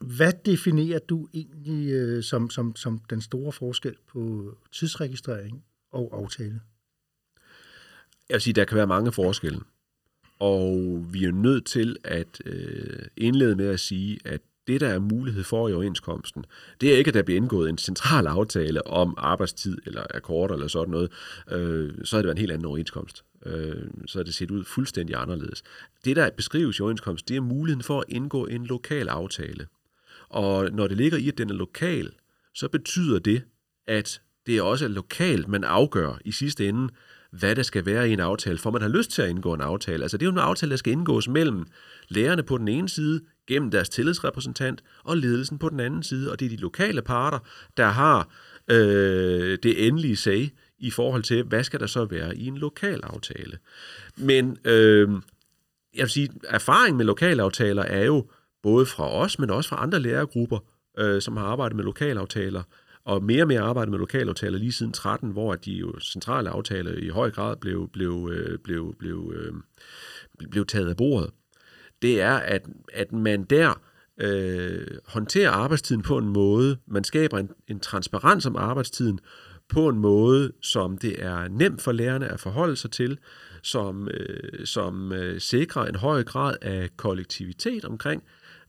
hvad 0.00 0.32
definerer 0.46 0.98
du 0.98 1.28
egentlig 1.34 1.92
øh, 1.92 2.22
som, 2.22 2.50
som, 2.50 2.76
som 2.76 3.00
den 3.10 3.20
store 3.20 3.52
forskel 3.52 3.94
på 4.08 4.52
tidsregistrering 4.72 5.64
og 5.92 6.10
aftale? 6.12 6.60
Jeg 8.28 8.34
vil 8.34 8.40
sige, 8.40 8.54
der 8.54 8.64
kan 8.64 8.76
være 8.76 8.86
mange 8.86 9.12
forskelle. 9.12 9.60
Og 10.38 11.04
vi 11.12 11.24
er 11.24 11.32
nødt 11.32 11.66
til 11.66 11.96
at 12.04 12.40
øh, 12.44 13.06
indlede 13.16 13.56
med 13.56 13.66
at 13.66 13.80
sige, 13.80 14.18
at 14.24 14.40
det, 14.66 14.80
der 14.80 14.88
er 14.88 14.98
mulighed 14.98 15.44
for 15.44 15.68
i 15.68 15.72
overenskomsten, 15.72 16.44
det 16.80 16.94
er 16.94 16.98
ikke, 16.98 17.08
at 17.08 17.14
der 17.14 17.22
bliver 17.22 17.40
indgået 17.40 17.68
en 17.68 17.78
central 17.78 18.26
aftale 18.26 18.86
om 18.86 19.14
arbejdstid 19.18 19.78
eller 19.86 20.02
akkord 20.14 20.50
eller 20.50 20.68
sådan 20.68 20.90
noget. 20.90 21.12
Øh, 21.50 22.04
så 22.04 22.16
er 22.16 22.22
det 22.22 22.30
en 22.30 22.38
helt 22.38 22.52
anden 22.52 22.66
overenskomst 22.66 23.24
øh, 23.46 23.90
så 24.06 24.18
er 24.18 24.22
det 24.22 24.34
set 24.34 24.50
ud 24.50 24.64
fuldstændig 24.64 25.16
anderledes. 25.16 25.62
Det, 26.04 26.16
der 26.16 26.30
beskrives 26.30 26.78
i 26.78 26.82
overenskomst, 26.82 27.28
det 27.28 27.36
er 27.36 27.40
muligheden 27.40 27.82
for 27.82 28.00
at 28.00 28.04
indgå 28.08 28.46
en 28.46 28.66
lokal 28.66 29.08
aftale. 29.08 29.66
Og 30.28 30.70
når 30.72 30.86
det 30.86 30.96
ligger 30.96 31.18
i, 31.18 31.28
at 31.28 31.38
den 31.38 31.50
er 31.50 31.54
lokal, 31.54 32.12
så 32.54 32.68
betyder 32.68 33.18
det, 33.18 33.42
at 33.86 34.20
det 34.46 34.56
er 34.56 34.62
også 34.62 34.88
lokalt, 34.88 35.48
man 35.48 35.64
afgør 35.64 36.18
i 36.24 36.32
sidste 36.32 36.68
ende, 36.68 36.88
hvad 37.30 37.56
der 37.56 37.62
skal 37.62 37.86
være 37.86 38.10
i 38.10 38.12
en 38.12 38.20
aftale, 38.20 38.58
for 38.58 38.70
man 38.70 38.82
har 38.82 38.88
lyst 38.88 39.10
til 39.10 39.22
at 39.22 39.30
indgå 39.30 39.54
en 39.54 39.60
aftale. 39.60 40.04
Altså 40.04 40.16
det 40.16 40.26
er 40.26 40.30
jo 40.30 40.32
en 40.32 40.38
aftale, 40.38 40.70
der 40.70 40.76
skal 40.76 40.92
indgås 40.92 41.28
mellem 41.28 41.66
lærerne 42.08 42.42
på 42.42 42.58
den 42.58 42.68
ene 42.68 42.88
side, 42.88 43.20
gennem 43.46 43.70
deres 43.70 43.88
tillidsrepræsentant, 43.88 44.82
og 45.04 45.16
ledelsen 45.16 45.58
på 45.58 45.68
den 45.68 45.80
anden 45.80 46.02
side, 46.02 46.32
og 46.32 46.40
det 46.40 46.46
er 46.46 46.50
de 46.50 46.56
lokale 46.56 47.02
parter, 47.02 47.38
der 47.76 47.86
har 47.86 48.28
øh, 48.70 49.58
det 49.62 49.86
endelige 49.86 50.16
sag 50.16 50.52
i 50.78 50.90
forhold 50.90 51.22
til, 51.22 51.42
hvad 51.42 51.64
skal 51.64 51.80
der 51.80 51.86
så 51.86 52.04
være 52.04 52.36
i 52.36 52.46
en 52.46 52.58
lokal 52.58 53.00
aftale. 53.02 53.58
Men 54.16 54.58
øh, 54.64 55.08
jeg 55.94 56.02
vil 56.02 56.10
sige, 56.10 56.30
erfaring 56.44 56.96
med 56.96 57.04
lokalaftaler 57.04 57.82
er 57.82 58.04
jo 58.04 58.26
både 58.62 58.86
fra 58.86 59.12
os, 59.12 59.38
men 59.38 59.50
også 59.50 59.68
fra 59.70 59.82
andre 59.82 60.00
lærergrupper, 60.00 60.58
øh, 60.98 61.22
som 61.22 61.36
har 61.36 61.44
arbejdet 61.44 61.76
med 61.76 61.84
lokalaftaler, 61.84 62.62
og 63.04 63.24
mere 63.24 63.42
og 63.42 63.48
mere 63.48 63.60
arbejdet 63.60 63.90
med 63.90 63.98
lokalaftaler 63.98 64.58
lige 64.58 64.72
siden 64.72 64.92
13, 64.92 65.30
hvor 65.30 65.54
de 65.54 65.72
jo 65.72 66.00
centrale 66.00 66.50
aftaler 66.50 66.92
i 66.92 67.08
høj 67.08 67.30
grad 67.30 67.56
blev, 67.56 67.88
blev, 67.92 68.30
øh, 68.32 68.58
blev, 68.58 68.94
blev, 68.98 69.32
øh, 69.36 69.52
blev 70.50 70.66
taget 70.66 70.88
af 70.88 70.96
bordet. 70.96 71.30
Det 72.02 72.20
er, 72.20 72.34
at, 72.34 72.62
at 72.92 73.12
man 73.12 73.44
der 73.44 73.80
øh, 74.18 74.86
håndterer 75.06 75.50
arbejdstiden 75.50 76.02
på 76.02 76.18
en 76.18 76.28
måde, 76.28 76.76
man 76.86 77.04
skaber 77.04 77.38
en, 77.38 77.50
en 77.68 77.80
transparens 77.80 78.46
om 78.46 78.56
arbejdstiden 78.56 79.20
på 79.68 79.88
en 79.88 79.98
måde, 79.98 80.52
som 80.62 80.98
det 80.98 81.24
er 81.24 81.48
nemt 81.48 81.82
for 81.82 81.92
lærerne 81.92 82.28
at 82.28 82.40
forholde 82.40 82.76
sig 82.76 82.90
til, 82.90 83.18
som, 83.62 84.08
øh, 84.08 84.66
som 84.66 85.12
øh, 85.12 85.40
sikrer 85.40 85.86
en 85.86 85.94
høj 85.94 86.24
grad 86.24 86.56
af 86.62 86.90
kollektivitet 86.96 87.84
omkring, 87.84 88.22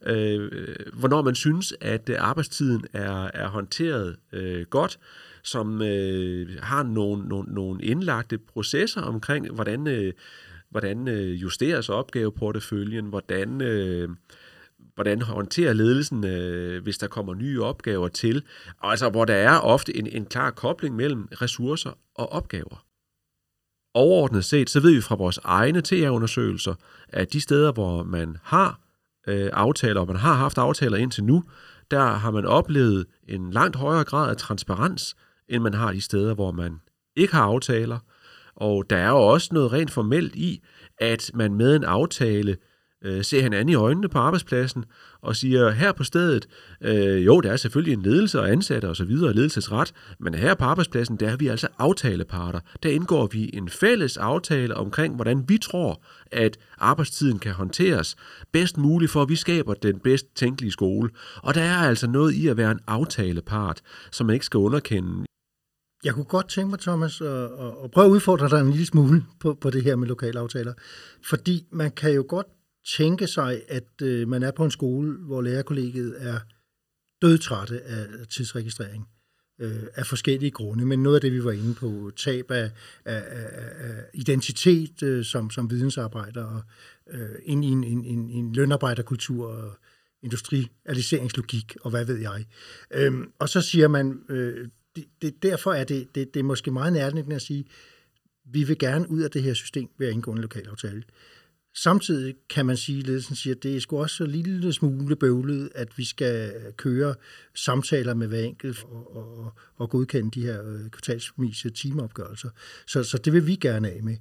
øh, 0.05 0.51
hvornår 0.93 1.21
man 1.21 1.35
synes, 1.35 1.73
at 1.81 2.09
øh, 2.09 2.15
arbejdstiden 2.19 2.85
er, 2.93 3.31
er 3.33 3.47
håndteret 3.47 4.15
øh, 4.33 4.65
godt, 4.65 4.99
som 5.43 5.81
øh, 5.81 6.57
har 6.61 6.83
nogle, 6.83 7.27
nogle, 7.27 7.53
nogle 7.53 7.83
indlagte 7.83 8.37
processer 8.37 9.01
omkring, 9.01 9.51
hvordan, 9.51 9.87
øh, 9.87 10.13
hvordan 10.69 11.07
øh, 11.07 11.41
justeres 11.41 11.89
opgaveporteføljen, 11.89 13.05
hvordan... 13.05 13.61
Øh, 13.61 14.09
hvordan 14.99 15.21
håndterer 15.21 15.73
ledelsen, 15.73 16.25
øh, 16.25 16.83
hvis 16.83 16.97
der 16.97 17.07
kommer 17.07 17.33
nye 17.33 17.63
opgaver 17.63 18.07
til, 18.07 18.43
altså 18.81 19.09
hvor 19.09 19.25
der 19.25 19.33
er 19.33 19.59
ofte 19.59 19.97
en, 19.97 20.07
en 20.07 20.25
klar 20.25 20.51
kobling 20.51 20.95
mellem 20.95 21.27
ressourcer 21.41 21.91
og 22.15 22.31
opgaver. 22.31 22.85
Overordnet 23.93 24.45
set, 24.45 24.69
så 24.69 24.79
ved 24.79 24.93
vi 24.93 25.01
fra 25.01 25.15
vores 25.15 25.39
egne 25.43 25.81
TR-undersøgelser, 25.81 26.73
at 27.09 27.33
de 27.33 27.41
steder, 27.41 27.71
hvor 27.71 28.03
man 28.03 28.37
har 28.43 28.79
øh, 29.27 29.49
aftaler, 29.53 30.01
og 30.01 30.07
man 30.07 30.15
har 30.15 30.33
haft 30.33 30.57
aftaler 30.57 30.97
indtil 30.97 31.23
nu, 31.23 31.43
der 31.91 32.05
har 32.05 32.31
man 32.31 32.45
oplevet 32.45 33.05
en 33.27 33.51
langt 33.51 33.75
højere 33.75 34.03
grad 34.03 34.29
af 34.29 34.37
transparens, 34.37 35.15
end 35.49 35.63
man 35.63 35.73
har 35.73 35.91
de 35.91 36.01
steder, 36.01 36.33
hvor 36.33 36.51
man 36.51 36.79
ikke 37.15 37.33
har 37.33 37.43
aftaler. 37.43 37.99
Og 38.55 38.89
der 38.89 38.97
er 38.97 39.09
jo 39.09 39.21
også 39.21 39.49
noget 39.51 39.71
rent 39.71 39.91
formelt 39.91 40.35
i, 40.35 40.63
at 40.97 41.31
man 41.33 41.53
med 41.53 41.75
en 41.75 41.83
aftale 41.83 42.57
øh, 43.05 43.23
ser 43.23 43.41
hinanden 43.41 43.69
i 43.69 43.75
øjnene 43.75 44.09
på 44.09 44.17
arbejdspladsen 44.17 44.85
og 45.21 45.35
siger, 45.35 45.69
her 45.69 45.91
på 45.91 46.03
stedet, 46.03 46.47
øh, 46.81 47.25
jo, 47.25 47.41
der 47.41 47.51
er 47.51 47.55
selvfølgelig 47.55 47.93
en 47.93 48.01
ledelse 48.01 48.39
og 48.39 48.51
ansatte 48.51 48.89
og 48.89 48.95
så 48.95 49.05
videre, 49.05 49.33
ledelsesret, 49.33 49.93
men 50.19 50.33
her 50.33 50.55
på 50.55 50.63
arbejdspladsen, 50.63 51.15
der 51.15 51.29
er 51.29 51.37
vi 51.37 51.47
altså 51.47 51.67
aftaleparter. 51.77 52.59
Der 52.83 52.89
indgår 52.89 53.27
vi 53.31 53.49
en 53.53 53.69
fælles 53.69 54.17
aftale 54.17 54.75
omkring, 54.75 55.15
hvordan 55.15 55.45
vi 55.47 55.57
tror, 55.57 56.01
at 56.31 56.57
arbejdstiden 56.77 57.39
kan 57.39 57.51
håndteres 57.51 58.15
bedst 58.51 58.77
muligt, 58.77 59.11
for 59.11 59.21
at 59.21 59.29
vi 59.29 59.35
skaber 59.35 59.73
den 59.73 59.99
bedst 59.99 60.35
tænkelige 60.35 60.71
skole. 60.71 61.09
Og 61.35 61.55
der 61.55 61.61
er 61.61 61.77
altså 61.77 62.07
noget 62.07 62.33
i 62.33 62.47
at 62.47 62.57
være 62.57 62.71
en 62.71 62.79
aftalepart, 62.87 63.81
som 64.11 64.25
man 64.27 64.33
ikke 64.33 64.45
skal 64.45 64.57
underkende. 64.57 65.25
Jeg 66.03 66.13
kunne 66.13 66.25
godt 66.25 66.49
tænke 66.49 66.69
mig, 66.69 66.79
Thomas, 66.79 67.21
at, 67.21 67.27
at 67.83 67.91
prøve 67.91 68.05
at 68.05 68.11
udfordre 68.11 68.49
dig 68.49 68.61
en 68.61 68.71
lille 68.71 68.85
smule 68.85 69.25
på, 69.39 69.57
på 69.61 69.69
det 69.69 69.83
her 69.83 69.95
med 69.95 70.07
lokale 70.07 70.39
aftaler. 70.39 70.73
Fordi 71.29 71.65
man 71.71 71.91
kan 71.91 72.13
jo 72.13 72.25
godt 72.27 72.47
tænke 72.97 73.27
sig, 73.27 73.61
at 73.67 74.01
øh, 74.01 74.27
man 74.27 74.43
er 74.43 74.51
på 74.51 74.65
en 74.65 74.71
skole, 74.71 75.17
hvor 75.17 75.41
lærerkollegiet 75.41 76.15
er 76.19 76.39
dødtrætte 77.21 77.81
af 77.81 78.27
tidsregistrering 78.29 79.07
øh, 79.59 79.83
af 79.95 80.05
forskellige 80.05 80.51
grunde, 80.51 80.85
men 80.85 81.03
noget 81.03 81.15
af 81.15 81.21
det, 81.21 81.33
vi 81.33 81.43
var 81.43 81.51
inde 81.51 81.73
på, 81.73 82.11
tab 82.15 82.51
af, 82.51 82.71
af, 83.05 83.23
af, 83.27 83.89
af 83.89 84.03
identitet 84.13 85.03
øh, 85.03 85.25
som, 85.25 85.49
som 85.49 85.69
vidensarbejder, 85.69 86.43
og 86.43 86.61
øh, 87.11 87.29
ind 87.43 87.65
i 87.65 87.67
en, 87.67 87.83
en, 87.83 88.05
en, 88.05 88.29
en 88.29 88.53
lønarbejderkultur, 88.53 89.47
og 89.47 89.73
industrialiseringslogik, 90.23 91.77
og 91.81 91.89
hvad 91.89 92.05
ved 92.05 92.17
jeg. 92.17 92.45
Øhm, 92.91 93.31
og 93.39 93.49
så 93.49 93.61
siger 93.61 93.87
man, 93.87 94.21
øh, 94.29 94.67
det, 94.95 95.05
det, 95.21 95.43
derfor 95.43 95.73
er 95.73 95.83
det, 95.83 96.15
det, 96.15 96.33
det 96.33 96.39
er 96.39 96.43
måske 96.43 96.71
meget 96.71 96.93
nærliggende 96.93 97.35
at 97.35 97.41
sige, 97.41 97.65
vi 98.45 98.63
vil 98.63 98.77
gerne 98.77 99.09
ud 99.09 99.21
af 99.21 99.31
det 99.31 99.43
her 99.43 99.53
system 99.53 99.89
ved 99.97 100.07
at 100.07 100.13
indgå 100.13 100.31
en 100.31 100.37
lokalaftale. 100.37 101.03
Samtidig 101.75 102.35
kan 102.49 102.65
man 102.65 102.77
sige, 102.77 102.99
at 102.99 103.07
ledelsen 103.07 103.35
siger, 103.35 103.55
at 103.55 103.63
det 103.63 103.75
er 103.75 103.79
sgu 103.79 104.01
også 104.01 104.15
så 104.15 104.25
lille 104.25 104.73
smule 104.73 105.15
bøvlet, 105.15 105.69
at 105.75 105.97
vi 105.97 106.05
skal 106.05 106.53
køre 106.77 107.15
samtaler 107.55 108.13
med 108.13 108.27
hver 108.27 108.39
enkelt 108.39 108.83
og, 108.83 109.15
og, 109.15 109.53
og 109.75 109.89
godkende 109.89 110.31
de 110.31 110.41
her 110.41 110.63
øh, 110.65 110.89
kvartalsvise 110.89 111.69
timeopgørelser. 111.69 112.49
Så, 112.87 113.03
så 113.03 113.17
det 113.17 113.33
vil 113.33 113.47
vi 113.47 113.55
gerne 113.55 113.89
af 113.89 114.03
med. 114.03 114.17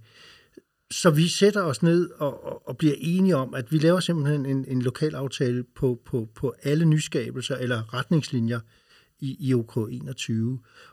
Så 0.91 1.11
vi 1.11 1.29
sætter 1.29 1.63
os 1.63 1.83
ned 1.83 2.11
og, 2.11 2.45
og, 2.45 2.69
og 2.69 2.77
bliver 2.77 2.95
enige 2.99 3.37
om, 3.37 3.55
at 3.55 3.73
vi 3.73 3.79
laver 3.79 4.01
simpelthen 4.01 4.47
en, 4.47 4.65
en 4.69 4.83
lokal 4.83 5.15
aftale 5.15 5.65
på, 5.77 6.01
på, 6.05 6.29
på 6.35 6.55
alle 6.63 6.85
nyskabelser 6.85 7.57
eller 7.57 7.95
retningslinjer, 7.95 8.61
i 9.21 9.37
i 9.41 9.55
OK21. 9.55 10.33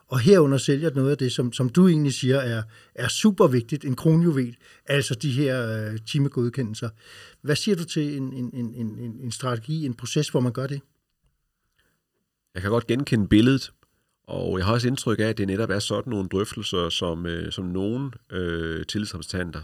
Og 0.08 0.20
herunder 0.20 0.58
sælger 0.58 0.90
noget 0.96 1.12
af 1.12 1.18
det, 1.18 1.32
som, 1.32 1.54
som 1.54 1.70
du 1.70 1.88
egentlig 1.88 2.14
siger 2.14 2.38
er, 2.38 2.64
er 2.96 3.08
super 3.08 3.48
vigtigt, 3.48 3.86
en 3.86 3.96
kronjuvel, 3.96 4.58
altså 4.86 5.16
de 5.16 5.32
her 5.32 5.90
øh, 5.92 6.00
timegodkendelser. 6.08 6.90
Hvad 7.42 7.56
siger 7.56 7.76
du 7.76 7.84
til 7.84 8.18
en, 8.18 8.34
en, 8.34 8.50
en, 8.54 8.76
en, 8.76 9.20
en 9.24 9.32
strategi, 9.32 9.86
en 9.86 9.94
proces, 9.94 10.30
hvor 10.30 10.40
man 10.40 10.52
gør 10.52 10.68
det? 10.68 10.82
Jeg 12.54 12.62
kan 12.62 12.72
godt 12.72 12.88
genkende 12.88 13.28
billedet, 13.28 13.72
og 14.24 14.58
jeg 14.58 14.66
har 14.66 14.74
også 14.74 14.88
indtryk 14.88 15.20
af, 15.20 15.24
at 15.24 15.38
det 15.38 15.48
netop 15.48 15.70
er 15.70 15.80
sådan 15.80 16.10
nogle 16.10 16.30
drøftelser, 16.30 16.90
som, 16.90 17.26
øh, 17.26 17.52
som 17.52 17.66
nogle 17.66 18.12
øh, 18.32 18.86
tillidsrepræsentanter 18.86 19.62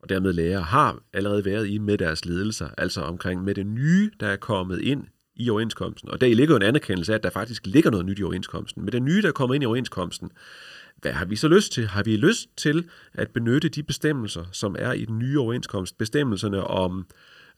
og 0.00 0.08
dermed 0.08 0.32
lærere 0.32 0.62
har 0.62 1.02
allerede 1.12 1.44
været 1.44 1.68
i 1.68 1.78
med 1.78 1.98
deres 1.98 2.24
ledelser, 2.24 2.68
altså 2.78 3.00
omkring 3.00 3.44
med 3.44 3.54
det 3.54 3.66
nye, 3.66 4.10
der 4.20 4.26
er 4.26 4.36
kommet 4.36 4.80
ind 4.80 5.06
i 5.38 5.50
overenskomsten. 5.50 6.10
Og 6.10 6.20
der 6.20 6.34
ligger 6.34 6.54
jo 6.54 6.56
en 6.56 6.62
anerkendelse 6.62 7.12
af, 7.12 7.16
at 7.16 7.22
der 7.22 7.30
faktisk 7.30 7.66
ligger 7.66 7.90
noget 7.90 8.06
nyt 8.06 8.18
i 8.18 8.22
overenskomsten. 8.22 8.84
Men 8.84 8.92
det 8.92 9.02
nye, 9.02 9.22
der 9.22 9.32
kommer 9.32 9.54
ind 9.54 9.62
i 9.62 9.66
overenskomsten, 9.66 10.30
hvad 10.96 11.12
har 11.12 11.24
vi 11.24 11.36
så 11.36 11.48
lyst 11.48 11.72
til? 11.72 11.86
Har 11.86 12.02
vi 12.02 12.16
lyst 12.16 12.48
til 12.56 12.88
at 13.14 13.30
benytte 13.30 13.68
de 13.68 13.82
bestemmelser, 13.82 14.44
som 14.52 14.76
er 14.78 14.92
i 14.92 15.04
den 15.04 15.18
nye 15.18 15.40
overenskomst? 15.40 15.98
Bestemmelserne 15.98 16.64
om 16.64 17.06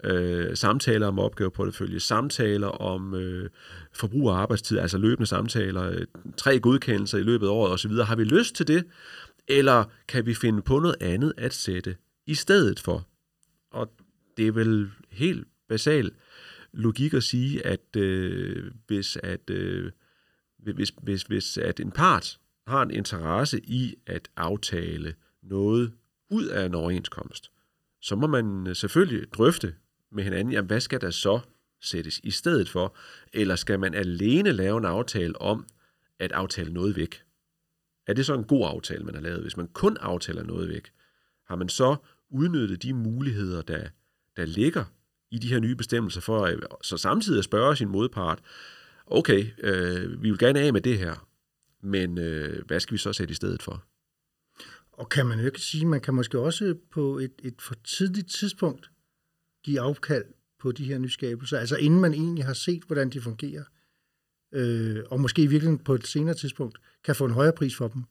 øh, 0.04 0.56
samtaler 0.56 1.06
om 1.06 1.18
opgaveportefølje, 1.18 2.00
samtaler 2.00 2.66
om 2.66 3.14
øh, 3.14 3.50
forbrug 3.92 4.28
og 4.28 4.40
arbejdstid, 4.40 4.78
altså 4.78 4.98
løbende 4.98 5.26
samtaler, 5.26 5.90
øh, 5.90 6.06
tre 6.36 6.58
godkendelser 6.58 7.18
i 7.18 7.22
løbet 7.22 7.46
af 7.46 7.50
året 7.50 7.72
osv. 7.72 7.92
Har 7.92 8.16
vi 8.16 8.24
lyst 8.24 8.54
til 8.54 8.68
det? 8.68 8.84
Eller 9.48 9.84
kan 10.08 10.26
vi 10.26 10.34
finde 10.34 10.62
på 10.62 10.78
noget 10.78 10.96
andet 11.00 11.32
at 11.36 11.54
sætte 11.54 11.96
i 12.26 12.34
stedet 12.34 12.80
for? 12.80 13.06
Og 13.70 13.90
det 14.36 14.46
er 14.46 14.52
vel 14.52 14.90
helt 15.10 15.46
basalt 15.68 16.14
logik 16.72 17.14
at 17.14 17.22
sige, 17.22 17.66
at 17.66 17.96
øh, 17.96 18.72
hvis, 18.86 19.16
at, 19.16 19.50
øh, 19.50 19.92
hvis, 20.58 20.92
hvis, 21.02 21.22
hvis 21.22 21.58
at 21.58 21.80
en 21.80 21.90
part 21.90 22.38
har 22.66 22.82
en 22.82 22.90
interesse 22.90 23.60
i 23.64 23.94
at 24.06 24.28
aftale 24.36 25.14
noget 25.42 25.92
ud 26.30 26.46
af 26.46 26.66
en 26.66 26.74
overenskomst, 26.74 27.50
så 28.00 28.16
må 28.16 28.26
man 28.26 28.66
øh, 28.66 28.76
selvfølgelig 28.76 29.32
drøfte 29.32 29.74
med 30.12 30.24
hinanden, 30.24 30.52
jamen 30.52 30.66
hvad 30.66 30.80
skal 30.80 31.00
der 31.00 31.10
så 31.10 31.40
sættes 31.80 32.20
i 32.24 32.30
stedet 32.30 32.68
for? 32.68 32.96
Eller 33.32 33.56
skal 33.56 33.80
man 33.80 33.94
alene 33.94 34.52
lave 34.52 34.78
en 34.78 34.84
aftale 34.84 35.40
om 35.40 35.66
at 36.18 36.32
aftale 36.32 36.72
noget 36.72 36.96
væk? 36.96 37.22
Er 38.06 38.12
det 38.12 38.26
så 38.26 38.34
en 38.34 38.44
god 38.44 38.66
aftale, 38.68 39.04
man 39.04 39.14
har 39.14 39.22
lavet? 39.22 39.42
Hvis 39.42 39.56
man 39.56 39.68
kun 39.68 39.96
aftaler 40.00 40.42
noget 40.42 40.68
væk, 40.68 40.92
har 41.46 41.56
man 41.56 41.68
så 41.68 41.96
udnyttet 42.30 42.82
de 42.82 42.92
muligheder, 42.92 43.62
der, 43.62 43.88
der 44.36 44.44
ligger 44.44 44.84
i 45.30 45.38
de 45.38 45.48
her 45.48 45.60
nye 45.60 45.76
bestemmelser, 45.76 46.20
for 46.20 46.44
at, 46.44 46.58
så 46.82 46.96
samtidig 46.96 47.38
at 47.38 47.44
spørge 47.44 47.76
sin 47.76 47.88
modpart, 47.88 48.40
okay, 49.06 49.46
øh, 49.58 50.22
vi 50.22 50.30
vil 50.30 50.38
gerne 50.38 50.60
af 50.60 50.72
med 50.72 50.80
det 50.80 50.98
her, 50.98 51.28
men 51.82 52.18
øh, 52.18 52.66
hvad 52.66 52.80
skal 52.80 52.92
vi 52.92 52.98
så 52.98 53.12
sætte 53.12 53.32
i 53.32 53.34
stedet 53.34 53.62
for? 53.62 53.84
Og 54.92 55.08
kan 55.08 55.26
man 55.26 55.38
jo 55.38 55.46
ikke 55.46 55.60
sige, 55.60 55.86
man 55.86 56.00
kan 56.00 56.14
måske 56.14 56.38
også 56.38 56.74
på 56.90 57.18
et, 57.18 57.32
et 57.42 57.62
for 57.62 57.74
tidligt 57.84 58.30
tidspunkt 58.30 58.90
give 59.64 59.80
afkald 59.80 60.24
på 60.60 60.72
de 60.72 60.84
her 60.84 60.98
nyskabelser, 60.98 61.58
altså 61.58 61.76
inden 61.76 62.00
man 62.00 62.14
egentlig 62.14 62.44
har 62.44 62.52
set, 62.52 62.82
hvordan 62.86 63.10
de 63.10 63.20
fungerer, 63.20 63.64
øh, 64.54 65.04
og 65.10 65.20
måske 65.20 65.42
i 65.42 65.46
virkeligheden 65.46 65.84
på 65.84 65.94
et 65.94 66.06
senere 66.06 66.34
tidspunkt 66.34 66.78
kan 67.04 67.16
få 67.16 67.24
en 67.24 67.30
højere 67.30 67.52
pris 67.52 67.76
for 67.76 67.88
dem. 67.88 68.04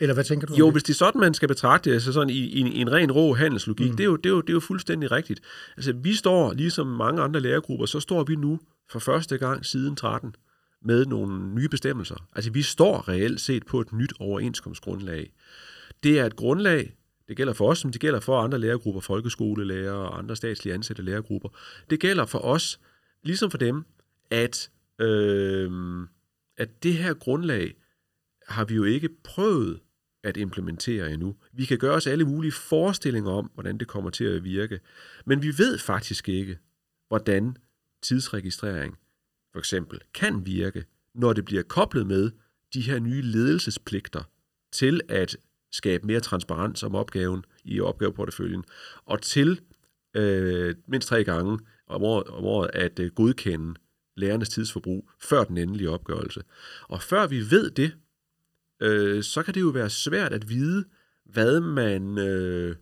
Eller 0.00 0.14
hvad 0.14 0.24
tænker 0.24 0.46
du? 0.46 0.54
Jo, 0.54 0.70
hvis 0.70 0.82
det 0.82 0.92
er 0.92 0.96
sådan, 0.96 1.20
man 1.20 1.34
skal 1.34 1.48
betragte 1.48 1.90
det, 1.90 1.94
altså 1.94 2.12
sådan 2.12 2.30
i, 2.30 2.38
i, 2.38 2.60
i 2.60 2.80
en 2.80 2.92
ren 2.92 3.12
rå 3.12 3.34
handelslogik, 3.34 3.90
mm. 3.90 3.96
det, 3.96 4.04
er 4.04 4.08
jo, 4.08 4.16
det, 4.16 4.26
er 4.26 4.30
jo, 4.30 4.40
det 4.40 4.48
er 4.48 4.52
jo 4.54 4.60
fuldstændig 4.60 5.12
rigtigt. 5.12 5.40
Altså, 5.76 5.92
vi 5.92 6.14
står, 6.14 6.52
ligesom 6.52 6.86
mange 6.86 7.22
andre 7.22 7.40
lærergrupper, 7.40 7.86
så 7.86 8.00
står 8.00 8.24
vi 8.24 8.36
nu 8.36 8.60
for 8.90 8.98
første 8.98 9.38
gang 9.38 9.66
siden 9.66 9.96
13 9.96 10.34
med 10.84 11.06
nogle 11.06 11.54
nye 11.54 11.68
bestemmelser. 11.68 12.28
Altså, 12.34 12.50
vi 12.50 12.62
står 12.62 13.08
reelt 13.08 13.40
set 13.40 13.66
på 13.66 13.80
et 13.80 13.92
nyt 13.92 14.12
overenskomstgrundlag. 14.20 15.32
Det 16.02 16.18
er 16.18 16.26
et 16.26 16.36
grundlag, 16.36 16.94
det 17.28 17.36
gælder 17.36 17.52
for 17.52 17.68
os, 17.68 17.78
som 17.78 17.92
det 17.92 18.00
gælder 18.00 18.20
for 18.20 18.40
andre 18.40 18.58
lærergrupper, 18.58 19.00
folkeskolelærer 19.00 19.92
og 19.92 20.18
andre 20.18 20.36
statslige 20.36 20.74
ansatte 20.74 21.02
lærergrupper. 21.02 21.48
Det 21.90 22.00
gælder 22.00 22.26
for 22.26 22.38
os, 22.38 22.80
ligesom 23.22 23.50
for 23.50 23.58
dem, 23.58 23.84
at, 24.30 24.70
øh, 24.98 25.70
at 26.56 26.82
det 26.82 26.94
her 26.94 27.14
grundlag 27.14 27.74
har 28.48 28.64
vi 28.64 28.74
jo 28.74 28.84
ikke 28.84 29.08
prøvet 29.24 29.80
at 30.24 30.36
implementere 30.36 31.12
endnu. 31.12 31.36
Vi 31.52 31.64
kan 31.64 31.78
gøre 31.78 31.94
os 31.94 32.06
alle 32.06 32.24
mulige 32.24 32.52
forestillinger 32.52 33.30
om, 33.30 33.50
hvordan 33.54 33.78
det 33.78 33.88
kommer 33.88 34.10
til 34.10 34.24
at 34.24 34.44
virke, 34.44 34.80
men 35.26 35.42
vi 35.42 35.48
ved 35.58 35.78
faktisk 35.78 36.28
ikke, 36.28 36.58
hvordan 37.08 37.56
tidsregistrering 38.02 38.98
for 39.52 39.58
eksempel 39.58 40.00
kan 40.14 40.46
virke, 40.46 40.84
når 41.14 41.32
det 41.32 41.44
bliver 41.44 41.62
koblet 41.62 42.06
med 42.06 42.30
de 42.74 42.80
her 42.80 42.98
nye 42.98 43.22
ledelsespligter 43.22 44.22
til 44.72 45.00
at 45.08 45.36
skabe 45.72 46.06
mere 46.06 46.20
transparens 46.20 46.82
om 46.82 46.94
opgaven 46.94 47.44
i 47.64 47.80
opgaveporteføljen, 47.80 48.64
og 49.04 49.22
til 49.22 49.60
øh, 50.14 50.74
mindst 50.86 51.08
tre 51.08 51.24
gange 51.24 51.58
om 51.86 52.02
året, 52.02 52.26
om 52.26 52.44
året 52.44 52.70
at 52.74 52.98
øh, 52.98 53.10
godkende 53.10 53.74
lærernes 54.16 54.48
tidsforbrug 54.48 55.10
før 55.22 55.44
den 55.44 55.58
endelige 55.58 55.90
opgørelse. 55.90 56.42
Og 56.82 57.02
før 57.02 57.26
vi 57.26 57.50
ved 57.50 57.70
det, 57.70 57.92
øh, 58.80 59.22
så 59.22 59.42
kan 59.42 59.54
det 59.54 59.60
jo 59.60 59.68
være 59.68 59.90
svært 59.90 60.32
at 60.32 60.48
vide, 60.48 60.84
hvad 61.24 61.60
man, 61.60 62.18
øh, 62.18 62.76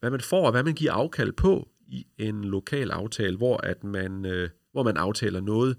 hvad 0.00 0.10
man 0.10 0.20
får 0.20 0.46
og 0.46 0.50
hvad 0.50 0.62
man 0.62 0.74
giver 0.74 0.92
afkald 0.92 1.32
på 1.32 1.68
i 1.86 2.06
en 2.18 2.44
lokal 2.44 2.90
aftale, 2.90 3.36
hvor, 3.36 3.56
at 3.56 3.84
man, 3.84 4.26
øh, 4.26 4.48
hvor 4.72 4.82
man 4.82 4.96
aftaler 4.96 5.40
noget 5.40 5.76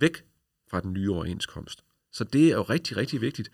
væk 0.00 0.24
fra 0.70 0.80
den 0.80 0.92
nye 0.92 1.10
overenskomst. 1.10 1.84
Så 2.12 2.24
det 2.24 2.48
er 2.48 2.54
jo 2.54 2.62
rigtig, 2.62 2.96
rigtig 2.96 3.20
vigtigt, 3.20 3.50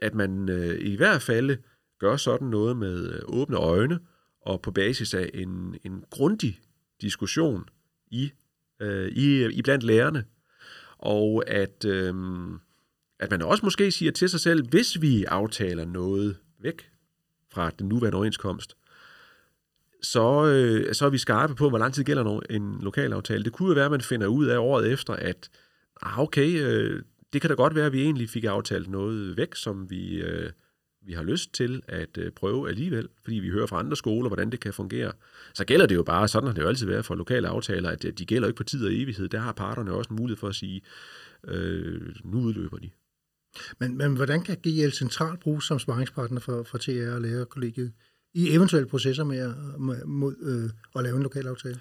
at 0.00 0.14
man 0.14 0.48
øh, 0.48 0.78
i 0.80 0.96
hvert 0.96 1.22
fald 1.22 1.56
gør 1.98 2.16
sådan 2.16 2.48
noget 2.48 2.76
med 2.76 3.12
øh, 3.12 3.20
åbne 3.24 3.56
øjne 3.56 3.98
og 4.40 4.62
på 4.62 4.70
basis 4.70 5.14
af 5.14 5.30
en, 5.34 5.76
en 5.84 6.04
grundig 6.10 6.60
diskussion 7.00 7.68
i, 8.10 8.32
øh, 8.80 9.08
i, 9.08 9.42
øh, 9.42 9.52
i 9.52 9.62
blandt 9.62 9.84
lærerne. 9.84 10.24
Og 10.98 11.44
at, 11.46 11.84
øh, 11.84 12.14
at 13.20 13.30
man 13.30 13.42
også 13.42 13.66
måske 13.66 13.90
siger 13.90 14.12
til 14.12 14.28
sig 14.28 14.40
selv, 14.40 14.68
hvis 14.68 15.00
vi 15.00 15.24
aftaler 15.24 15.84
noget 15.84 16.36
væk 16.62 16.90
fra 17.52 17.70
den 17.70 17.88
nuværende 17.88 18.16
overenskomst, 18.16 18.76
så, 20.02 20.46
øh, 20.46 20.94
så 20.94 21.06
er 21.06 21.10
vi 21.10 21.18
skarpe 21.18 21.54
på, 21.54 21.68
hvor 21.68 21.78
lang 21.78 21.94
tid 21.94 22.04
gælder 22.04 22.40
en 22.50 22.78
lokal 22.80 23.12
aftale. 23.12 23.44
Det 23.44 23.52
kunne 23.52 23.68
jo 23.68 23.74
være, 23.74 23.84
at 23.84 23.90
man 23.90 24.00
finder 24.00 24.26
ud 24.26 24.46
af 24.46 24.58
året 24.58 24.92
efter, 24.92 25.12
at 25.12 25.50
ah, 26.02 26.18
okay, 26.18 26.62
øh, 26.62 27.02
det 27.32 27.40
kan 27.40 27.50
da 27.50 27.54
godt 27.54 27.74
være, 27.74 27.86
at 27.86 27.92
vi 27.92 28.02
egentlig 28.02 28.30
fik 28.30 28.44
aftalt 28.44 28.90
noget 28.90 29.36
væk, 29.36 29.54
som 29.54 29.90
vi, 29.90 30.22
øh, 30.22 30.50
vi 31.02 31.12
har 31.12 31.22
lyst 31.22 31.54
til 31.54 31.82
at 31.88 32.18
øh, 32.18 32.32
prøve 32.32 32.68
alligevel, 32.68 33.08
fordi 33.22 33.36
vi 33.36 33.48
hører 33.48 33.66
fra 33.66 33.78
andre 33.78 33.96
skoler, 33.96 34.28
hvordan 34.28 34.50
det 34.50 34.60
kan 34.60 34.72
fungere. 34.72 35.12
Så 35.54 35.64
gælder 35.64 35.86
det 35.86 35.94
jo 35.94 36.02
bare, 36.02 36.28
sådan 36.28 36.46
har 36.46 36.54
det 36.54 36.62
jo 36.62 36.68
altid 36.68 36.86
været 36.86 37.04
for 37.04 37.14
lokale 37.14 37.48
aftaler, 37.48 37.90
at 37.90 38.02
de 38.18 38.26
gælder 38.26 38.48
ikke 38.48 38.58
på 38.58 38.64
tid 38.64 38.86
og 38.86 38.94
evighed. 38.94 39.28
Der 39.28 39.38
har 39.38 39.52
parterne 39.52 39.92
også 39.92 40.10
en 40.10 40.16
mulighed 40.16 40.38
for 40.38 40.48
at 40.48 40.54
sige, 40.54 40.82
øh, 41.44 42.14
nu 42.24 42.40
udløber 42.40 42.78
de. 42.78 42.90
Men, 43.78 43.96
men 43.96 44.16
hvordan 44.16 44.42
kan 44.42 44.56
GL 44.56 44.90
centralt 44.90 45.40
bruges 45.40 45.64
som 45.64 45.78
sparringspartner 45.78 46.40
for, 46.40 46.62
for 46.62 46.78
TR 46.78 47.14
og 47.14 47.20
lærerkollegiet 47.20 47.92
i 48.34 48.54
eventuelle 48.54 48.88
processer 48.88 49.24
med, 49.24 49.38
at, 49.38 49.80
med 49.80 50.04
mod, 50.04 50.34
øh, 50.42 50.70
at 50.96 51.02
lave 51.02 51.16
en 51.16 51.22
lokal 51.22 51.46
aftale? 51.46 51.80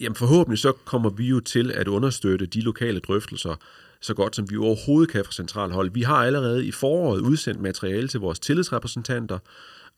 Jamen 0.00 0.16
forhåbentlig 0.16 0.58
så 0.58 0.72
kommer 0.84 1.10
vi 1.10 1.28
jo 1.28 1.40
til 1.40 1.72
at 1.72 1.88
understøtte 1.88 2.46
de 2.46 2.60
lokale 2.60 3.00
drøftelser, 3.00 3.56
så 4.00 4.14
godt 4.14 4.36
som 4.36 4.50
vi 4.50 4.56
overhovedet 4.56 5.10
kan 5.10 5.24
fra 5.24 5.32
central 5.32 5.70
hold. 5.70 5.90
Vi 5.90 6.02
har 6.02 6.16
allerede 6.16 6.66
i 6.66 6.70
foråret 6.70 7.20
udsendt 7.20 7.60
materiale 7.60 8.08
til 8.08 8.20
vores 8.20 8.38
tillidsrepræsentanter, 8.38 9.38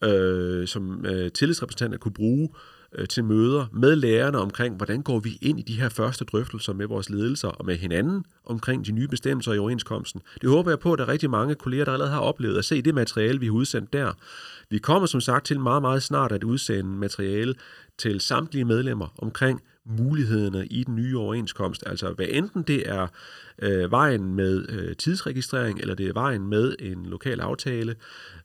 øh, 0.05 0.67
som 0.67 1.07
øh, 1.07 1.33
tillidsrepræsentanter 1.33 1.99
kunne 1.99 2.15
bruge 2.15 2.49
øh, 2.55 2.76
Øh, 2.97 3.09
til 3.09 3.25
møder 3.25 3.67
med 3.73 3.97
lærerne 3.97 4.39
omkring, 4.39 4.77
hvordan 4.77 5.03
går 5.03 5.21
vi 5.21 5.39
ind 5.43 5.59
i 5.59 5.63
de 5.63 5.81
her 5.81 5.89
første 5.89 6.25
drøftelser 6.25 6.73
med 6.73 6.87
vores 6.87 7.11
ledelser 7.11 7.49
og 7.49 7.67
med 7.67 7.77
hinanden 7.77 8.25
omkring 8.45 8.87
de 8.87 8.93
nye 8.93 9.09
bestemmelser 9.09 9.53
i 9.53 9.59
overenskomsten. 9.59 10.21
Det 10.41 10.51
håber 10.51 10.71
jeg 10.71 10.79
på, 10.79 10.93
at 10.93 10.99
der 10.99 11.05
er 11.05 11.09
rigtig 11.09 11.31
mange 11.31 11.55
kolleger, 11.55 11.85
der 11.85 11.93
allerede 11.93 12.13
har 12.13 12.21
oplevet 12.21 12.59
at 12.59 12.65
se 12.65 12.83
det 12.83 12.95
materiale, 12.95 13.41
vi 13.41 13.47
har 13.47 13.53
udsendt 13.53 13.93
der. 13.93 14.13
Vi 14.71 14.79
kommer 14.79 15.07
som 15.07 15.21
sagt 15.21 15.47
til 15.47 15.61
meget, 15.61 15.83
meget 15.83 16.03
snart 16.03 16.33
at 16.33 16.45
udsende 16.45 16.91
materiale 16.91 17.55
til 17.99 18.21
samtlige 18.21 18.65
medlemmer 18.65 19.15
omkring 19.19 19.61
mulighederne 19.87 20.67
i 20.67 20.85
den 20.85 20.97
nye 20.97 21.19
overenskomst. 21.19 21.83
Altså 21.87 22.13
hvad 22.13 22.27
enten 22.31 22.63
det 22.63 22.89
er 22.89 23.07
øh, 23.63 23.91
vejen 23.91 24.35
med 24.35 24.67
øh, 24.69 24.97
tidsregistrering, 24.97 25.81
eller 25.81 25.95
det 25.95 26.07
er 26.07 26.13
vejen 26.13 26.47
med 26.47 26.75
en 26.79 27.07
lokal 27.07 27.41
aftale. 27.41 27.97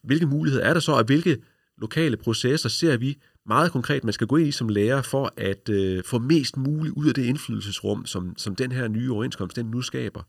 Hvilke 0.02 0.26
muligheder 0.26 0.64
er 0.64 0.72
der 0.72 0.80
så, 0.80 0.92
og 0.92 1.04
hvilke 1.04 1.38
lokale 1.78 2.16
processer 2.16 2.68
ser 2.68 2.96
vi 2.96 3.18
meget 3.46 3.72
konkret, 3.72 4.04
man 4.04 4.12
skal 4.12 4.26
gå 4.26 4.36
ind 4.36 4.48
i 4.48 4.52
som 4.52 4.68
lærer 4.68 5.02
for 5.02 5.32
at 5.36 5.68
øh, 5.68 6.04
få 6.04 6.18
mest 6.18 6.56
muligt 6.56 6.94
ud 6.94 7.08
af 7.08 7.14
det 7.14 7.24
indflydelsesrum, 7.24 8.06
som, 8.06 8.34
som 8.36 8.54
den 8.54 8.72
her 8.72 8.88
nye 8.88 9.12
overenskomst 9.12 9.56
den 9.56 9.66
nu 9.66 9.82
skaber. 9.82 10.22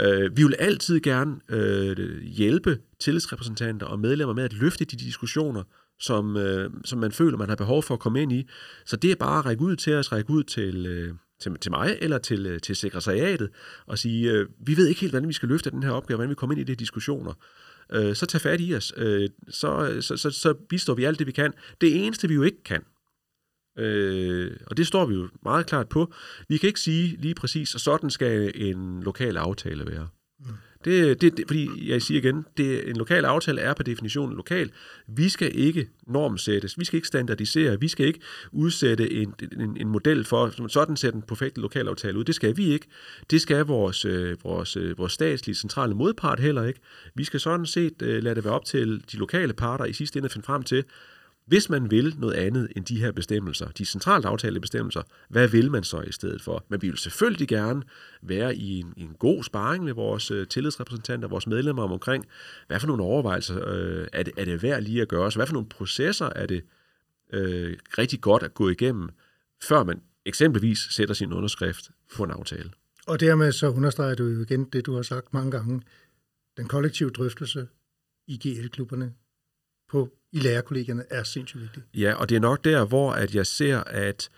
Øh, 0.00 0.36
vi 0.36 0.42
vil 0.42 0.54
altid 0.58 1.00
gerne 1.00 1.36
øh, 1.48 2.22
hjælpe 2.22 2.78
tillidsrepræsentanter 3.00 3.86
og 3.86 3.98
medlemmer 3.98 4.34
med 4.34 4.44
at 4.44 4.52
løfte 4.52 4.84
de 4.84 4.96
diskussioner, 4.96 5.62
som, 6.00 6.36
øh, 6.36 6.70
som 6.84 6.98
man 6.98 7.12
føler, 7.12 7.38
man 7.38 7.48
har 7.48 7.56
behov 7.56 7.82
for 7.82 7.94
at 7.94 8.00
komme 8.00 8.22
ind 8.22 8.32
i. 8.32 8.48
Så 8.86 8.96
det 8.96 9.10
er 9.10 9.16
bare 9.16 9.38
at 9.38 9.46
række 9.46 9.62
ud 9.62 9.76
til 9.76 9.94
os, 9.94 10.12
række 10.12 10.30
ud 10.30 10.42
til, 10.42 10.86
øh, 10.86 11.14
til, 11.40 11.58
til 11.58 11.70
mig 11.70 11.98
eller 12.00 12.18
til, 12.18 12.46
øh, 12.46 12.60
til 12.60 12.76
sekretariatet 12.76 13.50
og 13.86 13.98
sige, 13.98 14.32
øh, 14.32 14.46
vi 14.66 14.76
ved 14.76 14.86
ikke 14.86 15.00
helt, 15.00 15.12
hvordan 15.12 15.28
vi 15.28 15.32
skal 15.32 15.48
løfte 15.48 15.70
den 15.70 15.82
her 15.82 15.90
opgave, 15.90 16.16
hvordan 16.16 16.30
vi 16.30 16.34
kommer 16.34 16.56
ind 16.56 16.68
i 16.68 16.72
de 16.72 16.76
diskussioner. 16.76 17.32
Øh, 17.92 18.14
så 18.14 18.26
tag 18.26 18.40
fat 18.40 18.60
i 18.60 18.74
os. 18.74 18.92
Øh, 18.96 19.28
så, 19.48 19.98
så, 20.00 20.16
så, 20.16 20.30
så 20.30 20.54
bistår 20.54 20.94
vi 20.94 21.04
alt 21.04 21.18
det, 21.18 21.26
vi 21.26 21.32
kan. 21.32 21.52
Det 21.80 22.06
eneste, 22.06 22.28
vi 22.28 22.34
jo 22.34 22.42
ikke 22.42 22.62
kan, 22.64 22.82
Øh, 23.78 24.56
og 24.66 24.76
det 24.76 24.86
står 24.86 25.06
vi 25.06 25.14
jo 25.14 25.28
meget 25.42 25.66
klart 25.66 25.88
på. 25.88 26.12
Vi 26.48 26.56
kan 26.56 26.66
ikke 26.66 26.80
sige 26.80 27.16
lige 27.16 27.34
præcis, 27.34 27.74
at 27.74 27.80
sådan 27.80 28.10
skal 28.10 28.52
en 28.54 29.02
lokal 29.02 29.36
aftale 29.36 29.86
være. 29.86 30.08
Mm. 30.40 30.46
Det, 30.84 31.20
det, 31.20 31.36
det, 31.36 31.44
fordi 31.46 31.90
jeg 31.90 32.02
siger 32.02 32.20
igen, 32.20 32.44
det, 32.56 32.88
en 32.88 32.96
lokal 32.96 33.24
aftale 33.24 33.60
er 33.60 33.74
per 33.74 33.84
definition 33.84 34.36
lokal. 34.36 34.70
Vi 35.06 35.28
skal 35.28 35.58
ikke 35.58 35.88
normsættes, 36.06 36.78
vi 36.78 36.84
skal 36.84 36.96
ikke 36.96 37.08
standardisere, 37.08 37.80
vi 37.80 37.88
skal 37.88 38.06
ikke 38.06 38.20
udsætte 38.52 39.12
en, 39.12 39.34
en, 39.60 39.76
en 39.76 39.88
model 39.88 40.24
for, 40.24 40.68
sådan 40.68 40.96
sætte 40.96 41.16
en 41.16 41.22
perfekt 41.22 41.58
lokalaftale 41.58 42.18
ud. 42.18 42.24
Det 42.24 42.34
skal 42.34 42.56
vi 42.56 42.72
ikke. 42.72 42.86
Det 43.30 43.40
skal 43.40 43.64
vores, 43.64 44.04
øh, 44.04 44.36
vores, 44.44 44.76
øh, 44.76 44.98
vores 44.98 45.12
statslige 45.12 45.56
centrale 45.56 45.94
modpart 45.94 46.40
heller 46.40 46.64
ikke. 46.64 46.80
Vi 47.14 47.24
skal 47.24 47.40
sådan 47.40 47.66
set 47.66 48.02
øh, 48.02 48.22
lade 48.22 48.34
det 48.34 48.44
være 48.44 48.54
op 48.54 48.64
til 48.64 49.02
de 49.12 49.16
lokale 49.16 49.52
parter 49.52 49.84
i 49.84 49.92
sidste 49.92 50.16
ende 50.16 50.26
at 50.26 50.32
finde 50.32 50.46
frem 50.46 50.62
til, 50.62 50.84
hvis 51.52 51.70
man 51.70 51.90
vil 51.90 52.14
noget 52.18 52.34
andet 52.34 52.72
end 52.76 52.84
de 52.84 53.00
her 53.00 53.12
bestemmelser, 53.12 53.68
de 53.68 53.84
centralt 53.84 54.24
aftalte 54.24 54.60
bestemmelser, 54.60 55.02
hvad 55.28 55.48
vil 55.48 55.70
man 55.70 55.84
så 55.84 56.00
i 56.00 56.12
stedet 56.12 56.42
for? 56.42 56.64
Men 56.68 56.82
vi 56.82 56.88
vil 56.88 56.98
selvfølgelig 56.98 57.48
gerne 57.48 57.82
være 58.22 58.56
i 58.56 58.78
en, 58.80 58.92
i 58.96 59.02
en 59.02 59.14
god 59.18 59.44
sparring 59.44 59.84
med 59.84 59.92
vores 59.92 60.30
øh, 60.30 60.48
tillidsrepræsentanter, 60.48 61.28
vores 61.28 61.46
medlemmer 61.46 61.82
om 61.82 61.92
omkring, 61.92 62.26
hvad 62.66 62.80
for 62.80 62.86
nogle 62.86 63.02
overvejelser 63.02 63.68
øh, 63.68 64.06
er, 64.12 64.22
det, 64.22 64.32
er 64.36 64.44
det 64.44 64.62
værd 64.62 64.82
lige 64.82 65.02
at 65.02 65.08
gøre, 65.08 65.32
så 65.32 65.38
hvad 65.38 65.46
for 65.46 65.52
nogle 65.52 65.68
processer 65.68 66.26
er 66.26 66.46
det 66.46 66.64
øh, 67.32 67.76
rigtig 67.98 68.20
godt 68.20 68.42
at 68.42 68.54
gå 68.54 68.68
igennem, 68.68 69.08
før 69.62 69.84
man 69.84 70.02
eksempelvis 70.24 70.78
sætter 70.78 71.14
sin 71.14 71.32
underskrift 71.32 71.90
på 72.16 72.24
en 72.24 72.30
aftale. 72.30 72.70
Og 73.06 73.20
dermed 73.20 73.52
så 73.52 73.68
understreger 73.68 74.14
du 74.14 74.24
jo 74.24 74.42
igen 74.42 74.64
det, 74.64 74.86
du 74.86 74.94
har 74.94 75.02
sagt 75.02 75.34
mange 75.34 75.50
gange, 75.50 75.82
den 76.56 76.68
kollektive 76.68 77.10
drøftelse 77.10 77.68
i 78.26 78.36
GL-klubberne 78.36 79.14
på 79.90 80.08
i 80.32 80.38
lærerkollegierne 80.38 81.04
er 81.10 81.22
sindssygt 81.22 81.62
vigtigt. 81.62 81.86
Ja, 81.94 82.14
og 82.14 82.28
det 82.28 82.36
er 82.36 82.40
nok 82.40 82.64
der, 82.64 82.84
hvor 82.84 83.12
at 83.12 83.34
jeg 83.34 83.46
ser, 83.46 83.80
at 83.86 84.28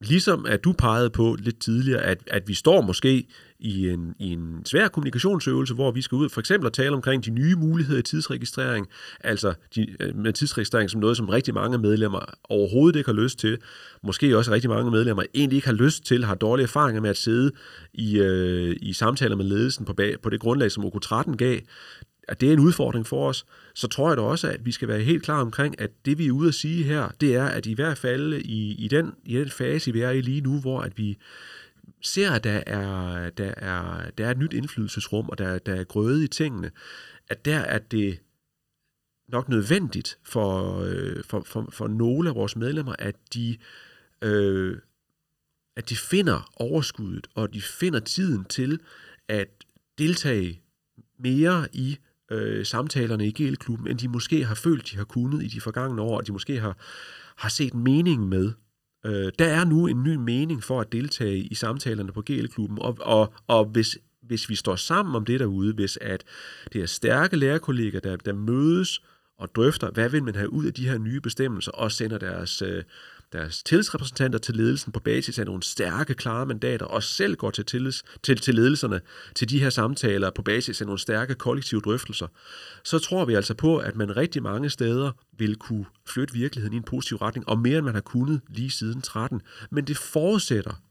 ligesom 0.00 0.46
at 0.46 0.64
du 0.64 0.72
pegede 0.72 1.10
på 1.10 1.36
lidt 1.38 1.60
tidligere, 1.60 2.02
at, 2.02 2.18
at 2.26 2.48
vi 2.48 2.54
står 2.54 2.80
måske 2.80 3.26
i 3.60 3.88
en, 3.88 4.14
i 4.18 4.32
en 4.32 4.64
svær 4.64 4.88
kommunikationsøvelse, 4.88 5.74
hvor 5.74 5.90
vi 5.90 6.02
skal 6.02 6.16
ud 6.16 6.28
for 6.28 6.40
eksempel 6.40 6.66
at 6.66 6.72
tale 6.72 6.90
omkring 6.90 7.24
de 7.24 7.30
nye 7.30 7.56
muligheder 7.56 7.98
i 7.98 8.02
tidsregistrering, 8.02 8.86
altså 9.20 9.54
de, 9.74 9.96
øh, 10.00 10.16
med 10.16 10.32
tidsregistrering 10.32 10.90
som 10.90 11.00
noget, 11.00 11.16
som 11.16 11.28
rigtig 11.28 11.54
mange 11.54 11.78
medlemmer 11.78 12.20
overhovedet 12.44 12.98
ikke 12.98 13.10
har 13.10 13.22
lyst 13.22 13.38
til. 13.38 13.58
Måske 14.02 14.36
også 14.36 14.50
rigtig 14.50 14.70
mange 14.70 14.90
medlemmer 14.90 15.22
egentlig 15.34 15.56
ikke 15.56 15.68
har 15.68 15.74
lyst 15.74 16.04
til, 16.04 16.24
har 16.24 16.34
dårlige 16.34 16.64
erfaringer 16.64 17.02
med 17.02 17.10
at 17.10 17.16
sidde 17.16 17.52
i, 17.94 18.18
øh, 18.18 18.76
i 18.82 18.92
samtaler 18.92 19.36
med 19.36 19.44
ledelsen 19.44 19.84
på, 19.84 19.92
bag, 19.92 20.20
på 20.22 20.30
det 20.30 20.40
grundlag, 20.40 20.70
som 20.70 20.84
OK13 20.84 21.36
gav 21.36 21.58
at 22.28 22.40
det 22.40 22.48
er 22.48 22.52
en 22.52 22.58
udfordring 22.58 23.06
for 23.06 23.28
os, 23.28 23.46
så 23.74 23.88
tror 23.88 24.08
jeg 24.08 24.16
da 24.16 24.22
også, 24.22 24.50
at 24.50 24.66
vi 24.66 24.72
skal 24.72 24.88
være 24.88 25.00
helt 25.00 25.22
klar 25.22 25.40
omkring, 25.40 25.80
at 25.80 25.90
det 26.04 26.18
vi 26.18 26.26
er 26.26 26.32
ude 26.32 26.48
at 26.48 26.54
sige 26.54 26.84
her, 26.84 27.08
det 27.20 27.34
er, 27.34 27.44
at 27.44 27.66
i 27.66 27.72
hvert 27.72 27.98
fald 27.98 28.32
i, 28.34 28.84
i, 28.84 28.88
den, 28.88 29.12
i 29.24 29.34
den 29.34 29.50
fase, 29.50 29.92
vi 29.92 30.00
er 30.00 30.10
i 30.10 30.20
lige 30.20 30.40
nu, 30.40 30.60
hvor 30.60 30.80
at 30.80 30.98
vi 30.98 31.18
ser, 32.02 32.30
at 32.30 32.44
der 32.44 32.62
er, 32.66 33.30
der 33.30 33.54
er, 33.56 34.10
der 34.18 34.26
er 34.26 34.30
et 34.30 34.38
nyt 34.38 34.52
indflydelsesrum, 34.52 35.28
og 35.28 35.38
der, 35.38 35.58
der 35.58 35.74
er 35.74 35.84
grøde 35.84 36.24
i 36.24 36.28
tingene, 36.28 36.70
at 37.28 37.44
der 37.44 37.58
er 37.58 37.78
det 37.78 38.18
nok 39.28 39.48
nødvendigt 39.48 40.18
for, 40.22 40.80
øh, 40.80 41.24
for, 41.24 41.42
for, 41.46 41.68
for 41.72 41.88
nogle 41.88 42.28
af 42.28 42.34
vores 42.34 42.56
medlemmer, 42.56 42.94
at 42.98 43.16
de, 43.34 43.56
øh, 44.22 44.78
at 45.76 45.88
de 45.88 45.96
finder 45.96 46.52
overskuddet, 46.56 47.26
og 47.34 47.54
de 47.54 47.62
finder 47.62 48.00
tiden 48.00 48.44
til 48.44 48.80
at 49.28 49.48
deltage 49.98 50.60
mere 51.18 51.68
i 51.72 51.98
øh, 52.30 52.66
samtalerne 52.66 53.26
i 53.26 53.30
GL-klubben, 53.42 53.88
end 53.88 53.98
de 53.98 54.08
måske 54.08 54.44
har 54.44 54.54
følt, 54.54 54.90
de 54.90 54.96
har 54.96 55.04
kunnet 55.04 55.42
i 55.42 55.48
de 55.48 55.60
forgangne 55.60 56.02
år, 56.02 56.16
og 56.16 56.26
de 56.26 56.32
måske 56.32 56.60
har, 56.60 56.76
har 57.36 57.48
set 57.48 57.74
mening 57.74 58.28
med. 58.28 58.52
Øh, 59.06 59.32
der 59.38 59.46
er 59.46 59.64
nu 59.64 59.86
en 59.86 60.02
ny 60.02 60.14
mening 60.14 60.62
for 60.62 60.80
at 60.80 60.92
deltage 60.92 61.38
i 61.38 61.54
samtalerne 61.54 62.12
på 62.12 62.22
GL-klubben, 62.22 62.78
og, 62.80 62.96
og, 63.00 63.32
og 63.46 63.64
hvis 63.64 63.98
hvis 64.28 64.48
vi 64.48 64.54
står 64.54 64.76
sammen 64.76 65.14
om 65.14 65.24
det 65.24 65.40
derude, 65.40 65.74
hvis 65.74 65.98
at 66.00 66.24
det 66.72 66.82
er 66.82 66.86
stærke 66.86 67.36
lærerkolleger, 67.36 68.00
der, 68.00 68.16
der 68.16 68.32
mødes 68.32 69.02
og 69.38 69.54
drøfter, 69.54 69.90
hvad 69.90 70.08
vil 70.08 70.22
man 70.22 70.34
have 70.34 70.52
ud 70.52 70.64
af 70.64 70.74
de 70.74 70.88
her 70.88 70.98
nye 70.98 71.20
bestemmelser, 71.20 71.72
og 71.72 71.92
sender 71.92 72.18
deres, 72.18 72.62
øh, 72.62 72.82
deres 73.32 73.62
tillidsrepræsentanter 73.62 74.38
til 74.38 74.56
ledelsen 74.56 74.92
på 74.92 75.00
basis 75.00 75.38
af 75.38 75.46
nogle 75.46 75.62
stærke, 75.62 76.14
klare 76.14 76.46
mandater, 76.46 76.86
og 76.86 77.02
selv 77.02 77.36
går 77.36 77.50
til, 77.50 77.64
tillids, 77.64 78.02
til, 78.22 78.36
til 78.36 78.54
ledelserne 78.54 79.00
til 79.34 79.50
de 79.50 79.60
her 79.60 79.70
samtaler 79.70 80.30
på 80.30 80.42
basis 80.42 80.80
af 80.80 80.86
nogle 80.86 80.98
stærke 81.00 81.34
kollektive 81.34 81.80
drøftelser, 81.80 82.26
så 82.84 82.98
tror 82.98 83.24
vi 83.24 83.34
altså 83.34 83.54
på, 83.54 83.76
at 83.76 83.96
man 83.96 84.16
rigtig 84.16 84.42
mange 84.42 84.70
steder 84.70 85.12
vil 85.38 85.56
kunne 85.56 85.86
flytte 86.06 86.34
virkeligheden 86.34 86.74
i 86.74 86.76
en 86.76 86.82
positiv 86.82 87.16
retning, 87.16 87.48
og 87.48 87.58
mere 87.58 87.78
end 87.78 87.84
man 87.84 87.94
har 87.94 88.00
kunnet 88.00 88.40
lige 88.48 88.70
siden 88.70 89.02
13. 89.02 89.42
Men 89.70 89.84
det 89.84 89.96
forudsætter 89.96 90.82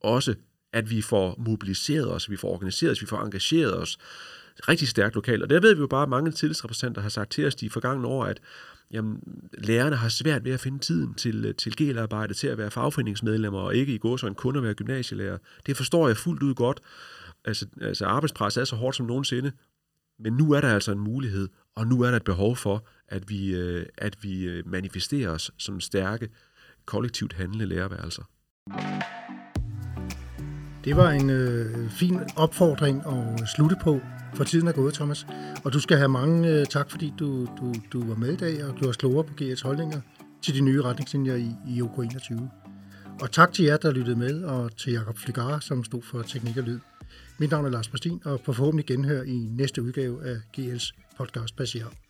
også, 0.00 0.34
at 0.72 0.90
vi 0.90 1.02
får 1.02 1.34
mobiliseret 1.38 2.12
os, 2.12 2.30
vi 2.30 2.36
får 2.36 2.48
organiseret 2.48 2.92
os, 2.92 3.00
vi 3.00 3.06
får 3.06 3.22
engageret 3.24 3.78
os 3.78 3.98
rigtig 4.68 4.88
stærkt 4.88 5.14
lokalt. 5.14 5.42
Og 5.42 5.50
der 5.50 5.60
ved 5.60 5.74
vi 5.74 5.80
jo 5.80 5.86
bare, 5.86 6.02
at 6.02 6.08
mange 6.08 6.30
tillidsrepræsentanter 6.30 7.02
har 7.02 7.08
sagt 7.08 7.32
til 7.32 7.46
os 7.46 7.54
de 7.54 7.70
forgangene 7.70 8.08
år, 8.08 8.24
at 8.24 8.40
jamen, 8.90 9.22
lærerne 9.58 9.96
har 9.96 10.08
svært 10.08 10.44
ved 10.44 10.52
at 10.52 10.60
finde 10.60 10.78
tiden 10.78 11.14
til, 11.14 11.44
øh, 11.44 11.54
til 11.54 11.76
gelarbejde, 11.76 12.34
til 12.34 12.46
at 12.46 12.58
være 12.58 12.70
fagforeningsmedlemmer, 12.70 13.60
og 13.60 13.74
ikke 13.74 13.94
i 13.94 13.98
går 13.98 14.16
så 14.16 14.26
en 14.26 14.34
kun 14.34 14.56
at 14.56 14.62
være 14.62 14.74
gymnasielærer. 14.74 15.38
Det 15.66 15.76
forstår 15.76 16.08
jeg 16.08 16.16
fuldt 16.16 16.42
ud 16.42 16.54
godt. 16.54 16.80
Altså, 17.44 17.66
altså 17.80 18.06
arbejdspres 18.06 18.56
er 18.56 18.64
så 18.64 18.76
hårdt 18.76 18.96
som 18.96 19.06
nogensinde, 19.06 19.52
men 20.18 20.32
nu 20.32 20.52
er 20.52 20.60
der 20.60 20.74
altså 20.74 20.92
en 20.92 20.98
mulighed, 20.98 21.48
og 21.76 21.86
nu 21.86 22.02
er 22.02 22.08
der 22.08 22.16
et 22.16 22.24
behov 22.24 22.56
for, 22.56 22.86
at 23.08 23.30
vi, 23.30 23.54
øh, 23.54 23.86
at 23.98 24.16
vi 24.22 24.44
øh, 24.44 24.66
manifesterer 24.66 25.30
os 25.30 25.50
som 25.58 25.80
stærke, 25.80 26.28
kollektivt 26.86 27.32
handlende 27.32 27.66
lærerværelser. 27.66 28.22
Det 30.84 30.96
var 30.96 31.10
en 31.10 31.30
øh, 31.30 31.90
fin 31.90 32.20
opfordring 32.36 33.02
at 33.06 33.48
slutte 33.48 33.76
på, 33.82 34.00
for 34.38 34.44
tiden 34.44 34.68
er 34.68 34.72
gået, 34.72 34.94
Thomas. 34.94 35.26
Og 35.64 35.72
du 35.72 35.80
skal 35.80 35.96
have 35.96 36.08
mange 36.08 36.48
øh, 36.48 36.66
tak, 36.66 36.90
fordi 36.90 37.12
du, 37.18 37.46
du, 37.46 37.74
du 37.92 38.08
var 38.08 38.14
med 38.14 38.32
i 38.32 38.36
dag 38.36 38.64
og 38.64 38.74
gjorde 38.74 38.88
os 38.88 38.96
klogere 38.96 39.24
på 39.24 39.32
GS 39.36 39.60
holdninger 39.60 40.00
til 40.42 40.54
de 40.54 40.60
nye 40.60 40.82
retningslinjer 40.82 41.34
i, 41.34 41.50
i 41.68 41.82
OK 41.82 41.98
21. 41.98 42.50
Og 43.20 43.30
tak 43.30 43.52
til 43.52 43.64
jer, 43.64 43.76
der 43.76 43.90
lyttede 43.90 44.16
med, 44.16 44.44
og 44.44 44.76
til 44.76 44.92
Jakob 44.92 45.18
Flygare, 45.18 45.60
som 45.60 45.84
stod 45.84 46.02
for 46.02 46.22
teknik 46.22 46.56
og 46.56 46.62
lyd. 46.62 46.78
Mit 47.38 47.50
navn 47.50 47.64
er 47.64 47.70
Lars 47.70 47.88
Bastin, 47.88 48.20
og 48.24 48.40
på 48.40 48.52
forhåbentlig 48.52 48.86
genhør 48.86 49.22
i 49.22 49.48
næste 49.50 49.82
udgave 49.82 50.26
af 50.26 50.36
GL's 50.58 50.92
podcast 51.16 51.56
Passager. 51.56 52.07